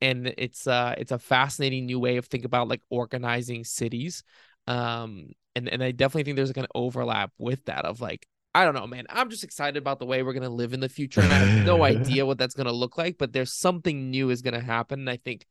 and 0.00 0.34
it's 0.38 0.66
uh 0.66 0.94
it's 0.98 1.12
a 1.12 1.18
fascinating 1.18 1.86
new 1.86 1.98
way 1.98 2.16
of 2.16 2.26
think 2.26 2.44
about 2.44 2.68
like 2.68 2.82
organizing 2.90 3.64
cities 3.64 4.22
um 4.66 5.28
and 5.54 5.68
and 5.68 5.82
I 5.82 5.90
definitely 5.90 6.24
think 6.24 6.36
there's 6.36 6.50
like 6.50 6.56
an 6.56 6.66
overlap 6.74 7.32
with 7.38 7.64
that 7.66 7.84
of 7.84 8.00
like 8.00 8.26
I 8.54 8.64
don't 8.64 8.74
know 8.74 8.86
man 8.86 9.06
I'm 9.10 9.30
just 9.30 9.44
excited 9.44 9.76
about 9.76 9.98
the 9.98 10.06
way 10.06 10.22
we're 10.22 10.32
going 10.32 10.42
to 10.42 10.48
live 10.48 10.72
in 10.72 10.80
the 10.80 10.88
future 10.88 11.20
and 11.20 11.32
I 11.32 11.36
have 11.36 11.66
no 11.66 11.82
idea 11.84 12.26
what 12.26 12.38
that's 12.38 12.54
going 12.54 12.66
to 12.66 12.72
look 12.72 12.96
like 12.96 13.18
but 13.18 13.32
there's 13.32 13.52
something 13.52 14.10
new 14.10 14.30
is 14.30 14.42
going 14.42 14.54
to 14.54 14.60
happen 14.60 15.00
and 15.00 15.10
I 15.10 15.16
think 15.16 15.46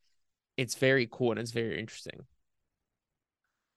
it's 0.56 0.74
very 0.74 1.08
cool 1.10 1.32
and 1.32 1.40
it's 1.40 1.52
very 1.52 1.78
interesting 1.78 2.26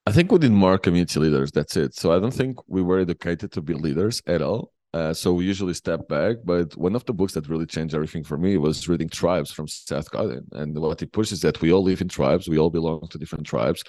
I 0.05 0.11
think 0.11 0.32
we 0.32 0.39
need 0.39 0.51
more 0.51 0.80
community 0.80 1.19
leaders. 1.19 1.51
That's 1.51 1.78
it. 1.78 1.95
So 1.95 2.11
I 2.11 2.19
don't 2.19 2.34
think 2.34 2.57
we 2.67 2.82
were 2.82 2.99
educated 2.99 3.51
to 3.51 3.61
be 3.61 3.74
leaders 3.74 4.22
at 4.26 4.41
all. 4.41 4.72
Uh, 4.94 5.14
so 5.14 5.34
we 5.34 5.46
usually 5.46 5.74
step 5.74 6.08
back. 6.08 6.38
But 6.44 6.76
one 6.76 6.96
of 6.96 7.06
the 7.06 7.14
books 7.14 7.34
that 7.34 7.48
really 7.48 7.66
changed 7.66 7.96
everything 7.96 8.24
for 8.24 8.38
me 8.38 8.58
was 8.58 8.88
reading 8.88 9.10
Tribes 9.10 9.52
from 9.52 9.68
Seth 9.68 10.12
Godin. 10.12 10.46
And 10.52 10.78
what 10.78 11.00
he 11.00 11.06
pushes 11.06 11.34
is 11.34 11.42
that 11.42 11.62
we 11.62 11.72
all 11.72 11.84
live 11.84 12.02
in 12.02 12.10
tribes. 12.10 12.50
We 12.50 12.58
all 12.58 12.70
belong 12.70 13.08
to 13.10 13.18
different 13.18 13.46
tribes. 13.46 13.84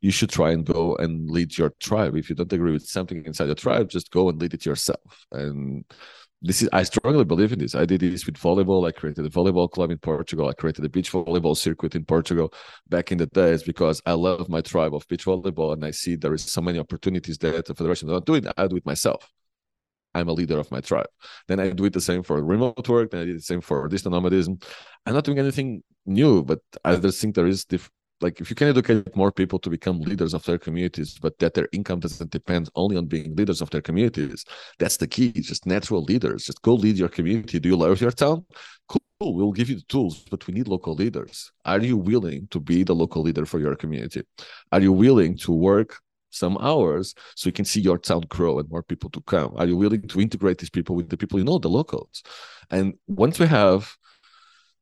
You 0.00 0.10
should 0.10 0.30
try 0.30 0.52
and 0.52 0.64
go 0.64 0.96
and 0.96 1.30
lead 1.30 1.56
your 1.56 1.72
tribe. 1.80 2.16
If 2.16 2.28
you 2.30 2.36
don't 2.36 2.52
agree 2.52 2.72
with 2.72 2.86
something 2.86 3.24
inside 3.24 3.46
your 3.46 3.54
tribe, 3.54 3.88
just 3.88 4.10
go 4.10 4.28
and 4.28 4.40
lead 4.40 4.54
it 4.54 4.66
yourself. 4.66 5.26
And 5.32 5.84
this 6.42 6.62
is 6.62 6.68
I 6.72 6.82
strongly 6.82 7.24
believe 7.24 7.52
in 7.52 7.58
this. 7.58 7.74
I 7.74 7.86
did 7.86 8.00
this 8.00 8.26
with 8.26 8.36
volleyball. 8.36 8.86
I 8.86 8.92
created 8.92 9.24
a 9.24 9.30
volleyball 9.30 9.70
club 9.70 9.90
in 9.90 9.98
Portugal. 9.98 10.48
I 10.48 10.52
created 10.52 10.84
a 10.84 10.88
beach 10.88 11.10
volleyball 11.10 11.56
circuit 11.56 11.94
in 11.94 12.04
Portugal 12.04 12.52
back 12.88 13.10
in 13.10 13.18
the 13.18 13.26
days 13.26 13.62
because 13.62 14.02
I 14.04 14.12
love 14.12 14.48
my 14.48 14.60
tribe 14.60 14.94
of 14.94 15.08
beach 15.08 15.24
volleyball 15.24 15.72
and 15.72 15.84
I 15.84 15.92
see 15.92 16.14
there 16.14 16.34
is 16.34 16.44
so 16.44 16.60
many 16.60 16.78
opportunities 16.78 17.38
there 17.38 17.56
at 17.56 17.64
the 17.64 17.74
federation. 17.74 18.08
I'm 18.08 18.14
not 18.16 18.26
doing 18.26 18.46
I 18.56 18.66
do 18.66 18.76
it 18.76 18.86
myself. 18.86 19.30
I'm 20.16 20.28
a 20.28 20.32
leader 20.32 20.58
of 20.58 20.70
my 20.70 20.80
tribe. 20.80 21.10
Then 21.48 21.60
I 21.60 21.70
do 21.70 21.84
it 21.84 21.92
the 21.92 22.00
same 22.00 22.22
for 22.22 22.42
remote 22.42 22.88
work. 22.88 23.10
Then 23.10 23.20
I 23.22 23.26
did 23.26 23.36
the 23.36 23.48
same 23.52 23.60
for 23.60 23.86
distant 23.88 24.14
nomadism. 24.14 24.58
I'm 25.04 25.14
not 25.14 25.24
doing 25.24 25.38
anything 25.38 25.82
new, 26.06 26.42
but 26.42 26.60
I 26.84 26.96
just 26.96 27.20
think 27.20 27.34
there 27.34 27.46
is 27.46 27.64
diff- 27.64 27.90
like 28.20 28.40
if 28.40 28.48
you 28.48 28.56
can 28.56 28.68
educate 28.68 29.14
more 29.14 29.30
people 29.30 29.58
to 29.58 29.70
become 29.70 30.00
leaders 30.00 30.32
of 30.32 30.42
their 30.44 30.58
communities 30.58 31.18
but 31.20 31.38
that 31.38 31.52
their 31.54 31.68
income 31.72 32.00
doesn't 32.00 32.30
depend 32.30 32.70
only 32.74 32.96
on 32.96 33.06
being 33.06 33.36
leaders 33.36 33.60
of 33.60 33.68
their 33.70 33.82
communities 33.82 34.44
that's 34.78 34.96
the 34.96 35.06
key 35.06 35.32
just 35.32 35.66
natural 35.66 36.02
leaders 36.02 36.46
just 36.46 36.62
go 36.62 36.74
lead 36.74 36.96
your 36.96 37.10
community 37.10 37.58
do 37.58 37.68
you 37.68 37.76
love 37.76 38.00
your 38.00 38.10
town 38.10 38.44
cool 38.88 39.34
we'll 39.34 39.52
give 39.52 39.68
you 39.68 39.76
the 39.76 39.88
tools 39.88 40.24
but 40.30 40.46
we 40.46 40.54
need 40.54 40.66
local 40.66 40.94
leaders 40.94 41.52
are 41.64 41.80
you 41.80 41.96
willing 41.96 42.48
to 42.48 42.58
be 42.58 42.82
the 42.82 42.94
local 42.94 43.22
leader 43.22 43.44
for 43.44 43.58
your 43.58 43.76
community 43.76 44.22
are 44.72 44.80
you 44.80 44.92
willing 44.92 45.36
to 45.36 45.52
work 45.52 45.98
some 46.36 46.56
hours 46.60 47.14
so 47.34 47.48
you 47.48 47.52
can 47.52 47.64
see 47.64 47.80
your 47.80 47.98
town 47.98 48.22
grow 48.28 48.58
and 48.58 48.68
more 48.70 48.82
people 48.82 49.10
to 49.10 49.20
come 49.22 49.52
are 49.56 49.66
you 49.66 49.76
willing 49.76 50.06
to 50.06 50.20
integrate 50.20 50.58
these 50.58 50.70
people 50.70 50.94
with 50.94 51.08
the 51.08 51.16
people 51.16 51.38
you 51.38 51.44
know 51.44 51.58
the 51.58 51.68
locals 51.68 52.22
and 52.70 52.94
once 53.06 53.38
we 53.38 53.46
have 53.46 53.96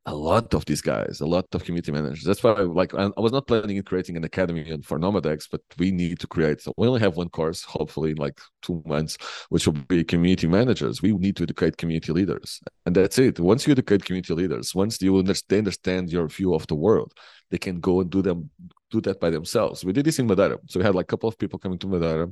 a 0.07 0.14
lot 0.14 0.52
of 0.52 0.64
these 0.66 0.82
guys, 0.82 1.20
a 1.20 1.26
lot 1.26 1.46
of 1.55 1.64
community 1.64 1.90
managers. 1.90 2.24
That's 2.24 2.42
why, 2.42 2.52
I, 2.52 2.62
like, 2.62 2.94
I 2.94 3.09
was 3.16 3.32
not 3.32 3.46
planning 3.46 3.78
on 3.78 3.84
creating 3.84 4.16
an 4.16 4.24
academy 4.24 4.78
for 4.82 4.98
NomadX, 4.98 5.48
but 5.50 5.62
we 5.78 5.90
need 5.90 6.20
to 6.20 6.26
create. 6.26 6.61
So 6.61 6.74
we 6.76 6.86
only 6.86 7.00
have 7.00 7.16
one 7.16 7.30
course, 7.30 7.62
hopefully, 7.62 8.11
in 8.11 8.18
like 8.18 8.38
two 8.61 8.82
months, 8.84 9.16
which 9.48 9.66
will 9.66 9.72
be 9.72 10.05
community 10.05 10.46
managers. 10.46 11.00
We 11.00 11.12
need 11.12 11.36
to 11.36 11.44
educate 11.44 11.78
community 11.78 12.12
leaders, 12.12 12.61
and 12.84 12.94
that's 12.94 13.18
it. 13.18 13.40
Once 13.40 13.66
you 13.66 13.72
educate 13.72 14.05
community 14.05 14.34
leaders, 14.34 14.74
once 14.74 15.00
you 15.00 15.16
understand, 15.16 15.61
understand 15.61 16.11
your 16.12 16.28
view 16.28 16.55
of 16.55 16.66
the 16.66 16.74
world, 16.74 17.14
they 17.50 17.59
can 17.59 17.80
go 17.80 18.00
and 18.00 18.11
do 18.11 18.20
them 18.20 18.50
do 18.95 19.01
that 19.03 19.20
by 19.20 19.30
themselves. 19.30 19.84
We 19.84 19.92
did 19.92 20.07
this 20.07 20.18
in 20.18 20.26
Madeira, 20.26 20.59
so 20.66 20.78
we 20.78 20.84
had 20.84 20.95
like 20.95 21.05
a 21.05 21.12
couple 21.12 21.28
of 21.28 21.38
people 21.38 21.59
coming 21.59 21.78
to 21.78 21.86
Madeira. 21.86 22.28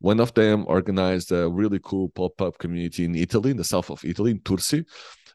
One 0.00 0.20
of 0.20 0.32
them 0.34 0.64
organized 0.68 1.32
a 1.32 1.48
really 1.48 1.80
cool 1.82 2.08
pop-up 2.10 2.58
community 2.58 3.04
in 3.04 3.14
Italy, 3.14 3.50
in 3.50 3.56
the 3.56 3.64
south 3.64 3.90
of 3.90 4.04
Italy, 4.04 4.30
in 4.32 4.40
Tursi. 4.40 4.84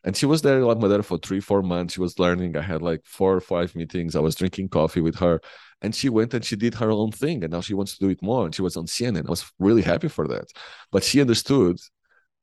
And 0.06 0.16
she 0.16 0.26
was 0.26 0.42
there 0.42 0.60
like 0.66 0.80
my 0.80 0.88
dad 0.88 1.06
for 1.06 1.18
three 1.18 1.40
four 1.40 1.62
months. 1.62 1.94
She 1.94 2.02
was 2.02 2.20
learning. 2.20 2.58
I 2.58 2.62
had 2.62 2.82
like 2.82 3.02
four 3.06 3.36
or 3.36 3.42
five 3.42 3.74
meetings. 3.76 4.16
I 4.16 4.20
was 4.20 4.36
drinking 4.36 4.70
coffee 4.70 5.02
with 5.02 5.16
her. 5.16 5.40
And 5.82 5.94
she 5.96 6.10
went 6.10 6.34
and 6.34 6.44
she 6.44 6.56
did 6.56 6.76
her 6.76 6.92
own 6.92 7.12
thing. 7.12 7.44
And 7.44 7.52
now 7.54 7.62
she 7.62 7.74
wants 7.74 7.94
to 7.94 8.00
do 8.06 8.10
it 8.10 8.22
more. 8.22 8.46
And 8.46 8.54
she 8.56 8.62
was 8.62 8.76
on 8.76 8.86
cnn 8.86 9.26
i 9.26 9.30
was 9.30 9.50
really 9.60 9.82
happy 9.82 10.10
for 10.10 10.28
that. 10.28 10.48
But 10.92 11.04
she 11.04 11.22
understood 11.22 11.78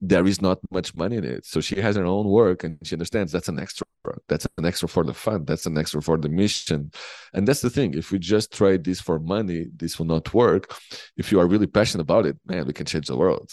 there 0.01 0.27
is 0.27 0.41
not 0.41 0.59
much 0.71 0.95
money 0.95 1.17
in 1.17 1.25
it 1.25 1.45
so 1.45 1.61
she 1.61 1.81
has 1.81 1.97
her 1.97 2.05
own 2.05 2.27
work 2.27 2.65
and 2.65 2.79
she 2.83 2.95
understands 2.95 3.31
that's 3.33 3.49
an 3.49 3.59
extra 3.59 3.87
that's 4.29 4.47
an 4.57 4.65
extra 4.65 4.89
for 4.89 5.05
the 5.05 5.13
fund 5.13 5.47
that's 5.47 5.67
an 5.67 5.77
extra 5.77 6.01
for 6.01 6.17
the 6.17 6.29
mission 6.29 6.91
and 7.35 7.47
that's 7.47 7.61
the 7.61 7.69
thing 7.69 7.93
if 7.93 8.11
we 8.11 8.19
just 8.19 8.53
trade 8.53 8.83
this 8.83 9.01
for 9.01 9.19
money 9.19 9.67
this 9.77 9.99
will 9.99 10.07
not 10.07 10.33
work 10.33 10.75
if 11.19 11.31
you 11.31 11.39
are 11.39 11.47
really 11.47 11.67
passionate 11.67 12.03
about 12.03 12.25
it 12.25 12.37
man 12.47 12.67
we 12.67 12.73
can 12.73 12.87
change 12.87 13.09
the 13.09 13.17
world 13.17 13.51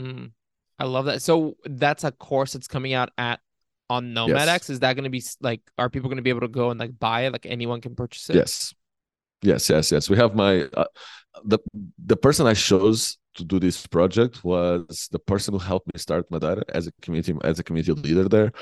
mm. 0.00 0.30
I 0.78 0.84
love 0.84 1.06
that. 1.06 1.22
So 1.22 1.56
that's 1.64 2.04
a 2.04 2.12
course 2.12 2.52
that's 2.52 2.68
coming 2.68 2.92
out 2.92 3.10
at 3.16 3.40
on 3.88 4.12
NomadX. 4.12 4.46
Yes. 4.46 4.70
Is 4.70 4.80
that 4.80 4.94
going 4.94 5.04
to 5.04 5.10
be 5.10 5.22
like? 5.40 5.62
Are 5.78 5.88
people 5.88 6.08
going 6.08 6.16
to 6.16 6.22
be 6.22 6.30
able 6.30 6.40
to 6.40 6.48
go 6.48 6.70
and 6.70 6.78
like 6.78 6.98
buy 6.98 7.22
it? 7.22 7.32
Like 7.32 7.46
anyone 7.46 7.80
can 7.80 7.94
purchase 7.94 8.28
it? 8.30 8.36
Yes, 8.36 8.74
yes, 9.42 9.68
yes, 9.70 9.90
yes. 9.90 10.10
We 10.10 10.16
have 10.16 10.34
my 10.34 10.62
uh, 10.76 10.84
the 11.44 11.58
the 12.04 12.16
person 12.16 12.46
I 12.46 12.54
chose 12.54 13.16
to 13.36 13.44
do 13.44 13.58
this 13.58 13.86
project 13.86 14.44
was 14.44 15.08
the 15.12 15.18
person 15.18 15.54
who 15.54 15.58
helped 15.58 15.86
me 15.92 15.98
start 15.98 16.30
Madeira 16.30 16.62
as 16.74 16.86
a 16.86 16.92
community 17.02 17.34
as 17.44 17.58
a 17.58 17.64
community 17.64 17.92
leader 17.92 18.28
there. 18.28 18.52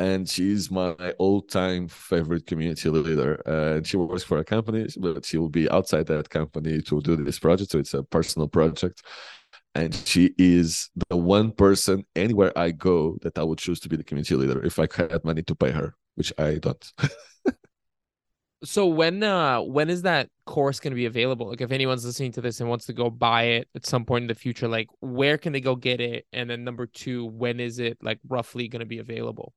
And 0.00 0.28
she's 0.28 0.70
my 0.70 0.94
all-time 1.18 1.88
favorite 1.88 2.46
community 2.46 2.88
leader. 2.88 3.34
And 3.46 3.84
she 3.84 3.96
works 3.96 4.22
for 4.22 4.38
a 4.38 4.44
company, 4.44 4.86
but 4.96 5.24
she 5.24 5.38
will 5.38 5.48
be 5.48 5.68
outside 5.70 6.06
that 6.06 6.30
company 6.30 6.80
to 6.82 7.00
do 7.00 7.16
this 7.16 7.40
project. 7.40 7.72
So 7.72 7.80
it's 7.80 7.94
a 7.94 8.04
personal 8.04 8.46
project 8.46 9.02
and 9.74 9.94
she 9.94 10.34
is 10.38 10.90
the 11.08 11.16
one 11.16 11.52
person 11.52 12.04
anywhere 12.16 12.52
I 12.56 12.70
go 12.72 13.16
that 13.22 13.38
I 13.38 13.44
would 13.44 13.58
choose 13.58 13.80
to 13.80 13.88
be 13.88 13.96
the 13.96 14.04
community 14.04 14.34
leader 14.34 14.64
if 14.64 14.78
I 14.78 14.88
had 14.92 15.24
money 15.24 15.42
to 15.42 15.54
pay 15.54 15.70
her, 15.70 15.94
which 16.16 16.32
I 16.38 16.54
don't. 16.54 16.92
so 18.64 18.86
when 18.86 19.22
uh 19.22 19.60
when 19.60 19.88
is 19.88 20.02
that 20.02 20.28
course 20.46 20.80
going 20.80 20.90
to 20.92 20.96
be 20.96 21.06
available? 21.06 21.48
Like 21.48 21.60
if 21.60 21.70
anyone's 21.70 22.04
listening 22.04 22.32
to 22.32 22.40
this 22.40 22.60
and 22.60 22.68
wants 22.68 22.86
to 22.86 22.92
go 22.92 23.10
buy 23.10 23.44
it 23.44 23.68
at 23.74 23.86
some 23.86 24.04
point 24.04 24.22
in 24.24 24.28
the 24.28 24.34
future, 24.34 24.68
like 24.68 24.88
where 25.00 25.38
can 25.38 25.52
they 25.52 25.60
go 25.60 25.76
get 25.76 26.00
it? 26.00 26.26
And 26.32 26.50
then 26.50 26.64
number 26.64 26.86
two, 26.86 27.26
when 27.26 27.60
is 27.60 27.78
it 27.78 27.98
like 28.02 28.18
roughly 28.28 28.68
going 28.68 28.80
to 28.80 28.86
be 28.86 28.98
available? 28.98 29.54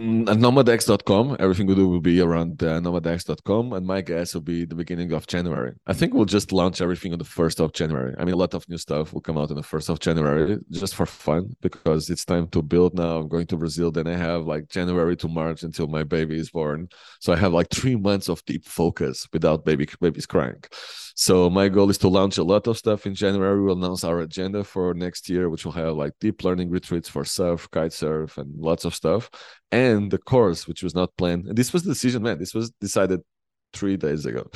Mm, 0.00 0.28
at 0.28 0.38
nomadx.com 0.38 1.36
everything 1.38 1.68
we 1.68 1.74
do 1.76 1.86
will 1.86 2.00
be 2.00 2.20
around 2.20 2.60
uh, 2.64 2.80
nomadx.com 2.80 3.72
and 3.74 3.86
my 3.86 4.00
guess 4.00 4.34
will 4.34 4.40
be 4.40 4.64
the 4.64 4.74
beginning 4.74 5.12
of 5.12 5.24
january. 5.28 5.72
I 5.86 5.92
think 5.92 6.14
we'll 6.14 6.24
just 6.24 6.50
launch 6.50 6.80
everything 6.80 7.12
on 7.12 7.20
the 7.20 7.24
1st 7.24 7.60
of 7.60 7.72
january. 7.72 8.12
I 8.18 8.24
mean 8.24 8.34
a 8.34 8.36
lot 8.36 8.54
of 8.54 8.68
new 8.68 8.76
stuff 8.76 9.12
will 9.12 9.20
come 9.20 9.38
out 9.38 9.50
on 9.50 9.56
the 9.56 9.62
1st 9.62 9.90
of 9.90 10.00
january 10.00 10.58
just 10.72 10.96
for 10.96 11.06
fun 11.06 11.54
because 11.62 12.10
it's 12.10 12.24
time 12.24 12.48
to 12.48 12.60
build 12.60 12.94
now. 12.94 13.18
I'm 13.18 13.28
going 13.28 13.46
to 13.46 13.56
brazil 13.56 13.92
then 13.92 14.08
i 14.08 14.16
have 14.16 14.46
like 14.46 14.68
january 14.68 15.14
to 15.18 15.28
march 15.28 15.62
until 15.62 15.86
my 15.86 16.02
baby 16.02 16.40
is 16.40 16.50
born. 16.50 16.88
So 17.20 17.32
i 17.32 17.36
have 17.36 17.52
like 17.52 17.70
three 17.70 17.94
months 17.94 18.28
of 18.28 18.44
deep 18.46 18.64
focus 18.64 19.28
without 19.32 19.64
baby 19.64 19.86
babies 20.00 20.26
crying 20.26 20.60
so 21.14 21.48
my 21.48 21.68
goal 21.68 21.90
is 21.90 21.98
to 21.98 22.08
launch 22.08 22.38
a 22.38 22.44
lot 22.44 22.66
of 22.66 22.76
stuff 22.76 23.06
in 23.06 23.14
january 23.14 23.62
we'll 23.62 23.76
announce 23.76 24.04
our 24.04 24.20
agenda 24.20 24.64
for 24.64 24.94
next 24.94 25.28
year 25.28 25.48
which 25.48 25.64
will 25.64 25.72
have 25.72 25.94
like 25.94 26.12
deep 26.20 26.44
learning 26.44 26.70
retreats 26.70 27.08
for 27.08 27.24
surf 27.24 27.70
kite 27.70 27.92
surf 27.92 28.36
and 28.38 28.50
lots 28.60 28.84
of 28.84 28.94
stuff 28.94 29.30
and 29.74 30.10
the 30.12 30.18
course, 30.18 30.68
which 30.68 30.84
was 30.84 30.94
not 30.94 31.16
planned. 31.16 31.48
And 31.48 31.58
this 31.58 31.72
was 31.72 31.82
the 31.82 31.90
decision, 31.90 32.22
man. 32.22 32.38
This 32.38 32.54
was 32.54 32.70
decided 32.80 33.20
three 33.72 33.96
days 33.96 34.24
ago. 34.24 34.48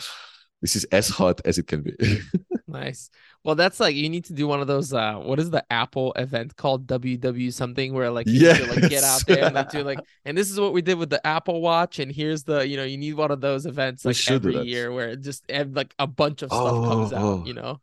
This 0.60 0.74
is 0.74 0.84
as 0.84 1.08
hot 1.08 1.40
as 1.44 1.58
it 1.58 1.66
can 1.66 1.82
be. 1.82 1.94
nice. 2.66 3.10
Well, 3.44 3.54
that's 3.54 3.78
like 3.78 3.94
you 3.94 4.08
need 4.08 4.24
to 4.26 4.32
do 4.32 4.48
one 4.48 4.60
of 4.60 4.66
those. 4.66 4.92
uh 4.92 5.14
What 5.14 5.38
is 5.38 5.50
the 5.50 5.64
Apple 5.70 6.12
event 6.14 6.56
called? 6.56 6.86
WW 6.86 7.52
something 7.52 7.94
where 7.94 8.10
like 8.10 8.26
you 8.26 8.40
yes. 8.40 8.68
like 8.68 8.90
get 8.90 9.04
out 9.04 9.24
there 9.26 9.44
and 9.44 9.54
like 9.54 9.70
do 9.70 9.84
like. 9.84 10.00
And 10.24 10.36
this 10.36 10.50
is 10.50 10.58
what 10.58 10.72
we 10.72 10.82
did 10.82 10.98
with 10.98 11.10
the 11.10 11.24
Apple 11.26 11.60
Watch. 11.60 11.98
And 12.00 12.10
here's 12.10 12.42
the 12.42 12.66
you 12.66 12.76
know 12.76 12.84
you 12.84 12.98
need 12.98 13.14
one 13.14 13.30
of 13.30 13.40
those 13.40 13.66
events 13.66 14.04
like 14.04 14.16
every 14.30 14.56
year 14.62 14.92
where 14.92 15.10
it 15.10 15.20
just 15.22 15.44
like 15.50 15.94
a 15.98 16.06
bunch 16.06 16.42
of 16.42 16.50
stuff 16.50 16.72
oh, 16.72 16.88
comes 16.88 17.12
out. 17.12 17.22
Oh. 17.22 17.44
You 17.46 17.54
know. 17.54 17.80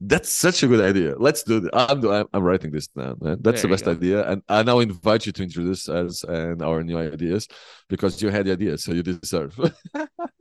That's 0.00 0.30
such 0.30 0.62
a 0.62 0.68
good 0.68 0.80
idea. 0.80 1.16
Let's 1.18 1.42
do 1.42 1.56
it. 1.56 1.70
I'm, 1.72 2.04
I'm 2.32 2.42
writing 2.42 2.70
this 2.70 2.86
down, 2.86 3.18
man. 3.20 3.38
That's 3.40 3.62
there 3.62 3.68
the 3.68 3.74
best 3.74 3.84
go. 3.84 3.90
idea. 3.90 4.30
And 4.30 4.42
I 4.48 4.62
now 4.62 4.78
invite 4.78 5.26
you 5.26 5.32
to 5.32 5.42
introduce 5.42 5.88
us 5.88 6.22
and 6.22 6.62
our 6.62 6.84
new 6.84 6.96
ideas 6.96 7.48
because 7.88 8.22
you 8.22 8.28
had 8.28 8.46
the 8.46 8.52
idea, 8.52 8.78
so 8.78 8.92
you 8.92 9.02
deserve. 9.02 9.58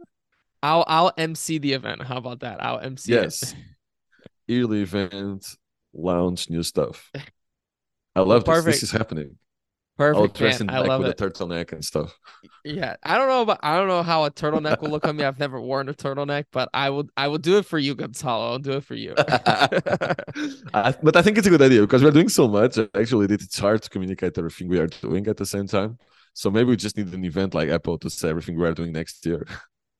I'll 0.63 0.85
I'll 0.87 1.11
MC 1.17 1.57
the 1.57 1.73
event. 1.73 2.03
How 2.03 2.17
about 2.17 2.41
that? 2.41 2.63
I'll 2.63 2.79
MC 2.79 3.13
yes. 3.13 3.55
Yearly 4.47 4.81
event. 4.81 5.55
launch 5.93 6.49
new 6.49 6.63
stuff. 6.63 7.11
I 8.15 8.21
love 8.21 8.45
this. 8.45 8.65
This 8.65 8.83
is 8.83 8.91
happening. 8.91 9.37
Perfect. 9.97 10.19
I'll 10.19 10.27
dress 10.27 10.59
man. 10.59 10.69
in 10.69 10.85
black 10.85 10.99
with 10.99 11.09
it. 11.09 11.21
a 11.21 11.25
turtleneck 11.25 11.71
and 11.71 11.83
stuff. 11.83 12.15
Yeah, 12.63 12.95
I 13.01 13.17
don't 13.17 13.27
know 13.27 13.41
about 13.41 13.59
I 13.63 13.77
don't 13.77 13.87
know 13.87 14.03
how 14.03 14.25
a 14.25 14.31
turtleneck 14.31 14.81
will 14.81 14.89
look 14.89 15.07
on 15.07 15.15
me. 15.15 15.23
I've 15.23 15.39
never 15.39 15.59
worn 15.59 15.89
a 15.89 15.93
turtleneck, 15.93 16.45
but 16.51 16.69
I 16.73 16.91
will 16.91 17.07
I 17.17 17.27
will 17.29 17.39
do 17.39 17.57
it 17.57 17.65
for 17.65 17.79
you, 17.79 17.95
Gonzalo. 17.95 18.51
I'll 18.51 18.59
do 18.59 18.73
it 18.73 18.83
for 18.83 18.93
you. 18.93 19.15
I, 19.17 20.93
but 21.01 21.15
I 21.15 21.23
think 21.23 21.39
it's 21.39 21.47
a 21.47 21.49
good 21.49 21.63
idea 21.63 21.81
because 21.81 22.03
we're 22.03 22.11
doing 22.11 22.29
so 22.29 22.47
much. 22.47 22.77
Actually, 22.93 23.33
it's 23.33 23.57
hard 23.57 23.81
to 23.81 23.89
communicate 23.89 24.37
everything 24.37 24.67
we 24.67 24.77
are 24.77 24.87
doing 24.87 25.27
at 25.27 25.37
the 25.37 25.45
same 25.45 25.65
time. 25.65 25.97
So 26.33 26.51
maybe 26.51 26.69
we 26.69 26.75
just 26.75 26.95
need 26.95 27.11
an 27.11 27.25
event 27.25 27.55
like 27.55 27.69
Apple 27.69 27.97
to 27.97 28.09
say 28.11 28.29
everything 28.29 28.55
we 28.59 28.67
are 28.67 28.73
doing 28.73 28.91
next 28.91 29.25
year. 29.25 29.47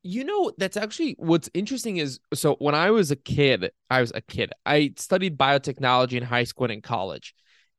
You 0.03 0.23
know, 0.23 0.51
that's 0.57 0.77
actually 0.77 1.15
what's 1.19 1.49
interesting 1.53 1.97
is 1.97 2.19
so 2.33 2.55
when 2.59 2.75
I 2.75 2.91
was 2.91 3.11
a 3.11 3.15
kid, 3.15 3.71
I 3.89 4.01
was 4.01 4.11
a 4.15 4.21
kid. 4.21 4.51
I 4.65 4.93
studied 4.97 5.37
biotechnology 5.37 6.13
in 6.13 6.23
high 6.23 6.45
school 6.45 6.65
and 6.65 6.73
in 6.73 6.81
college. 6.81 7.33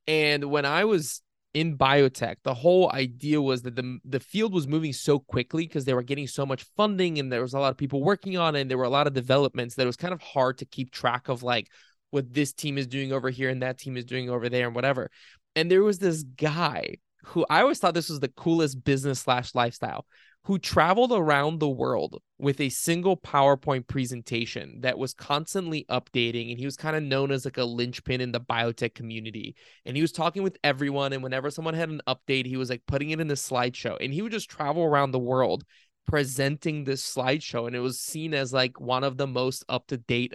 And 0.07 0.45
when 0.45 0.65
I 0.65 0.85
was 0.85 1.23
in 1.55 1.79
biotech, 1.79 2.37
the 2.43 2.55
whole 2.55 2.91
idea 2.93 3.41
was 3.41 3.63
that 3.63 3.77
the 3.77 3.99
the 4.05 4.21
field 4.21 4.53
was 4.53 4.67
moving 4.67 4.93
so 4.93 5.19
quickly 5.19 5.67
because 5.67 5.85
they 5.85 5.95
were 5.95 6.03
getting 6.03 6.27
so 6.27 6.45
much 6.45 6.65
funding 6.77 7.19
and 7.19 7.33
there 7.33 7.43
was 7.43 7.55
a 7.55 7.59
lot 7.59 7.71
of 7.71 7.79
people 7.79 8.03
working 8.03 8.37
on 8.37 8.57
it 8.57 8.63
and 8.63 8.71
there 8.71 8.79
were 8.79 8.85
a 8.85 8.91
lot 8.91 9.07
of 9.07 9.15
developments 9.15 9.75
that 9.75 9.83
it 9.83 9.87
was 9.87 9.97
kind 9.97 10.15
of 10.15 10.21
hard 10.21 10.59
to 10.59 10.67
keep 10.67 10.91
track 10.91 11.29
of 11.29 11.43
like 11.43 11.69
what 12.11 12.33
this 12.33 12.53
team 12.53 12.79
is 12.79 12.87
doing 12.87 13.13
over 13.13 13.31
here 13.31 13.51
and 13.51 13.63
that 13.63 13.79
team 13.79 13.97
is 13.97 14.05
doing 14.05 14.31
over 14.31 14.49
there 14.49 14.67
and 14.67 14.75
whatever. 14.75 15.11
And 15.57 15.71
there 15.71 15.83
was 15.83 15.99
this 15.99 16.23
guy 16.23 16.97
who 17.25 17.45
I 17.49 17.63
always 17.63 17.79
thought 17.79 17.95
this 17.95 18.09
was 18.09 18.21
the 18.21 18.29
coolest 18.29 18.85
business 18.85 19.21
slash 19.21 19.55
lifestyle 19.55 20.07
who 20.49 20.59
traveled 20.59 21.13
around 21.13 21.59
the 21.59 21.69
world 21.69 22.23
with 22.39 22.59
a 22.59 22.71
single 22.71 23.19
PowerPoint 23.19 23.87
presentation 23.87 24.81
that 24.81 24.97
was 24.97 25.13
constantly 25.13 25.85
updating. 25.91 26.49
And 26.49 26.59
he 26.59 26.65
was 26.65 26.75
kind 26.75 26.97
of 26.97 27.03
known 27.03 27.31
as 27.31 27.45
like 27.45 27.59
a 27.59 27.65
linchpin 27.65 28.23
in 28.23 28.33
the 28.33 28.41
biotech 28.41 28.95
community. 28.95 29.57
And 29.85 29.95
he 29.95 30.01
was 30.01 30.11
talking 30.11 30.43
with 30.43 30.57
everyone. 30.65 31.13
And 31.13 31.23
whenever 31.23 31.51
someone 31.51 31.75
had 31.75 31.91
an 31.91 32.01
update, 32.09 32.47
he 32.47 32.57
was 32.57 32.71
like 32.71 32.81
putting 32.87 33.11
it 33.11 33.21
in 33.21 33.29
the 33.29 33.35
slideshow. 33.35 33.99
And 34.01 34.11
he 34.11 34.23
would 34.23 34.33
just 34.33 34.49
travel 34.49 34.85
around 34.85 35.11
the 35.11 35.19
world 35.19 35.65
presenting 36.07 36.85
this 36.85 37.05
slideshow. 37.05 37.67
And 37.67 37.77
it 37.77 37.81
was 37.81 38.01
seen 38.01 38.33
as 38.33 38.51
like 38.51 38.81
one 38.81 39.05
of 39.05 39.19
the 39.19 39.27
most 39.27 39.67
up 39.69 39.87
to 39.89 39.99
date, 39.99 40.33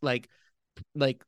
like, 0.00 0.30
like 0.94 1.22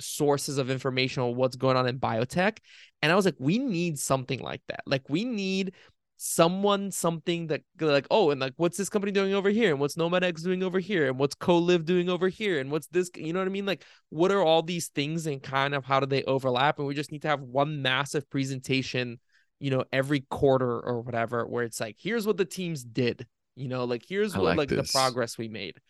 sources 0.00 0.58
of 0.58 0.68
information 0.68 1.22
on 1.22 1.36
what's 1.36 1.54
going 1.54 1.76
on 1.76 1.86
in 1.86 2.00
biotech. 2.00 2.58
And 3.02 3.12
I 3.12 3.14
was 3.14 3.24
like, 3.24 3.36
we 3.38 3.60
need 3.60 4.00
something 4.00 4.40
like 4.40 4.62
that. 4.66 4.80
Like, 4.84 5.08
we 5.08 5.24
need 5.24 5.74
someone 6.20 6.90
something 6.90 7.46
that 7.46 7.62
like 7.80 8.06
oh 8.10 8.30
and 8.30 8.40
like 8.40 8.52
what's 8.56 8.76
this 8.76 8.88
company 8.88 9.12
doing 9.12 9.34
over 9.34 9.50
here? 9.50 9.70
And 9.70 9.80
what's 9.80 9.96
NomadX 9.96 10.42
doing 10.42 10.62
over 10.62 10.78
here? 10.80 11.08
And 11.08 11.18
what's 11.18 11.34
co-live 11.34 11.84
doing 11.84 12.08
over 12.08 12.28
here? 12.28 12.58
And 12.60 12.70
what's 12.70 12.88
this 12.88 13.10
you 13.16 13.32
know 13.32 13.38
what 13.40 13.46
I 13.48 13.50
mean? 13.52 13.66
Like 13.66 13.84
what 14.10 14.32
are 14.32 14.42
all 14.42 14.62
these 14.62 14.88
things 14.88 15.26
and 15.26 15.42
kind 15.42 15.74
of 15.74 15.84
how 15.84 16.00
do 16.00 16.06
they 16.06 16.24
overlap? 16.24 16.78
And 16.78 16.88
we 16.88 16.94
just 16.94 17.12
need 17.12 17.22
to 17.22 17.28
have 17.28 17.40
one 17.42 17.82
massive 17.82 18.28
presentation 18.30 19.20
you 19.60 19.70
know 19.70 19.84
every 19.92 20.20
quarter 20.30 20.78
or 20.80 21.00
whatever 21.00 21.44
where 21.46 21.64
it's 21.64 21.80
like 21.80 21.96
here's 21.98 22.26
what 22.26 22.36
the 22.36 22.44
teams 22.44 22.84
did 22.84 23.26
you 23.56 23.66
know 23.68 23.84
like 23.84 24.04
here's 24.08 24.36
I 24.36 24.38
what 24.38 24.54
like 24.54 24.56
like 24.56 24.74
the 24.74 24.84
progress 24.84 25.36
we 25.38 25.48
made. 25.48 25.80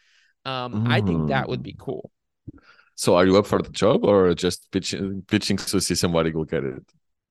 Um 0.44 0.78
I 0.86 1.00
think 1.00 1.26
that 1.26 1.48
would 1.48 1.62
be 1.62 1.74
Mm. 1.74 1.78
cool. 1.78 2.10
So 2.94 3.16
are 3.16 3.26
you 3.26 3.36
up 3.38 3.46
for 3.46 3.62
the 3.62 3.70
job 3.70 4.04
or 4.04 4.34
just 4.34 4.70
pitching 4.72 5.22
pitching 5.28 5.56
to 5.58 5.80
see 5.80 5.94
somebody 5.94 6.30
go 6.30 6.44
get 6.44 6.64
it? 6.64 6.82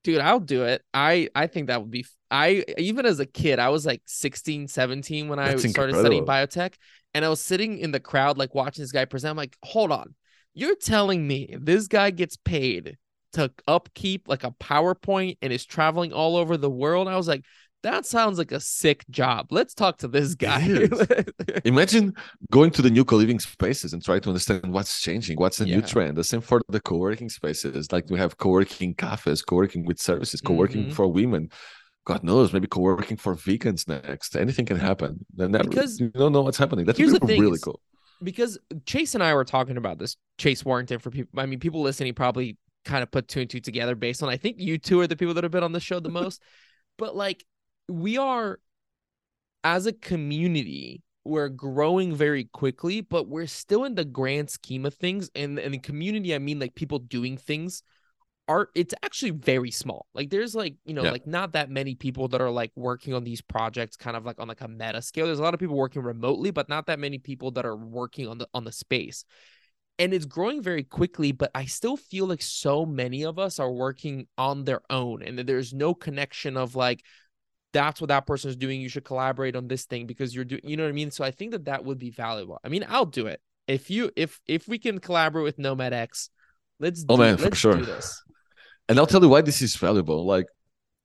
dude 0.04 0.20
i'll 0.20 0.40
do 0.40 0.64
it. 0.64 0.82
I 0.94 1.28
i 1.34 1.46
think 1.46 1.68
that 1.68 1.80
would 1.80 1.90
be 1.90 2.06
i 2.30 2.64
even 2.76 3.06
as 3.06 3.20
a 3.20 3.26
kid 3.26 3.58
i 3.58 3.68
was 3.68 3.86
like 3.86 4.02
16 4.06 4.68
17 4.68 5.28
when 5.28 5.38
i 5.38 5.54
That's 5.54 5.70
started 5.70 5.94
studying 5.96 6.24
biotech 6.24 6.74
and 7.14 7.24
i 7.24 7.28
was 7.28 7.40
sitting 7.40 7.78
in 7.78 7.90
the 7.90 8.00
crowd 8.00 8.38
like 8.38 8.54
watching 8.54 8.82
this 8.82 8.92
guy 8.92 9.04
present 9.04 9.30
i'm 9.30 9.36
like 9.36 9.56
hold 9.62 9.92
on 9.92 10.14
you're 10.54 10.76
telling 10.76 11.26
me 11.26 11.54
this 11.60 11.88
guy 11.88 12.10
gets 12.10 12.36
paid 12.36 12.96
to 13.34 13.50
upkeep 13.66 14.28
like 14.28 14.44
a 14.44 14.50
powerpoint 14.52 15.38
and 15.42 15.52
is 15.52 15.64
traveling 15.64 16.12
all 16.12 16.36
over 16.36 16.56
the 16.56 16.70
world 16.70 17.08
i 17.08 17.16
was 17.16 17.28
like 17.28 17.44
that 17.82 18.04
sounds 18.04 18.38
like 18.38 18.52
a 18.52 18.60
sick 18.60 19.04
job 19.10 19.46
let's 19.50 19.74
talk 19.74 19.98
to 19.98 20.08
this 20.08 20.34
guy 20.34 20.88
Imagine 21.64 22.14
going 22.50 22.70
to 22.70 22.82
the 22.82 22.90
new 22.90 23.04
co-living 23.04 23.38
spaces 23.40 23.92
and 23.92 24.02
try 24.04 24.18
to 24.18 24.28
understand 24.28 24.72
what's 24.72 25.00
changing, 25.00 25.36
what's 25.38 25.58
the 25.58 25.66
Yeah. 25.66 25.76
new 25.76 25.82
trend. 25.82 26.16
The 26.16 26.24
same 26.24 26.40
for 26.40 26.60
the 26.68 26.80
co-working 26.80 27.28
spaces. 27.28 27.90
Like 27.92 28.08
we 28.10 28.18
have 28.18 28.36
co-working 28.38 28.94
cafes, 28.94 29.42
co-working 29.42 29.84
with 29.84 30.00
services, 30.00 30.40
co-working 30.40 30.86
Mhm. 30.86 30.92
for 30.92 31.08
women. 31.08 31.50
God 32.08 32.24
knows, 32.24 32.54
maybe 32.54 32.66
co-working 32.66 33.18
for 33.18 33.34
vegans 33.36 33.86
next. 33.86 34.34
Anything 34.34 34.64
can 34.64 34.78
happen. 34.78 35.26
And 35.38 35.54
that, 35.54 35.68
Because 35.68 36.00
you 36.00 36.08
don't 36.08 36.32
know 36.32 36.40
what's 36.40 36.56
happening. 36.56 36.86
That's 36.86 36.96
here's 36.98 37.12
the 37.12 37.18
really, 37.20 37.34
thing 37.34 37.42
really 37.42 37.58
cool. 37.58 37.80
because 38.22 38.58
Chase 38.86 39.14
and 39.14 39.22
I 39.22 39.34
were 39.34 39.44
talking 39.44 39.76
about 39.76 39.98
this. 39.98 40.16
Chase 40.38 40.64
Warrington 40.64 41.00
for 41.00 41.10
people. 41.10 41.38
I 41.38 41.44
mean, 41.44 41.60
people 41.60 41.82
listening 41.82 42.14
probably 42.14 42.56
kind 42.86 43.02
of 43.02 43.10
put 43.10 43.28
two 43.28 43.40
and 43.40 43.50
two 43.50 43.60
together 43.60 43.94
based 43.94 44.22
on. 44.22 44.30
I 44.30 44.38
think 44.38 44.56
you 44.58 44.78
two 44.78 44.98
are 45.00 45.06
the 45.06 45.16
people 45.16 45.34
that 45.34 45.44
have 45.44 45.50
been 45.50 45.62
on 45.62 45.72
the 45.72 45.80
show 45.80 46.00
the 46.00 46.08
most. 46.08 46.40
but 46.98 47.14
like, 47.14 47.44
we 47.90 48.16
are 48.16 48.58
as 49.62 49.84
a 49.84 49.92
community, 49.92 51.02
we're 51.26 51.50
growing 51.50 52.14
very 52.14 52.44
quickly, 52.44 53.02
but 53.02 53.28
we're 53.28 53.46
still 53.46 53.84
in 53.84 53.96
the 53.96 54.06
grand 54.06 54.48
scheme 54.48 54.86
of 54.86 54.94
things. 54.94 55.28
And 55.34 55.58
and 55.58 55.74
the 55.74 55.78
community, 55.78 56.34
I 56.34 56.38
mean, 56.38 56.58
like 56.58 56.74
people 56.74 57.00
doing 57.00 57.36
things. 57.36 57.82
Are 58.48 58.70
it's 58.74 58.94
actually 59.02 59.32
very 59.32 59.70
small. 59.70 60.06
Like 60.14 60.30
there's 60.30 60.54
like 60.54 60.76
you 60.84 60.94
know 60.94 61.02
Yeah. 61.04 61.10
like 61.10 61.26
not 61.26 61.52
that 61.52 61.70
many 61.70 61.94
people 61.94 62.28
that 62.28 62.40
are 62.40 62.50
like 62.50 62.72
working 62.74 63.12
on 63.14 63.24
these 63.24 63.42
projects, 63.42 63.96
kind 63.96 64.16
of 64.16 64.24
like 64.24 64.40
on 64.40 64.48
like 64.48 64.62
a 64.62 64.68
meta 64.68 65.02
scale. 65.02 65.26
There's 65.26 65.38
a 65.38 65.42
lot 65.42 65.54
of 65.54 65.60
people 65.60 65.76
working 65.76 66.02
remotely, 66.02 66.50
but 66.50 66.68
not 66.68 66.86
that 66.86 66.98
many 66.98 67.18
people 67.18 67.50
that 67.52 67.66
are 67.66 67.76
working 67.76 68.26
on 68.26 68.38
the 68.38 68.48
on 68.54 68.64
the 68.64 68.72
space 68.72 69.24
and 69.98 70.14
it's 70.14 70.24
growing 70.26 70.62
very 70.62 70.84
quickly 70.84 71.32
but 71.32 71.50
i 71.54 71.64
still 71.64 71.96
feel 71.96 72.26
like 72.26 72.42
so 72.42 72.86
many 72.86 73.24
of 73.24 73.38
us 73.38 73.58
are 73.58 73.72
working 73.72 74.26
on 74.36 74.64
their 74.64 74.80
own 74.90 75.22
and 75.22 75.38
that 75.38 75.46
there's 75.46 75.72
no 75.74 75.94
connection 75.94 76.56
of 76.56 76.74
like 76.76 77.02
that's 77.72 78.00
what 78.00 78.08
that 78.08 78.26
person 78.26 78.48
is 78.48 78.56
doing 78.56 78.80
you 78.80 78.88
should 78.88 79.04
collaborate 79.04 79.56
on 79.56 79.68
this 79.68 79.84
thing 79.84 80.06
because 80.06 80.34
you're 80.34 80.44
doing 80.44 80.60
you 80.64 80.76
know 80.76 80.84
what 80.84 80.88
i 80.88 80.92
mean 80.92 81.10
so 81.10 81.24
i 81.24 81.30
think 81.30 81.50
that 81.50 81.64
that 81.66 81.84
would 81.84 81.98
be 81.98 82.10
valuable 82.10 82.58
i 82.64 82.68
mean 82.68 82.84
i'll 82.88 83.04
do 83.06 83.26
it 83.26 83.40
if 83.66 83.90
you 83.90 84.10
if 84.16 84.40
if 84.46 84.66
we 84.68 84.78
can 84.78 84.98
collaborate 84.98 85.44
with 85.44 85.58
NomadX 85.58 86.30
let's 86.80 87.04
Oh, 87.08 87.16
man, 87.16 87.36
for 87.36 87.44
let's 87.44 87.58
sure. 87.58 87.74
do 87.74 87.84
this 87.84 88.22
And 88.88 88.98
I'll 88.98 89.06
tell 89.06 89.22
you 89.22 89.28
why 89.28 89.42
this 89.42 89.60
is 89.60 89.76
valuable. 89.76 90.24
Like, 90.24 90.46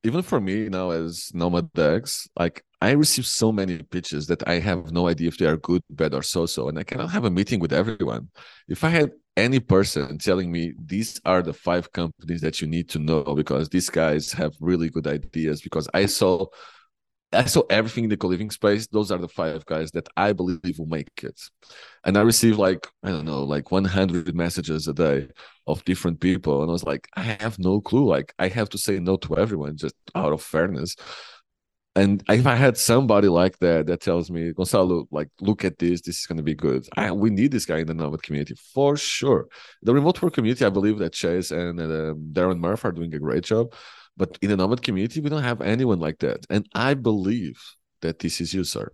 even 0.04 0.22
for 0.22 0.40
me 0.42 0.70
now 0.70 0.92
as 0.92 1.32
NomadX, 1.34 2.28
like 2.38 2.64
I 2.82 2.92
receive 2.92 3.26
so 3.26 3.52
many 3.52 3.82
pitches 3.84 4.28
that 4.28 4.46
I 4.48 4.60
have 4.60 4.92
no 4.92 5.08
idea 5.08 5.30
if 5.30 5.38
they 5.38 5.46
are 5.46 5.58
good, 5.58 5.82
bad, 5.90 6.14
or 6.14 6.22
so-so, 6.22 6.68
and 6.68 6.78
I 6.78 6.84
cannot 6.84 7.12
have 7.12 7.24
a 7.24 7.30
meeting 7.30 7.60
with 7.60 7.72
everyone. 7.72 8.30
If 8.68 8.84
I 8.84 8.90
had 8.90 9.12
any 9.38 9.60
person 9.60 10.18
telling 10.18 10.52
me 10.52 10.74
these 10.78 11.20
are 11.26 11.42
the 11.42 11.54
five 11.54 11.92
companies 11.94 12.42
that 12.42 12.62
you 12.62 12.68
need 12.68 12.90
to 12.90 13.00
know 13.00 13.24
because 13.24 13.70
these 13.70 13.90
guys 13.90 14.32
have 14.34 14.54
really 14.60 14.90
good 14.90 15.08
ideas, 15.08 15.62
because 15.62 15.88
I 15.94 16.06
saw 16.06 16.48
I 17.34 17.46
saw 17.46 17.64
everything 17.70 18.06
in 18.06 18.10
the 18.10 18.18
co-living 18.18 18.52
space. 18.52 18.88
Those 18.88 19.12
are 19.12 19.18
the 19.18 19.28
five 19.28 19.66
guys 19.66 19.92
that 19.92 20.08
I 20.16 20.34
believe 20.34 20.78
will 20.78 20.86
make 20.86 21.10
it. 21.24 21.40
And 22.04 22.18
I 22.18 22.22
received 22.22 22.58
like, 22.58 22.88
I 23.04 23.10
don't 23.10 23.26
know, 23.26 23.44
like 23.44 23.72
100 23.72 24.36
messages 24.36 24.88
a 24.88 24.94
day 24.94 25.30
of 25.68 25.84
different 25.86 26.20
people. 26.20 26.62
And 26.62 26.70
I 26.70 26.74
was 26.74 26.84
like, 26.84 27.08
I 27.16 27.22
have 27.22 27.60
no 27.60 27.82
clue. 27.82 28.06
Like, 28.06 28.34
I 28.40 28.48
have 28.50 28.70
to 28.70 28.78
say 28.78 29.00
no 29.00 29.18
to 29.18 29.38
everyone 29.38 29.78
just 29.78 29.96
out 30.16 30.34
of 30.34 30.42
fairness. 30.42 30.96
And 31.96 32.24
if 32.28 32.48
I 32.48 32.56
had 32.56 32.76
somebody 32.76 33.28
like 33.28 33.60
that 33.60 33.86
that 33.86 34.02
tells 34.02 34.32
me, 34.32 34.52
Gonzalo, 34.52 35.08
like, 35.12 35.30
look 35.40 35.64
at 35.64 35.78
this, 35.78 36.02
this 36.02 36.20
is 36.20 36.26
going 36.26 36.38
to 36.38 36.44
be 36.44 36.56
good. 36.56 36.88
I, 36.98 37.12
we 37.12 37.30
need 37.30 37.52
this 37.52 37.68
guy 37.68 37.78
in 37.78 37.88
the 37.88 37.94
Nomad 37.94 38.24
community 38.24 38.56
for 38.74 38.98
sure. 38.98 39.48
The 39.84 39.94
remote 39.94 40.20
work 40.22 40.34
community, 40.34 40.66
I 40.66 40.70
believe 40.70 40.98
that 41.00 41.14
Chase 41.14 41.52
and 41.52 41.80
uh, 41.80 42.16
Darren 42.32 42.60
Murph 42.60 42.84
are 42.86 42.92
doing 42.92 43.14
a 43.14 43.20
great 43.20 43.44
job. 43.44 43.74
But 44.16 44.38
in 44.42 44.50
the 44.50 44.58
Nomad 44.58 44.82
community, 44.82 45.22
we 45.22 45.30
don't 45.30 45.44
have 45.44 45.62
anyone 45.62 46.00
like 46.00 46.20
that. 46.20 46.46
And 46.50 46.68
I 46.74 46.94
believe 46.94 47.60
that 48.02 48.20
this 48.20 48.42
is 48.42 48.54
you, 48.54 48.64
sir. 48.64 48.92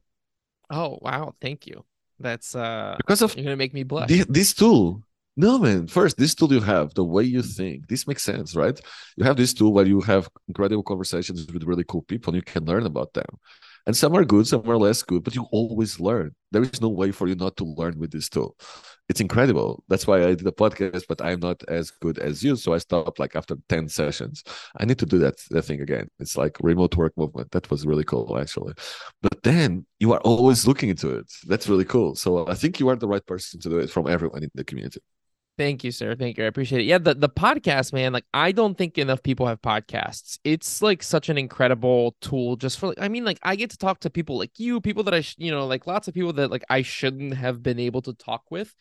oh 0.69 0.99
wow 1.01 1.33
thank 1.41 1.65
you 1.65 1.83
that's 2.19 2.55
uh 2.55 2.95
Because 2.97 3.21
of 3.21 3.35
you're 3.35 3.43
gonna 3.45 3.55
make 3.55 3.73
me 3.73 3.83
blush 3.83 4.09
this 4.29 4.53
tool. 4.53 5.01
No, 5.37 5.57
man. 5.57 5.87
First, 5.87 6.17
this 6.17 6.35
tool 6.35 6.51
you 6.51 6.59
have, 6.59 6.93
the 6.95 7.03
way 7.03 7.23
you 7.23 7.41
think, 7.41 7.87
this 7.87 8.05
makes 8.05 8.23
sense, 8.23 8.55
right? 8.57 8.77
You 9.15 9.23
have 9.23 9.37
this 9.37 9.53
tool 9.53 9.71
where 9.71 9.85
you 9.85 10.01
have 10.01 10.27
incredible 10.49 10.83
conversations 10.83 11.47
with 11.51 11.63
really 11.63 11.85
cool 11.85 12.01
people 12.01 12.33
and 12.33 12.35
you 12.35 12.41
can 12.53 12.65
learn 12.65 12.85
about 12.85 13.13
them. 13.13 13.39
And 13.85 13.95
some 13.95 14.15
are 14.15 14.23
good, 14.23 14.47
some 14.47 14.69
are 14.69 14.77
less 14.77 15.03
good, 15.03 15.23
but 15.23 15.35
you 15.35 15.47
always 15.51 15.99
learn. 15.99 16.35
There 16.51 16.61
is 16.61 16.81
no 16.81 16.89
way 16.89 17.11
for 17.11 17.27
you 17.27 17.35
not 17.35 17.57
to 17.57 17.63
learn 17.63 17.97
with 17.99 18.11
this 18.11 18.29
tool. 18.29 18.55
It's 19.07 19.21
incredible. 19.21 19.83
That's 19.87 20.05
why 20.05 20.23
I 20.23 20.35
did 20.35 20.45
a 20.45 20.51
podcast, 20.51 21.05
but 21.07 21.21
I'm 21.21 21.39
not 21.39 21.63
as 21.67 21.89
good 21.89 22.19
as 22.19 22.43
you. 22.43 22.55
So 22.55 22.73
I 22.73 22.77
stopped 22.77 23.19
like 23.19 23.35
after 23.35 23.55
10 23.67 23.89
sessions. 23.89 24.43
I 24.77 24.85
need 24.85 24.99
to 24.99 25.05
do 25.05 25.17
that, 25.19 25.35
that 25.49 25.63
thing 25.63 25.81
again. 25.81 26.09
It's 26.19 26.37
like 26.37 26.57
remote 26.61 26.95
work 26.95 27.13
movement. 27.17 27.51
That 27.51 27.69
was 27.71 27.87
really 27.87 28.03
cool, 28.03 28.37
actually. 28.39 28.73
But 29.21 29.41
then 29.43 29.85
you 29.99 30.13
are 30.13 30.19
always 30.19 30.67
looking 30.67 30.89
into 30.89 31.09
it. 31.09 31.31
That's 31.47 31.67
really 31.67 31.85
cool. 31.85 32.15
So 32.15 32.47
I 32.47 32.53
think 32.53 32.79
you 32.79 32.89
are 32.89 32.95
the 32.95 33.07
right 33.07 33.25
person 33.25 33.59
to 33.61 33.69
do 33.69 33.79
it 33.79 33.89
from 33.89 34.07
everyone 34.07 34.43
in 34.43 34.51
the 34.53 34.63
community. 34.63 35.01
Thank 35.59 35.83
you, 35.83 35.91
sir. 35.91 36.15
Thank 36.15 36.37
you. 36.37 36.45
I 36.45 36.47
appreciate 36.47 36.79
it. 36.79 36.85
Yeah, 36.85 36.99
the, 36.99 37.13
the 37.13 37.27
podcast, 37.27 37.91
man, 37.91 38.13
like 38.13 38.23
I 38.33 38.53
don't 38.53 38.77
think 38.77 38.97
enough 38.97 39.21
people 39.21 39.45
have 39.45 39.61
podcasts. 39.61 40.39
It's 40.45 40.81
like 40.81 41.03
such 41.03 41.27
an 41.27 41.37
incredible 41.37 42.15
tool 42.21 42.55
just 42.55 42.79
for 42.79 42.87
like 42.87 43.01
I 43.01 43.09
mean, 43.09 43.25
like 43.25 43.39
I 43.43 43.57
get 43.57 43.69
to 43.71 43.77
talk 43.77 43.99
to 43.99 44.09
people 44.09 44.37
like 44.37 44.57
you, 44.57 44.79
people 44.79 45.03
that 45.03 45.13
I 45.13 45.19
sh- 45.19 45.35
you 45.37 45.51
know, 45.51 45.67
like 45.67 45.85
lots 45.85 46.07
of 46.07 46.13
people 46.13 46.31
that 46.31 46.49
like 46.49 46.63
I 46.69 46.81
shouldn't 46.81 47.33
have 47.33 47.61
been 47.61 47.77
able 47.77 48.01
to 48.03 48.13
talk 48.13 48.43
with. 48.49 48.73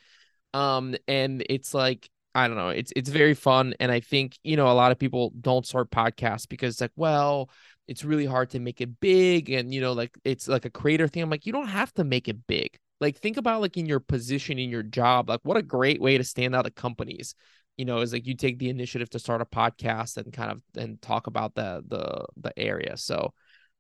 Um, 0.55 0.95
and 1.09 1.45
it's 1.51 1.75
like 1.75 2.09
I 2.33 2.47
don't 2.47 2.57
know. 2.57 2.69
It's 2.69 2.93
it's 2.95 3.11
very 3.11 3.35
fun, 3.35 3.75
and 3.81 3.91
I 3.91 3.99
think 3.99 4.39
you 4.45 4.57
know 4.57 4.71
a 4.71 4.73
lot 4.73 4.93
of 4.93 5.01
people 5.01 5.33
don't 5.41 5.67
start 5.67 5.91
podcasts 5.91 6.49
because 6.49 6.75
it's 6.75 6.81
like, 6.81 6.93
well, 6.95 7.51
it's 7.89 8.05
really 8.05 8.27
hard 8.27 8.51
to 8.51 8.61
make 8.61 8.81
it 8.81 9.01
big, 9.01 9.51
and 9.51 9.75
you 9.75 9.81
know, 9.81 9.95
like 9.95 10.17
it's 10.25 10.47
like 10.47 10.65
a 10.65 10.71
creator 10.71 11.09
thing. 11.09 11.25
I'm 11.25 11.31
like, 11.31 11.45
you 11.45 11.53
don't 11.53 11.67
have 11.67 11.93
to 11.95 12.05
make 12.05 12.29
it 12.29 12.47
big. 12.47 12.79
Like 13.01 13.19
think 13.19 13.37
about 13.37 13.61
like 13.61 13.77
in 13.77 13.87
your 13.87 14.01
position 14.01 14.59
in 14.59 14.71
your 14.71 14.83
job, 14.83 15.29
like 15.29 15.41
what 15.43 15.57
a 15.57 15.63
great 15.63 16.01
way 16.01 16.19
to 16.19 16.25
stand 16.25 16.55
out 16.55 16.67
at 16.67 16.75
companies. 16.75 17.35
You 17.77 17.85
know, 17.85 18.01
is 18.01 18.13
like 18.13 18.27
you 18.27 18.35
take 18.35 18.59
the 18.59 18.71
initiative 18.71 19.09
to 19.11 19.21
start 19.21 19.41
a 19.41 19.45
podcast 19.45 20.17
and 20.17 20.33
kind 20.33 20.51
of 20.51 20.63
and 20.77 21.01
talk 21.01 21.29
about 21.29 21.55
the 21.55 21.83
the 21.87 22.27
the 22.37 22.59
area. 22.59 22.97
So 22.97 23.33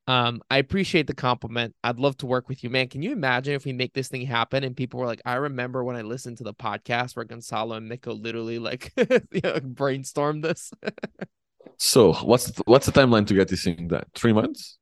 um, 0.09 0.41
I 0.51 0.57
appreciate 0.57 1.07
the 1.07 1.14
compliment. 1.14 1.75
I'd 1.85 1.99
love 1.99 2.16
to 2.19 2.27
work 2.27 2.49
with 2.49 2.64
you, 2.64 2.71
man. 2.71 2.89
Can 2.89 3.03
you 3.03 3.12
imagine 3.12 3.53
if 3.53 3.66
we 3.66 3.75
make 3.75 3.93
this 3.93 4.09
thing 4.09 4.25
happen 4.25 4.64
and 4.64 4.75
people 4.75 4.99
were 4.99 5.07
like, 5.07 5.21
I 5.27 5.35
remember 5.35 5.85
when 5.85 5.97
I 5.97 6.01
listened 6.01 6.39
to 6.39 6.45
the 6.45 6.55
podcast 6.55 7.14
where 7.14 7.27
Gonzalo 7.27 7.77
and 7.77 7.91
Mitko 7.91 8.19
literally 8.19 8.59
like 8.59 8.91
you 8.97 9.41
know, 9.45 9.61
brainstormed 9.61 10.41
this. 10.41 10.73
so 11.77 12.14
what's 12.14 12.47
the, 12.47 12.62
what's 12.64 12.87
the 12.87 12.93
timeline 12.93 13.27
to 13.27 13.35
get 13.35 13.49
this 13.49 13.64
thing 13.64 13.87
done? 13.87 14.05
Three 14.14 14.33
months? 14.33 14.79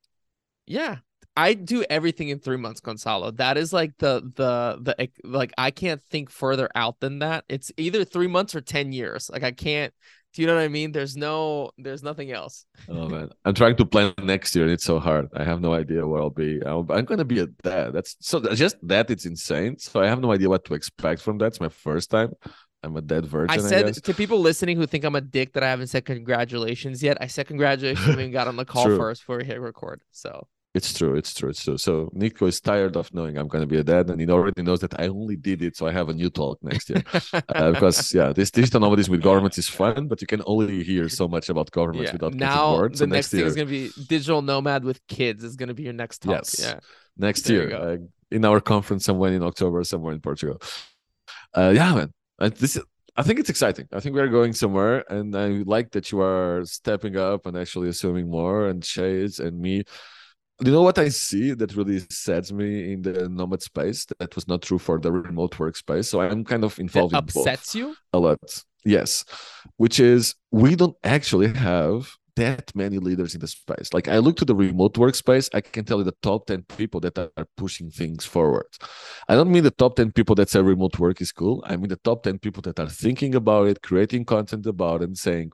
Yeah. 0.64 0.98
I 1.36 1.54
do 1.54 1.84
everything 1.90 2.30
in 2.30 2.38
three 2.38 2.56
months, 2.56 2.80
Gonzalo. 2.80 3.30
That 3.32 3.56
is 3.56 3.72
like 3.72 3.92
the 3.98 4.22
the 4.34 4.78
the 4.80 5.08
like 5.24 5.52
I 5.58 5.70
can't 5.70 6.02
think 6.10 6.30
further 6.30 6.68
out 6.74 7.00
than 7.00 7.18
that. 7.20 7.44
It's 7.48 7.70
either 7.76 8.04
three 8.04 8.28
months 8.28 8.54
or 8.54 8.60
ten 8.60 8.92
years. 8.92 9.30
Like 9.30 9.42
I 9.42 9.52
can't 9.52 9.92
do 10.36 10.42
you 10.42 10.48
know 10.48 10.56
what 10.56 10.64
I 10.64 10.68
mean? 10.68 10.92
There's 10.92 11.16
no, 11.16 11.70
there's 11.78 12.02
nothing 12.02 12.30
else. 12.30 12.66
oh 12.90 13.08
man, 13.08 13.30
I'm 13.46 13.54
trying 13.54 13.74
to 13.76 13.86
plan 13.86 14.12
next 14.22 14.54
year. 14.54 14.66
And 14.66 14.72
it's 14.74 14.84
so 14.84 14.98
hard. 14.98 15.30
I 15.34 15.44
have 15.44 15.62
no 15.62 15.72
idea 15.72 16.06
where 16.06 16.20
I'll 16.20 16.28
be. 16.28 16.60
I'm, 16.60 16.90
I'm 16.90 17.06
gonna 17.06 17.24
be 17.24 17.38
a 17.38 17.46
dad. 17.46 17.94
That's 17.94 18.16
so 18.20 18.40
just 18.52 18.76
that 18.82 19.10
it's 19.10 19.24
insane. 19.24 19.78
So 19.78 20.02
I 20.02 20.08
have 20.08 20.20
no 20.20 20.32
idea 20.32 20.50
what 20.50 20.66
to 20.66 20.74
expect 20.74 21.22
from 21.22 21.38
that. 21.38 21.46
It's 21.46 21.60
my 21.60 21.70
first 21.70 22.10
time. 22.10 22.34
I'm 22.82 22.94
a 22.98 23.00
dead 23.00 23.24
virgin. 23.24 23.58
I 23.58 23.62
said 23.62 23.86
I 23.86 23.92
to 23.92 24.12
people 24.12 24.38
listening 24.38 24.76
who 24.76 24.86
think 24.86 25.04
I'm 25.04 25.16
a 25.16 25.22
dick 25.22 25.54
that 25.54 25.62
I 25.62 25.70
haven't 25.70 25.86
said 25.86 26.04
congratulations 26.04 27.02
yet. 27.02 27.16
I 27.18 27.28
said 27.28 27.46
congratulations 27.46 28.06
when 28.06 28.18
we 28.18 28.28
got 28.28 28.46
on 28.46 28.56
the 28.56 28.64
call 28.74 28.84
first 28.84 29.22
before 29.22 29.38
we 29.38 29.46
hit 29.46 29.58
record. 29.58 30.02
So 30.12 30.46
it's 30.76 30.92
true. 30.92 31.16
It's 31.16 31.32
true. 31.34 31.48
It's 31.48 31.64
true. 31.64 31.78
So 31.78 32.10
Nico 32.12 32.46
is 32.46 32.60
tired 32.60 32.96
of 32.96 33.12
knowing 33.12 33.36
I'm 33.38 33.48
going 33.48 33.62
to 33.62 33.66
be 33.66 33.78
a 33.78 33.82
dad, 33.82 34.10
and 34.10 34.20
he 34.20 34.28
already 34.28 34.62
knows 34.62 34.80
that 34.80 35.00
I 35.00 35.08
only 35.08 35.36
did 35.36 35.62
it 35.62 35.76
so 35.76 35.86
I 35.86 35.92
have 35.92 36.08
a 36.08 36.14
new 36.14 36.30
talk 36.30 36.58
next 36.62 36.90
year. 36.90 37.02
uh, 37.32 37.72
because 37.72 38.14
yeah, 38.14 38.32
this 38.32 38.50
digital 38.50 38.80
nomadism 38.80 39.12
with 39.12 39.22
governments 39.22 39.58
is 39.58 39.68
fun, 39.68 40.06
but 40.06 40.20
you 40.20 40.26
can 40.26 40.42
only 40.46 40.82
hear 40.84 41.08
so 41.08 41.26
much 41.26 41.48
about 41.48 41.70
governments 41.70 42.10
yeah. 42.10 42.12
without 42.12 42.34
now 42.34 42.76
bored. 42.76 42.92
the 42.92 42.98
so 42.98 43.06
next, 43.06 43.16
next 43.16 43.30
thing 43.30 43.40
year... 43.40 43.48
is 43.48 43.56
going 43.56 43.68
to 43.68 43.72
be 43.72 43.90
digital 44.06 44.42
nomad 44.42 44.84
with 44.84 45.04
kids. 45.08 45.42
Is 45.42 45.56
going 45.56 45.68
to 45.68 45.74
be 45.74 45.84
your 45.84 45.94
next 45.94 46.18
talk. 46.18 46.32
Yes. 46.32 46.60
Yeah. 46.60 46.78
Next 47.16 47.42
there 47.42 47.68
year, 47.68 47.76
uh, 47.76 47.96
in 48.30 48.44
our 48.44 48.60
conference 48.60 49.04
somewhere 49.04 49.32
in 49.32 49.42
October, 49.42 49.82
somewhere 49.84 50.12
in 50.12 50.20
Portugal. 50.20 50.60
Uh, 51.56 51.72
yeah, 51.74 51.94
man. 51.94 52.12
Uh, 52.38 52.50
this 52.50 52.78
I 53.18 53.22
think 53.22 53.40
it's 53.40 53.48
exciting. 53.48 53.88
I 53.92 54.00
think 54.00 54.14
we 54.14 54.20
are 54.20 54.28
going 54.28 54.52
somewhere, 54.52 55.02
and 55.08 55.34
I 55.34 55.48
like 55.64 55.92
that 55.92 56.12
you 56.12 56.20
are 56.20 56.62
stepping 56.66 57.16
up 57.16 57.46
and 57.46 57.56
actually 57.56 57.88
assuming 57.88 58.28
more. 58.28 58.68
And 58.68 58.82
Chase 58.82 59.38
and 59.38 59.58
me, 59.58 59.84
you 60.60 60.72
know 60.72 60.82
what 60.82 60.98
I 60.98 61.08
see 61.08 61.52
that 61.54 61.76
really 61.76 62.00
sets 62.10 62.50
me 62.52 62.92
in 62.92 63.02
the 63.02 63.28
nomad 63.28 63.62
space 63.62 64.06
that 64.18 64.34
was 64.34 64.48
not 64.48 64.62
true 64.62 64.78
for 64.78 64.98
the 64.98 65.12
remote 65.12 65.52
workspace. 65.56 66.06
So 66.06 66.20
I'm 66.20 66.44
kind 66.44 66.64
of 66.64 66.78
involved 66.78 67.12
that 67.12 67.18
in 67.18 67.24
upsets 67.24 67.74
you 67.74 67.94
a 68.12 68.18
lot. 68.18 68.64
Yes, 68.84 69.24
which 69.76 70.00
is 70.00 70.34
we 70.50 70.76
don't 70.76 70.96
actually 71.02 71.52
have 71.52 72.08
that 72.36 72.70
many 72.74 72.98
leaders 72.98 73.34
in 73.34 73.40
the 73.40 73.48
space. 73.48 73.92
Like 73.92 74.08
I 74.08 74.18
look 74.18 74.36
to 74.36 74.44
the 74.44 74.54
remote 74.54 74.94
workspace, 74.94 75.48
I 75.54 75.60
can 75.62 75.84
tell 75.84 75.98
you 75.98 76.04
the 76.04 76.14
top 76.22 76.46
10 76.46 76.64
people 76.76 77.00
that 77.00 77.18
are 77.18 77.30
pushing 77.56 77.90
things 77.90 78.24
forward. 78.24 78.66
I 79.28 79.34
don't 79.34 79.50
mean 79.50 79.64
the 79.64 79.70
top 79.70 79.96
10 79.96 80.12
people 80.12 80.34
that 80.36 80.50
say 80.50 80.60
remote 80.60 80.98
work 80.98 81.20
is 81.20 81.32
cool. 81.32 81.64
I 81.66 81.76
mean 81.76 81.88
the 81.88 81.96
top 81.96 82.22
10 82.22 82.38
people 82.38 82.62
that 82.62 82.78
are 82.78 82.88
thinking 82.88 83.34
about 83.34 83.68
it, 83.68 83.82
creating 83.82 84.26
content 84.26 84.66
about 84.66 85.00
it, 85.00 85.06
and 85.06 85.18
saying, 85.18 85.52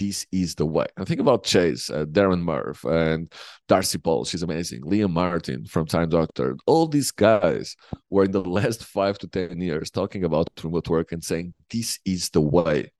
this 0.00 0.26
is 0.32 0.54
the 0.54 0.64
way. 0.64 0.86
And 0.96 1.06
think 1.06 1.20
about 1.20 1.44
Chase, 1.44 1.90
uh, 1.90 2.06
Darren 2.06 2.40
Murph, 2.40 2.84
and 2.84 3.30
Darcy 3.68 3.98
Paul. 3.98 4.24
She's 4.24 4.42
amazing. 4.42 4.80
Liam 4.80 5.10
Martin 5.10 5.66
from 5.66 5.84
Time 5.86 6.08
Doctor. 6.08 6.56
All 6.66 6.88
these 6.88 7.10
guys 7.10 7.76
were 8.08 8.24
in 8.24 8.30
the 8.30 8.42
last 8.58 8.82
five 8.84 9.18
to 9.18 9.28
10 9.28 9.60
years 9.60 9.90
talking 9.90 10.24
about 10.24 10.48
remote 10.64 10.88
work 10.88 11.12
and 11.12 11.22
saying, 11.22 11.52
this 11.68 11.98
is 12.06 12.30
the 12.30 12.40
way. 12.40 12.90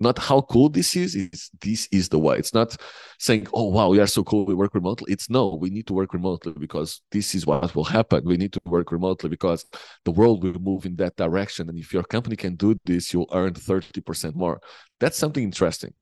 Not 0.00 0.18
how 0.18 0.40
cool 0.40 0.68
this 0.68 0.96
is, 0.96 1.14
it's 1.14 1.50
this 1.60 1.86
is 1.92 2.08
the 2.08 2.18
way. 2.18 2.38
It's 2.38 2.54
not 2.54 2.74
saying, 3.20 3.46
oh, 3.52 3.68
wow, 3.68 3.90
we 3.90 4.00
are 4.00 4.06
so 4.06 4.24
cool, 4.24 4.44
we 4.44 4.54
work 4.54 4.74
remotely. 4.74 5.12
It's 5.12 5.30
no, 5.30 5.54
we 5.54 5.70
need 5.70 5.86
to 5.88 5.94
work 5.94 6.12
remotely 6.12 6.54
because 6.58 7.02
this 7.12 7.36
is 7.36 7.46
what 7.46 7.74
will 7.76 7.84
happen. 7.84 8.24
We 8.24 8.36
need 8.36 8.54
to 8.54 8.60
work 8.64 8.90
remotely 8.90 9.28
because 9.28 9.64
the 10.04 10.10
world 10.10 10.42
will 10.42 10.58
move 10.58 10.86
in 10.86 10.96
that 10.96 11.16
direction. 11.16 11.68
And 11.68 11.78
if 11.78 11.92
your 11.92 12.02
company 12.02 12.34
can 12.34 12.56
do 12.56 12.76
this, 12.84 13.12
you'll 13.12 13.30
earn 13.32 13.52
30% 13.52 14.34
more. 14.34 14.60
That's 14.98 15.18
something 15.18 15.44
interesting. 15.44 15.92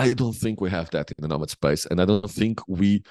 I 0.00 0.14
don't 0.14 0.34
think 0.34 0.60
we 0.60 0.70
have 0.70 0.90
that 0.90 1.10
in 1.10 1.22
the 1.22 1.28
nomad 1.28 1.50
space, 1.50 1.86
and 1.86 2.00
I 2.00 2.04
don't 2.04 2.30
think 2.30 2.60
we 2.68 3.02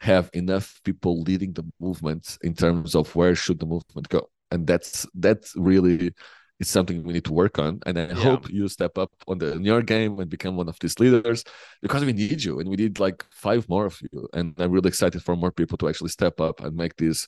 have 0.00 0.30
enough 0.32 0.80
people 0.84 1.22
leading 1.22 1.52
the 1.52 1.64
movement 1.80 2.38
in 2.42 2.54
terms 2.54 2.94
of 2.94 3.14
where 3.16 3.34
should 3.34 3.58
the 3.58 3.66
movement 3.66 4.08
go. 4.08 4.28
And 4.50 4.66
that's 4.66 5.06
that's 5.14 5.54
really 5.56 6.12
is 6.60 6.68
something 6.68 7.02
we 7.04 7.12
need 7.12 7.24
to 7.24 7.32
work 7.32 7.58
on. 7.58 7.80
And 7.86 7.98
I 7.98 8.06
yeah. 8.06 8.14
hope 8.14 8.50
you 8.50 8.68
step 8.68 8.98
up 8.98 9.12
on 9.26 9.38
the 9.38 9.52
in 9.52 9.64
your 9.64 9.82
game 9.82 10.18
and 10.18 10.30
become 10.30 10.56
one 10.56 10.68
of 10.68 10.78
these 10.80 10.98
leaders 10.98 11.44
because 11.82 12.04
we 12.04 12.12
need 12.12 12.42
you 12.42 12.58
and 12.60 12.68
we 12.68 12.76
need 12.76 12.98
like 12.98 13.24
five 13.30 13.68
more 13.68 13.86
of 13.86 14.00
you. 14.12 14.28
And 14.32 14.54
I'm 14.58 14.70
really 14.70 14.88
excited 14.88 15.22
for 15.22 15.36
more 15.36 15.52
people 15.52 15.78
to 15.78 15.88
actually 15.88 16.10
step 16.10 16.40
up 16.40 16.60
and 16.60 16.76
make 16.76 16.96
this 16.96 17.26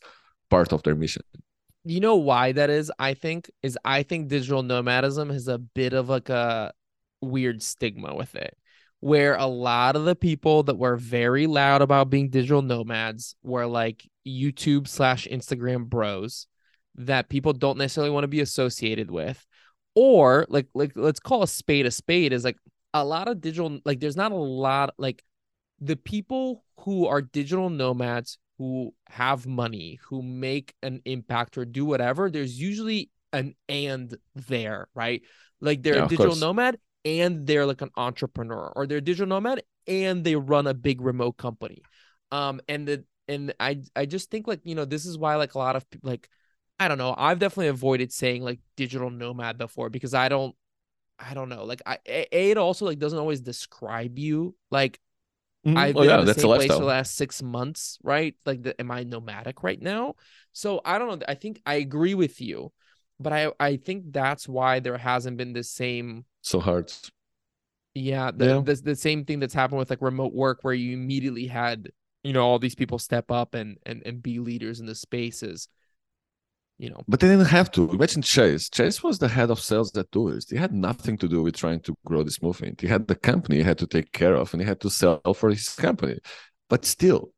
part 0.49 0.73
of 0.73 0.83
their 0.83 0.95
mission. 0.95 1.23
You 1.85 2.01
know 2.01 2.17
why 2.17 2.53
that 2.53 2.71
is? 2.71 2.93
I 2.99 3.15
think 3.15 3.51
is 3.63 3.79
I 3.85 4.03
think 4.03 4.29
digital 4.29 4.63
nomadism 4.63 5.31
has 5.31 5.49
a 5.49 5.59
bit 5.59 5.93
of 5.93 6.09
like 6.09 6.29
a 6.29 6.73
weird 7.21 7.63
stigma 7.63 8.15
with 8.15 8.35
it 8.35 8.57
where 9.01 9.35
a 9.37 9.47
lot 9.47 9.97
of 9.97 10.05
the 10.05 10.15
people 10.15 10.63
that 10.65 10.77
were 10.77 10.97
very 10.97 11.47
loud 11.47 11.83
about 11.83 12.11
being 12.11 12.29
digital 12.29 12.63
nomads 12.63 13.35
were 13.43 13.67
like 13.67 14.09
YouTube 14.27 14.87
slash 14.87 15.27
Instagram 15.27 15.87
bros 15.87 16.47
that 16.97 17.31
people 17.31 17.53
don't 17.53 17.79
necessarily 17.79 18.11
want 18.11 18.25
to 18.25 18.29
be 18.29 18.41
associated 18.41 19.11
with. 19.11 19.45
Or 19.95 20.47
like 20.49 20.69
like 20.75 20.93
let's 20.95 21.19
call 21.19 21.43
a 21.43 21.49
spade 21.49 21.87
a 21.87 21.91
spade 21.91 22.33
is 22.33 22.45
like 22.45 22.59
a 22.95 23.05
lot 23.05 23.27
of 23.27 23.41
digital 23.41 23.81
like 23.85 24.01
there's 24.01 24.17
not 24.17 24.33
a 24.33 24.37
lot 24.37 24.95
like 24.99 25.25
the 25.81 25.97
people 25.97 26.65
who 26.81 27.07
are 27.07 27.23
digital 27.23 27.71
nomads 27.71 28.39
who 28.59 28.95
have 29.09 29.47
money, 29.47 29.99
who 30.05 30.23
make 30.23 30.75
an 30.83 31.01
impact 31.07 31.57
or 31.57 31.65
do 31.65 31.87
whatever, 31.87 32.31
there's 32.31 32.61
usually 32.61 33.11
an 33.33 33.55
and 33.69 34.15
there, 34.35 34.89
right? 34.95 35.23
Like 35.63 35.83
they're 35.83 35.97
yeah, 35.97 36.05
a 36.05 36.09
digital 36.09 36.37
nomad 36.37 36.79
and 37.05 37.47
they're 37.47 37.67
like 37.67 37.83
an 37.83 37.91
entrepreneur 37.97 38.73
or 38.77 38.87
they're 38.87 38.99
a 38.99 39.03
digital 39.03 39.27
nomad 39.27 39.63
and 39.87 40.25
they 40.25 40.37
run 40.37 40.67
a 40.67 40.75
big 40.75 41.01
remote 41.01 41.37
company 41.37 41.83
um 42.33 42.61
and 42.69 42.87
the 42.87 43.05
and 43.29 43.55
i 43.61 43.81
i 43.97 44.05
just 44.05 44.31
think 44.31 44.47
like 44.47 44.61
you 44.65 44.75
know 44.75 44.85
this 44.85 45.07
is 45.07 45.17
why 45.17 45.37
like 45.37 45.55
a 45.55 45.59
lot 45.59 45.77
of 45.77 45.89
people 45.91 46.11
like 46.11 46.29
i 46.79 46.89
don't 46.89 46.99
know 46.99 47.15
i've 47.17 47.39
definitely 47.39 47.69
avoided 47.69 48.13
saying 48.13 48.43
like 48.43 48.61
digital 48.77 49.11
nomad 49.11 49.57
before 49.57 49.89
because 49.89 50.15
i 50.15 50.29
don't 50.29 50.55
i 51.19 51.35
don't 51.35 51.49
know 51.49 51.65
like 51.65 51.83
i 51.87 51.99
a, 52.07 52.51
it 52.51 52.59
also 52.59 52.85
like 52.85 52.99
doesn't 52.99 53.19
always 53.19 53.41
describe 53.41 54.19
you 54.19 54.55
like 54.71 54.99
mm-hmm. 55.67 55.77
I've 55.77 55.97
oh, 55.97 56.01
been 56.01 56.11
yeah, 56.11 56.21
in 56.21 56.27
the 56.27 56.35
same 56.35 56.45
place 56.45 56.73
for 56.73 56.79
the 56.79 56.85
last 56.85 57.17
six 57.17 57.43
months, 57.43 57.99
right? 58.03 58.35
Like, 58.47 58.63
the, 58.63 58.81
am 58.81 58.91
I 58.91 59.05
nomadic 59.05 59.63
right 59.63 59.81
now? 59.81 60.15
So 60.53 60.81
I 60.85 60.99
don't 60.99 61.21
know. 61.21 61.27
I 61.29 61.35
think 61.35 61.61
I 61.67 61.75
agree 61.75 62.15
with 62.15 62.41
you, 62.41 62.73
but 63.21 63.33
I 63.33 63.53
I 63.61 63.77
think 63.77 64.13
that's 64.13 64.49
why 64.49 64.81
there 64.81 64.97
hasn't 64.97 65.37
been 65.37 65.53
the 65.53 65.63
same 65.63 66.25
so 66.41 66.59
hard. 66.59 66.93
Yeah, 67.95 68.31
the, 68.35 68.47
yeah. 68.47 68.61
the 68.65 68.75
the 68.75 68.97
same 68.97 69.25
thing 69.25 69.41
that's 69.41 69.55
happened 69.55 69.79
with 69.79 69.91
like 69.91 70.01
remote 70.01 70.33
work, 70.33 70.61
where 70.63 70.75
you 70.75 70.95
immediately 70.95 71.47
had 71.47 71.91
you 72.25 72.33
know 72.33 72.45
all 72.45 72.59
these 72.59 72.75
people 72.75 72.99
step 72.99 73.31
up 73.31 73.55
and 73.55 73.77
and 73.85 74.03
and 74.07 74.23
be 74.23 74.39
leaders 74.39 74.81
in 74.81 74.87
the 74.87 74.95
spaces. 74.95 75.69
You 76.79 76.89
know, 76.89 77.03
but 77.07 77.21
they 77.21 77.29
didn't 77.29 77.45
have 77.45 77.71
to. 77.73 77.91
Imagine 77.91 78.23
Chase. 78.23 78.71
Chase 78.71 79.03
was 79.03 79.19
the 79.19 79.29
head 79.29 79.51
of 79.51 79.61
sales 79.61 79.95
at 79.99 80.11
Doist. 80.13 80.51
He 80.51 80.57
had 80.57 80.73
nothing 80.73 81.19
to 81.19 81.29
do 81.29 81.43
with 81.43 81.55
trying 81.55 81.81
to 81.81 81.95
grow 82.07 82.23
this 82.23 82.41
movement. 82.41 82.81
He 82.81 82.87
had 82.87 83.07
the 83.07 83.17
company 83.17 83.57
he 83.57 83.63
had 83.63 83.77
to 83.79 83.87
take 83.87 84.13
care 84.13 84.35
of, 84.35 84.55
and 84.55 84.63
he 84.63 84.67
had 84.67 84.81
to 84.81 84.89
sell 84.89 85.21
for 85.35 85.51
his 85.51 85.69
company. 85.69 86.19
But 86.71 86.87
still, 86.87 87.33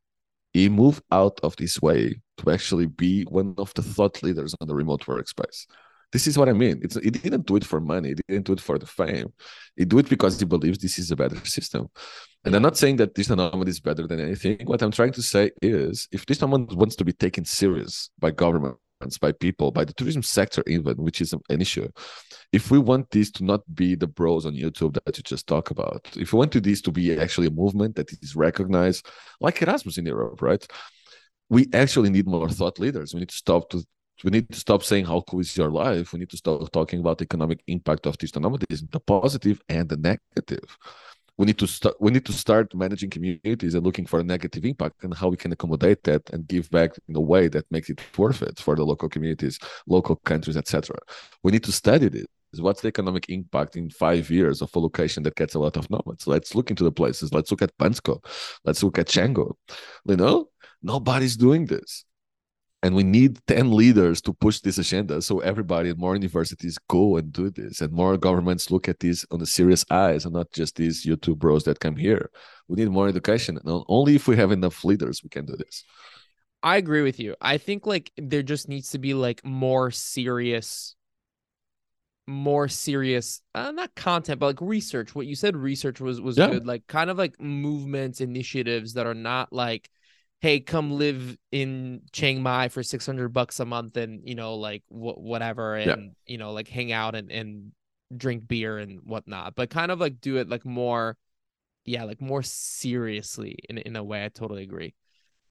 he 0.53 0.69
moved 0.69 1.03
out 1.11 1.41
of 1.43 1.57
this 1.57 1.83
way 1.83 2.21
to 2.43 2.51
actually 2.51 2.87
be 2.87 3.25
one 3.25 3.55
of 3.59 3.73
the 3.75 3.83
thought 3.83 4.23
leaders 4.23 4.55
on 4.61 4.69
the 4.69 4.75
remote 4.75 5.05
workspace. 5.07 5.67
This 6.13 6.27
is 6.27 6.37
what 6.37 6.49
I 6.49 6.53
mean. 6.53 6.81
It's, 6.83 6.95
he 6.97 7.11
didn't 7.11 7.47
do 7.47 7.57
it 7.57 7.65
for 7.65 7.81
money. 7.81 8.11
He 8.11 8.15
didn't 8.29 8.47
do 8.47 8.53
it 8.53 8.61
for 8.61 8.79
the 8.79 8.87
fame. 8.87 9.33
He 9.77 9.87
do 9.87 9.99
it 9.99 10.11
because 10.11 10.39
he 10.39 10.45
believes 10.45 10.79
this 10.79 10.99
is 10.99 11.11
a 11.11 11.17
better 11.17 11.43
system. 11.47 11.89
And 12.45 12.55
I'm 12.55 12.63
not 12.63 12.77
saying 12.77 12.97
that 12.97 13.15
this 13.15 13.31
nomad 13.31 13.69
is 13.69 13.81
better 13.81 14.07
than 14.07 14.21
anything. 14.21 14.59
What 14.65 14.83
I'm 14.83 14.91
trying 14.91 15.13
to 15.13 15.23
say 15.23 15.53
is, 15.63 16.09
if 16.13 16.27
this 16.27 16.41
nomad 16.43 16.73
wants 16.73 16.97
to 16.97 17.05
be 17.05 17.13
taken 17.13 17.47
serious 17.47 18.11
by 18.19 18.31
governments, 18.33 18.79
by 19.21 19.33
people, 19.33 19.71
by 19.71 19.85
the 19.85 19.95
tourism 19.95 20.23
sector, 20.23 20.63
even, 20.67 20.97
which 20.99 21.23
is 21.23 21.33
an 21.33 21.61
issue, 21.61 21.89
if 22.53 22.71
we 22.71 22.79
want 22.79 23.11
this 23.11 23.31
to 23.33 23.45
not 23.45 23.63
be 23.75 23.95
the 23.95 24.07
bros 24.07 24.45
on 24.45 24.55
YouTube 24.55 24.99
that 25.05 25.17
you 25.17 25.23
just 25.23 25.47
talk 25.47 25.71
about, 25.71 26.07
if 26.17 26.33
we 26.33 26.37
want 26.37 26.53
this 26.53 26.83
to 26.83 26.93
be 26.93 27.19
actually 27.19 27.47
a 27.47 27.51
movement 27.51 27.97
that 27.97 28.13
is 28.13 28.37
recognized, 28.37 29.07
like 29.41 29.63
Erasmus 29.63 29.97
in 29.97 30.05
Europe, 30.05 30.43
right? 30.43 30.67
We 31.53 31.69
actually 31.75 32.09
need 32.09 32.27
more 32.27 32.49
thought 32.49 32.79
leaders. 32.79 33.13
We 33.13 33.21
need 33.21 33.29
to 33.29 33.37
stop 33.37 33.69
to 33.71 33.85
we 34.25 34.31
need 34.31 34.49
to 34.51 34.59
stop 34.59 34.83
saying 34.83 35.05
how 35.05 35.21
cool 35.29 35.41
is 35.41 35.55
your 35.55 35.71
life. 35.71 36.13
We 36.13 36.21
need 36.21 36.31
to 36.31 36.37
start 36.39 36.73
talking 36.73 37.01
about 37.01 37.19
the 37.19 37.25
economic 37.25 37.63
impact 37.67 38.07
of 38.07 38.17
digital 38.17 38.41
nomadism, 38.41 38.89
the 38.91 39.01
positive 39.01 39.61
and 39.69 39.87
the 39.87 39.99
negative. 39.99 40.79
We 41.37 41.45
need 41.47 41.59
to 41.59 41.67
start. 41.67 41.97
We 42.01 42.11
need 42.11 42.25
to 42.27 42.33
start 42.33 42.75
managing 42.75 43.11
communities 43.11 43.75
and 43.75 43.85
looking 43.85 44.07
for 44.07 44.21
a 44.21 44.23
negative 44.23 44.65
impact 44.65 45.05
and 45.05 45.13
how 45.13 45.29
we 45.29 45.37
can 45.37 45.53
accommodate 45.53 46.03
that 46.05 46.23
and 46.31 46.49
give 46.49 46.71
back 46.71 46.93
in 47.07 47.17
a 47.17 47.21
way 47.21 47.49
that 47.49 47.71
makes 47.71 47.91
it 47.91 48.01
worth 48.17 48.41
it 48.43 48.59
for 48.59 48.75
the 48.75 48.85
local 48.85 49.11
communities, 49.11 49.59
local 49.87 50.17
countries, 50.17 50.57
etc. 50.57 50.97
We 51.43 51.53
need 51.53 51.65
to 51.65 51.73
study 51.73 52.09
this 52.09 52.27
what's 52.61 52.83
the 52.83 52.89
economic 52.89 53.29
impact 53.29 53.77
in 53.77 53.89
five 53.89 54.31
years 54.31 54.61
of 54.61 54.75
a 54.75 54.79
location 54.79 55.23
that 55.23 55.37
gets 55.37 55.55
a 55.55 55.59
lot 55.59 55.77
of 55.77 55.89
nomads? 55.91 56.27
Let's 56.27 56.55
look 56.55 56.71
into 56.71 56.85
the 56.85 56.93
places. 56.93 57.33
Let's 57.33 57.51
look 57.51 57.63
at 57.63 57.77
Bansko. 57.79 58.23
Let's 58.65 58.83
look 58.83 58.99
at 58.99 59.07
Canggu. 59.07 59.53
You 60.07 60.17
know, 60.17 60.49
nobody's 60.83 61.37
doing 61.37 61.67
this. 61.67 62.05
And 62.85 62.97
we 62.97 63.05
need 63.05 63.39
10 63.47 63.71
leaders 63.71 64.21
to 64.23 64.33
push 64.33 64.59
this 64.59 64.77
agenda 64.77 65.23
so 65.23 65.39
everybody 65.39 65.91
and 65.91 65.99
more 65.99 66.15
universities 66.15 66.79
go 66.89 67.17
and 67.17 67.33
do 67.33 67.49
this 67.49 67.81
and 67.81 67.93
more 67.93 68.17
governments 68.17 68.73
look 68.73 68.89
at 68.89 68.99
this 68.99 69.25
on 69.31 69.41
a 69.41 69.47
serious 69.47 69.85
eyes 69.89 70.25
and 70.25 70.35
not 70.35 70.51
just 70.51 70.75
these 70.75 71.07
YouTube 71.07 71.39
bros 71.39 71.63
that 71.65 71.79
come 71.79 71.95
here. 71.95 72.31
We 72.67 72.77
need 72.77 72.91
more 72.91 73.07
education. 73.07 73.57
And 73.65 73.85
only 73.89 74.17
if 74.17 74.27
we 74.27 74.37
have 74.37 74.51
enough 74.51 74.85
leaders 74.85 75.23
we 75.23 75.29
can 75.29 75.47
do 75.47 75.57
this. 75.57 75.85
I 76.65 76.77
agree 76.77 77.03
with 77.03 77.21
you. 77.21 77.37
I 77.41 77.59
think 77.59 77.87
like 77.87 78.11
there 78.17 78.43
just 78.43 78.69
needs 78.69 78.91
to 78.91 78.99
be 78.99 79.15
like 79.15 79.45
more 79.45 79.93
serious 79.93 80.97
more 82.29 82.69
serious 82.69 83.43
uh, 83.53 83.73
not 83.73 83.93
content 83.97 84.39
but 84.39 84.47
like 84.47 84.61
research 84.61 85.13
what 85.13 85.27
you 85.27 85.35
said 85.35 85.57
research 85.57 86.01
was 86.01 86.21
was 86.21 86.39
yeah. 86.39 86.47
good 86.47 86.65
like 86.65 86.87
kind 86.87 87.11
of 87.11 87.19
like 87.19 87.39
movements 87.41 88.21
initiatives 88.21 88.95
that 88.95 89.09
are 89.09 89.15
not 89.15 89.53
like 89.53 89.91
hey 90.43 90.59
come 90.59 90.99
live 90.99 91.39
in 91.53 92.03
chiang 92.13 92.43
mai 92.43 92.69
for 92.69 92.83
600 92.83 93.29
bucks 93.29 93.61
a 93.61 93.65
month 93.65 93.97
and 93.97 94.29
you 94.29 94.35
know 94.35 94.57
like 94.57 94.83
wh- 94.89 95.17
whatever 95.17 95.77
and 95.77 95.87
yeah. 95.87 96.09
you 96.27 96.37
know 96.37 96.53
like 96.53 96.69
hang 96.69 96.93
out 96.93 97.15
and, 97.15 97.31
and 97.31 97.73
drink 98.15 98.47
beer 98.47 98.77
and 98.77 99.01
whatnot 99.05 99.55
but 99.55 99.71
kind 99.71 99.91
of 99.91 100.01
like 100.01 100.21
do 100.21 100.37
it 100.37 100.49
like 100.49 100.67
more 100.67 101.17
yeah 101.85 102.05
like 102.05 102.21
more 102.21 102.43
seriously 102.43 103.57
in, 103.71 103.79
in 103.79 103.97
a 103.97 104.05
way 104.05 104.25
i 104.25 104.29
totally 104.29 104.65
agree 104.65 104.93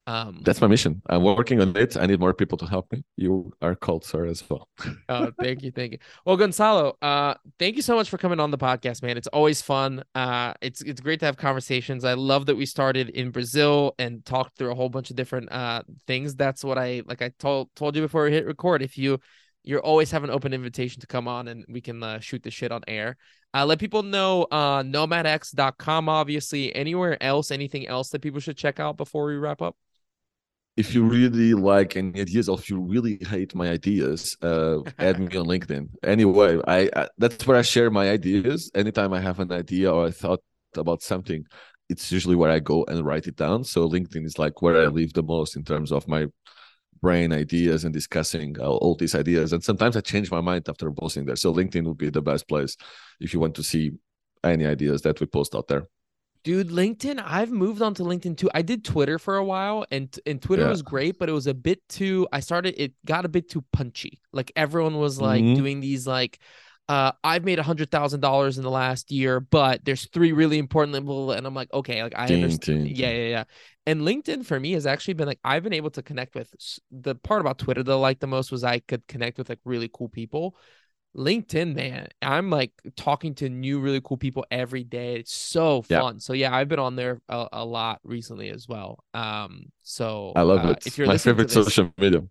um, 0.07 0.41
That's 0.43 0.59
my 0.61 0.67
mission. 0.67 1.01
I'm 1.07 1.23
working 1.23 1.61
on 1.61 1.75
it. 1.77 1.95
I 1.95 2.05
need 2.07 2.19
more 2.19 2.33
people 2.33 2.57
to 2.57 2.65
help 2.65 2.91
me. 2.91 3.03
You 3.17 3.53
are 3.61 3.75
called, 3.75 4.03
sir, 4.03 4.25
as 4.25 4.43
well. 4.49 4.67
oh, 5.09 5.31
thank 5.39 5.61
you, 5.61 5.71
thank 5.71 5.93
you. 5.93 5.97
Well, 6.25 6.37
Gonzalo, 6.37 6.97
uh, 7.01 7.35
thank 7.59 7.75
you 7.75 7.81
so 7.81 7.95
much 7.95 8.09
for 8.09 8.17
coming 8.17 8.39
on 8.39 8.49
the 8.49 8.57
podcast, 8.57 9.03
man. 9.03 9.17
It's 9.17 9.27
always 9.27 9.61
fun. 9.61 10.03
Uh, 10.15 10.53
it's 10.61 10.81
it's 10.81 11.01
great 11.01 11.19
to 11.19 11.25
have 11.27 11.37
conversations. 11.37 12.03
I 12.03 12.13
love 12.13 12.47
that 12.47 12.55
we 12.55 12.65
started 12.65 13.09
in 13.09 13.29
Brazil 13.29 13.93
and 13.99 14.25
talked 14.25 14.57
through 14.57 14.71
a 14.71 14.75
whole 14.75 14.89
bunch 14.89 15.11
of 15.11 15.15
different 15.15 15.51
uh 15.51 15.83
things. 16.07 16.35
That's 16.35 16.63
what 16.63 16.77
I 16.77 17.03
like. 17.05 17.21
I 17.21 17.31
told 17.37 17.69
told 17.75 17.95
you 17.95 18.01
before 18.01 18.23
we 18.23 18.31
hit 18.31 18.45
record. 18.45 18.81
If 18.81 18.97
you 18.97 19.19
you 19.63 19.77
always 19.77 20.09
have 20.11 20.23
an 20.23 20.31
open 20.31 20.53
invitation 20.53 21.01
to 21.01 21.07
come 21.07 21.27
on 21.27 21.47
and 21.47 21.63
we 21.69 21.81
can 21.81 22.01
uh, 22.01 22.19
shoot 22.19 22.41
the 22.41 22.49
shit 22.49 22.71
on 22.71 22.81
air. 22.87 23.17
Uh, 23.53 23.65
let 23.65 23.79
people 23.79 24.01
know 24.01 24.43
uh, 24.49 24.81
nomadx.com, 24.81 26.09
obviously. 26.09 26.73
Anywhere 26.75 27.21
else, 27.21 27.51
anything 27.51 27.87
else 27.87 28.09
that 28.09 28.21
people 28.21 28.39
should 28.39 28.57
check 28.57 28.79
out 28.79 28.97
before 28.97 29.25
we 29.25 29.35
wrap 29.35 29.61
up? 29.61 29.75
If 30.77 30.95
you 30.95 31.03
really 31.03 31.53
like 31.53 31.97
any 31.97 32.21
ideas 32.21 32.47
or 32.47 32.57
if 32.57 32.69
you 32.69 32.79
really 32.79 33.17
hate 33.27 33.53
my 33.53 33.69
ideas 33.69 34.37
uh 34.41 34.79
add 34.99 35.19
me 35.19 35.25
on 35.37 35.45
linkedin. 35.45 35.89
Anyway 36.03 36.59
I, 36.67 36.89
I, 36.95 37.07
that's 37.17 37.45
where 37.45 37.57
i 37.57 37.61
share 37.61 37.89
my 37.91 38.09
ideas. 38.09 38.71
Anytime 38.73 39.13
i 39.13 39.19
have 39.19 39.39
an 39.39 39.51
idea 39.51 39.91
or 39.91 40.07
i 40.07 40.11
thought 40.11 40.41
about 40.77 41.01
something 41.01 41.43
it's 41.89 42.11
usually 42.11 42.35
where 42.35 42.49
i 42.49 42.59
go 42.59 42.85
and 42.85 43.05
write 43.05 43.27
it 43.27 43.35
down. 43.35 43.63
So 43.63 43.89
linkedin 43.89 44.25
is 44.25 44.39
like 44.39 44.61
where 44.61 44.81
i 44.81 44.87
live 44.87 45.13
the 45.13 45.23
most 45.23 45.55
in 45.55 45.63
terms 45.63 45.91
of 45.91 46.07
my 46.07 46.27
brain 47.01 47.33
ideas 47.33 47.83
and 47.83 47.93
discussing 47.93 48.59
all, 48.59 48.77
all 48.77 48.95
these 48.95 49.15
ideas. 49.15 49.53
And 49.53 49.63
sometimes 49.63 49.97
i 49.97 50.01
change 50.01 50.31
my 50.31 50.41
mind 50.41 50.69
after 50.69 50.89
posting 50.91 51.25
there. 51.25 51.35
So 51.35 51.53
linkedin 51.53 51.85
would 51.85 51.97
be 51.97 52.09
the 52.09 52.21
best 52.21 52.47
place 52.47 52.77
if 53.19 53.33
you 53.33 53.39
want 53.39 53.55
to 53.55 53.63
see 53.63 53.91
any 54.43 54.65
ideas 54.65 55.01
that 55.01 55.19
we 55.19 55.25
post 55.27 55.53
out 55.53 55.67
there 55.67 55.87
Dude, 56.43 56.69
LinkedIn, 56.69 57.21
I've 57.23 57.51
moved 57.51 57.81
on 57.81 57.93
to 57.95 58.03
LinkedIn 58.03 58.37
too. 58.37 58.49
I 58.53 58.63
did 58.63 58.83
Twitter 58.83 59.19
for 59.19 59.37
a 59.37 59.45
while 59.45 59.85
and 59.91 60.17
and 60.25 60.41
Twitter 60.41 60.63
yeah. 60.63 60.69
was 60.69 60.81
great, 60.81 61.19
but 61.19 61.29
it 61.29 61.33
was 61.33 61.47
a 61.47 61.53
bit 61.53 61.87
too 61.87 62.27
I 62.31 62.39
started 62.39 62.81
it 62.81 62.93
got 63.05 63.25
a 63.25 63.29
bit 63.29 63.49
too 63.49 63.63
punchy. 63.71 64.21
Like 64.33 64.51
everyone 64.55 64.97
was 64.97 65.21
like 65.21 65.43
mm-hmm. 65.43 65.55
doing 65.55 65.79
these 65.81 66.07
like 66.07 66.39
uh, 66.89 67.11
I've 67.23 67.45
made 67.45 67.57
a 67.57 67.63
hundred 67.63 67.89
thousand 67.89 68.19
dollars 68.19 68.57
in 68.57 68.63
the 68.63 68.69
last 68.69 69.11
year, 69.11 69.39
but 69.39 69.85
there's 69.85 70.09
three 70.09 70.33
really 70.33 70.57
important 70.57 70.93
and 70.97 71.47
I'm 71.47 71.53
like, 71.53 71.71
okay, 71.73 72.03
like 72.03 72.17
I 72.17 72.27
ding, 72.27 72.43
understand. 72.43 72.85
Ding, 72.85 72.95
yeah, 72.95 73.11
yeah, 73.11 73.29
yeah. 73.29 73.43
And 73.85 74.01
LinkedIn 74.01 74.45
for 74.45 74.59
me 74.59 74.73
has 74.73 74.85
actually 74.85 75.13
been 75.13 75.27
like 75.27 75.39
I've 75.43 75.63
been 75.63 75.73
able 75.73 75.91
to 75.91 76.01
connect 76.01 76.35
with 76.35 76.53
the 76.91 77.15
part 77.15 77.39
about 77.39 77.59
Twitter 77.59 77.81
that 77.81 77.91
I 77.91 77.95
like 77.95 78.19
the 78.19 78.27
most 78.27 78.51
was 78.51 78.63
I 78.63 78.79
could 78.79 79.07
connect 79.07 79.37
with 79.37 79.47
like 79.47 79.59
really 79.63 79.89
cool 79.93 80.09
people. 80.09 80.57
LinkedIn, 81.15 81.75
man, 81.75 82.07
I'm 82.21 82.49
like 82.49 82.71
talking 82.95 83.35
to 83.35 83.49
new, 83.49 83.79
really 83.79 84.01
cool 84.01 84.17
people 84.17 84.45
every 84.49 84.83
day. 84.83 85.15
It's 85.15 85.33
so 85.33 85.81
fun. 85.81 86.15
Yeah. 86.15 86.19
So 86.19 86.33
yeah, 86.33 86.55
I've 86.55 86.69
been 86.69 86.79
on 86.79 86.95
there 86.95 87.21
a, 87.27 87.47
a, 87.51 87.65
lot 87.65 87.99
recently 88.03 88.49
as 88.49 88.67
well. 88.67 89.03
Um, 89.13 89.65
so 89.81 90.31
I 90.35 90.41
love 90.43 90.65
uh, 90.65 90.69
it. 90.69 90.87
If 90.87 90.97
you're 90.97 91.07
my 91.07 91.17
favorite 91.17 91.49
this, 91.49 91.53
social 91.53 91.93
media. 91.97 92.23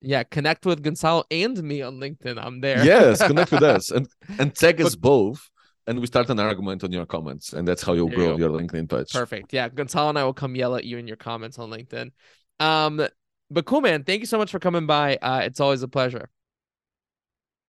Yeah, 0.00 0.22
connect 0.24 0.66
with 0.66 0.82
Gonzalo 0.82 1.24
and 1.30 1.62
me 1.62 1.80
on 1.82 2.00
LinkedIn. 2.00 2.44
I'm 2.44 2.60
there. 2.60 2.84
Yes, 2.84 3.24
connect 3.24 3.52
with 3.52 3.62
us 3.62 3.90
and 3.92 4.08
and 4.38 4.54
tag 4.54 4.80
us 4.80 4.96
both, 4.96 5.48
and 5.86 6.00
we 6.00 6.06
start 6.06 6.28
an 6.28 6.40
argument 6.40 6.82
on 6.82 6.92
your 6.92 7.06
comments, 7.06 7.52
and 7.52 7.66
that's 7.66 7.82
how 7.82 7.92
you'll 7.92 8.10
grow 8.10 8.32
you 8.32 8.38
your 8.38 8.50
LinkedIn 8.50 8.90
page. 8.90 9.12
Perfect. 9.12 9.52
Yeah, 9.52 9.68
Gonzalo 9.68 10.08
and 10.10 10.18
I 10.18 10.24
will 10.24 10.34
come 10.34 10.56
yell 10.56 10.74
at 10.74 10.84
you 10.84 10.98
in 10.98 11.06
your 11.06 11.16
comments 11.16 11.58
on 11.58 11.70
LinkedIn. 11.70 12.10
Um, 12.58 13.06
but 13.50 13.64
cool, 13.64 13.80
man. 13.80 14.02
Thank 14.02 14.20
you 14.20 14.26
so 14.26 14.38
much 14.38 14.50
for 14.50 14.58
coming 14.58 14.86
by. 14.86 15.16
Uh, 15.16 15.42
it's 15.44 15.60
always 15.60 15.82
a 15.82 15.88
pleasure. 15.88 16.28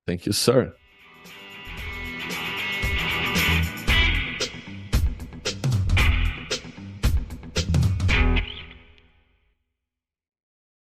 Thank 0.08 0.26
you, 0.26 0.34
sir. 0.34 0.76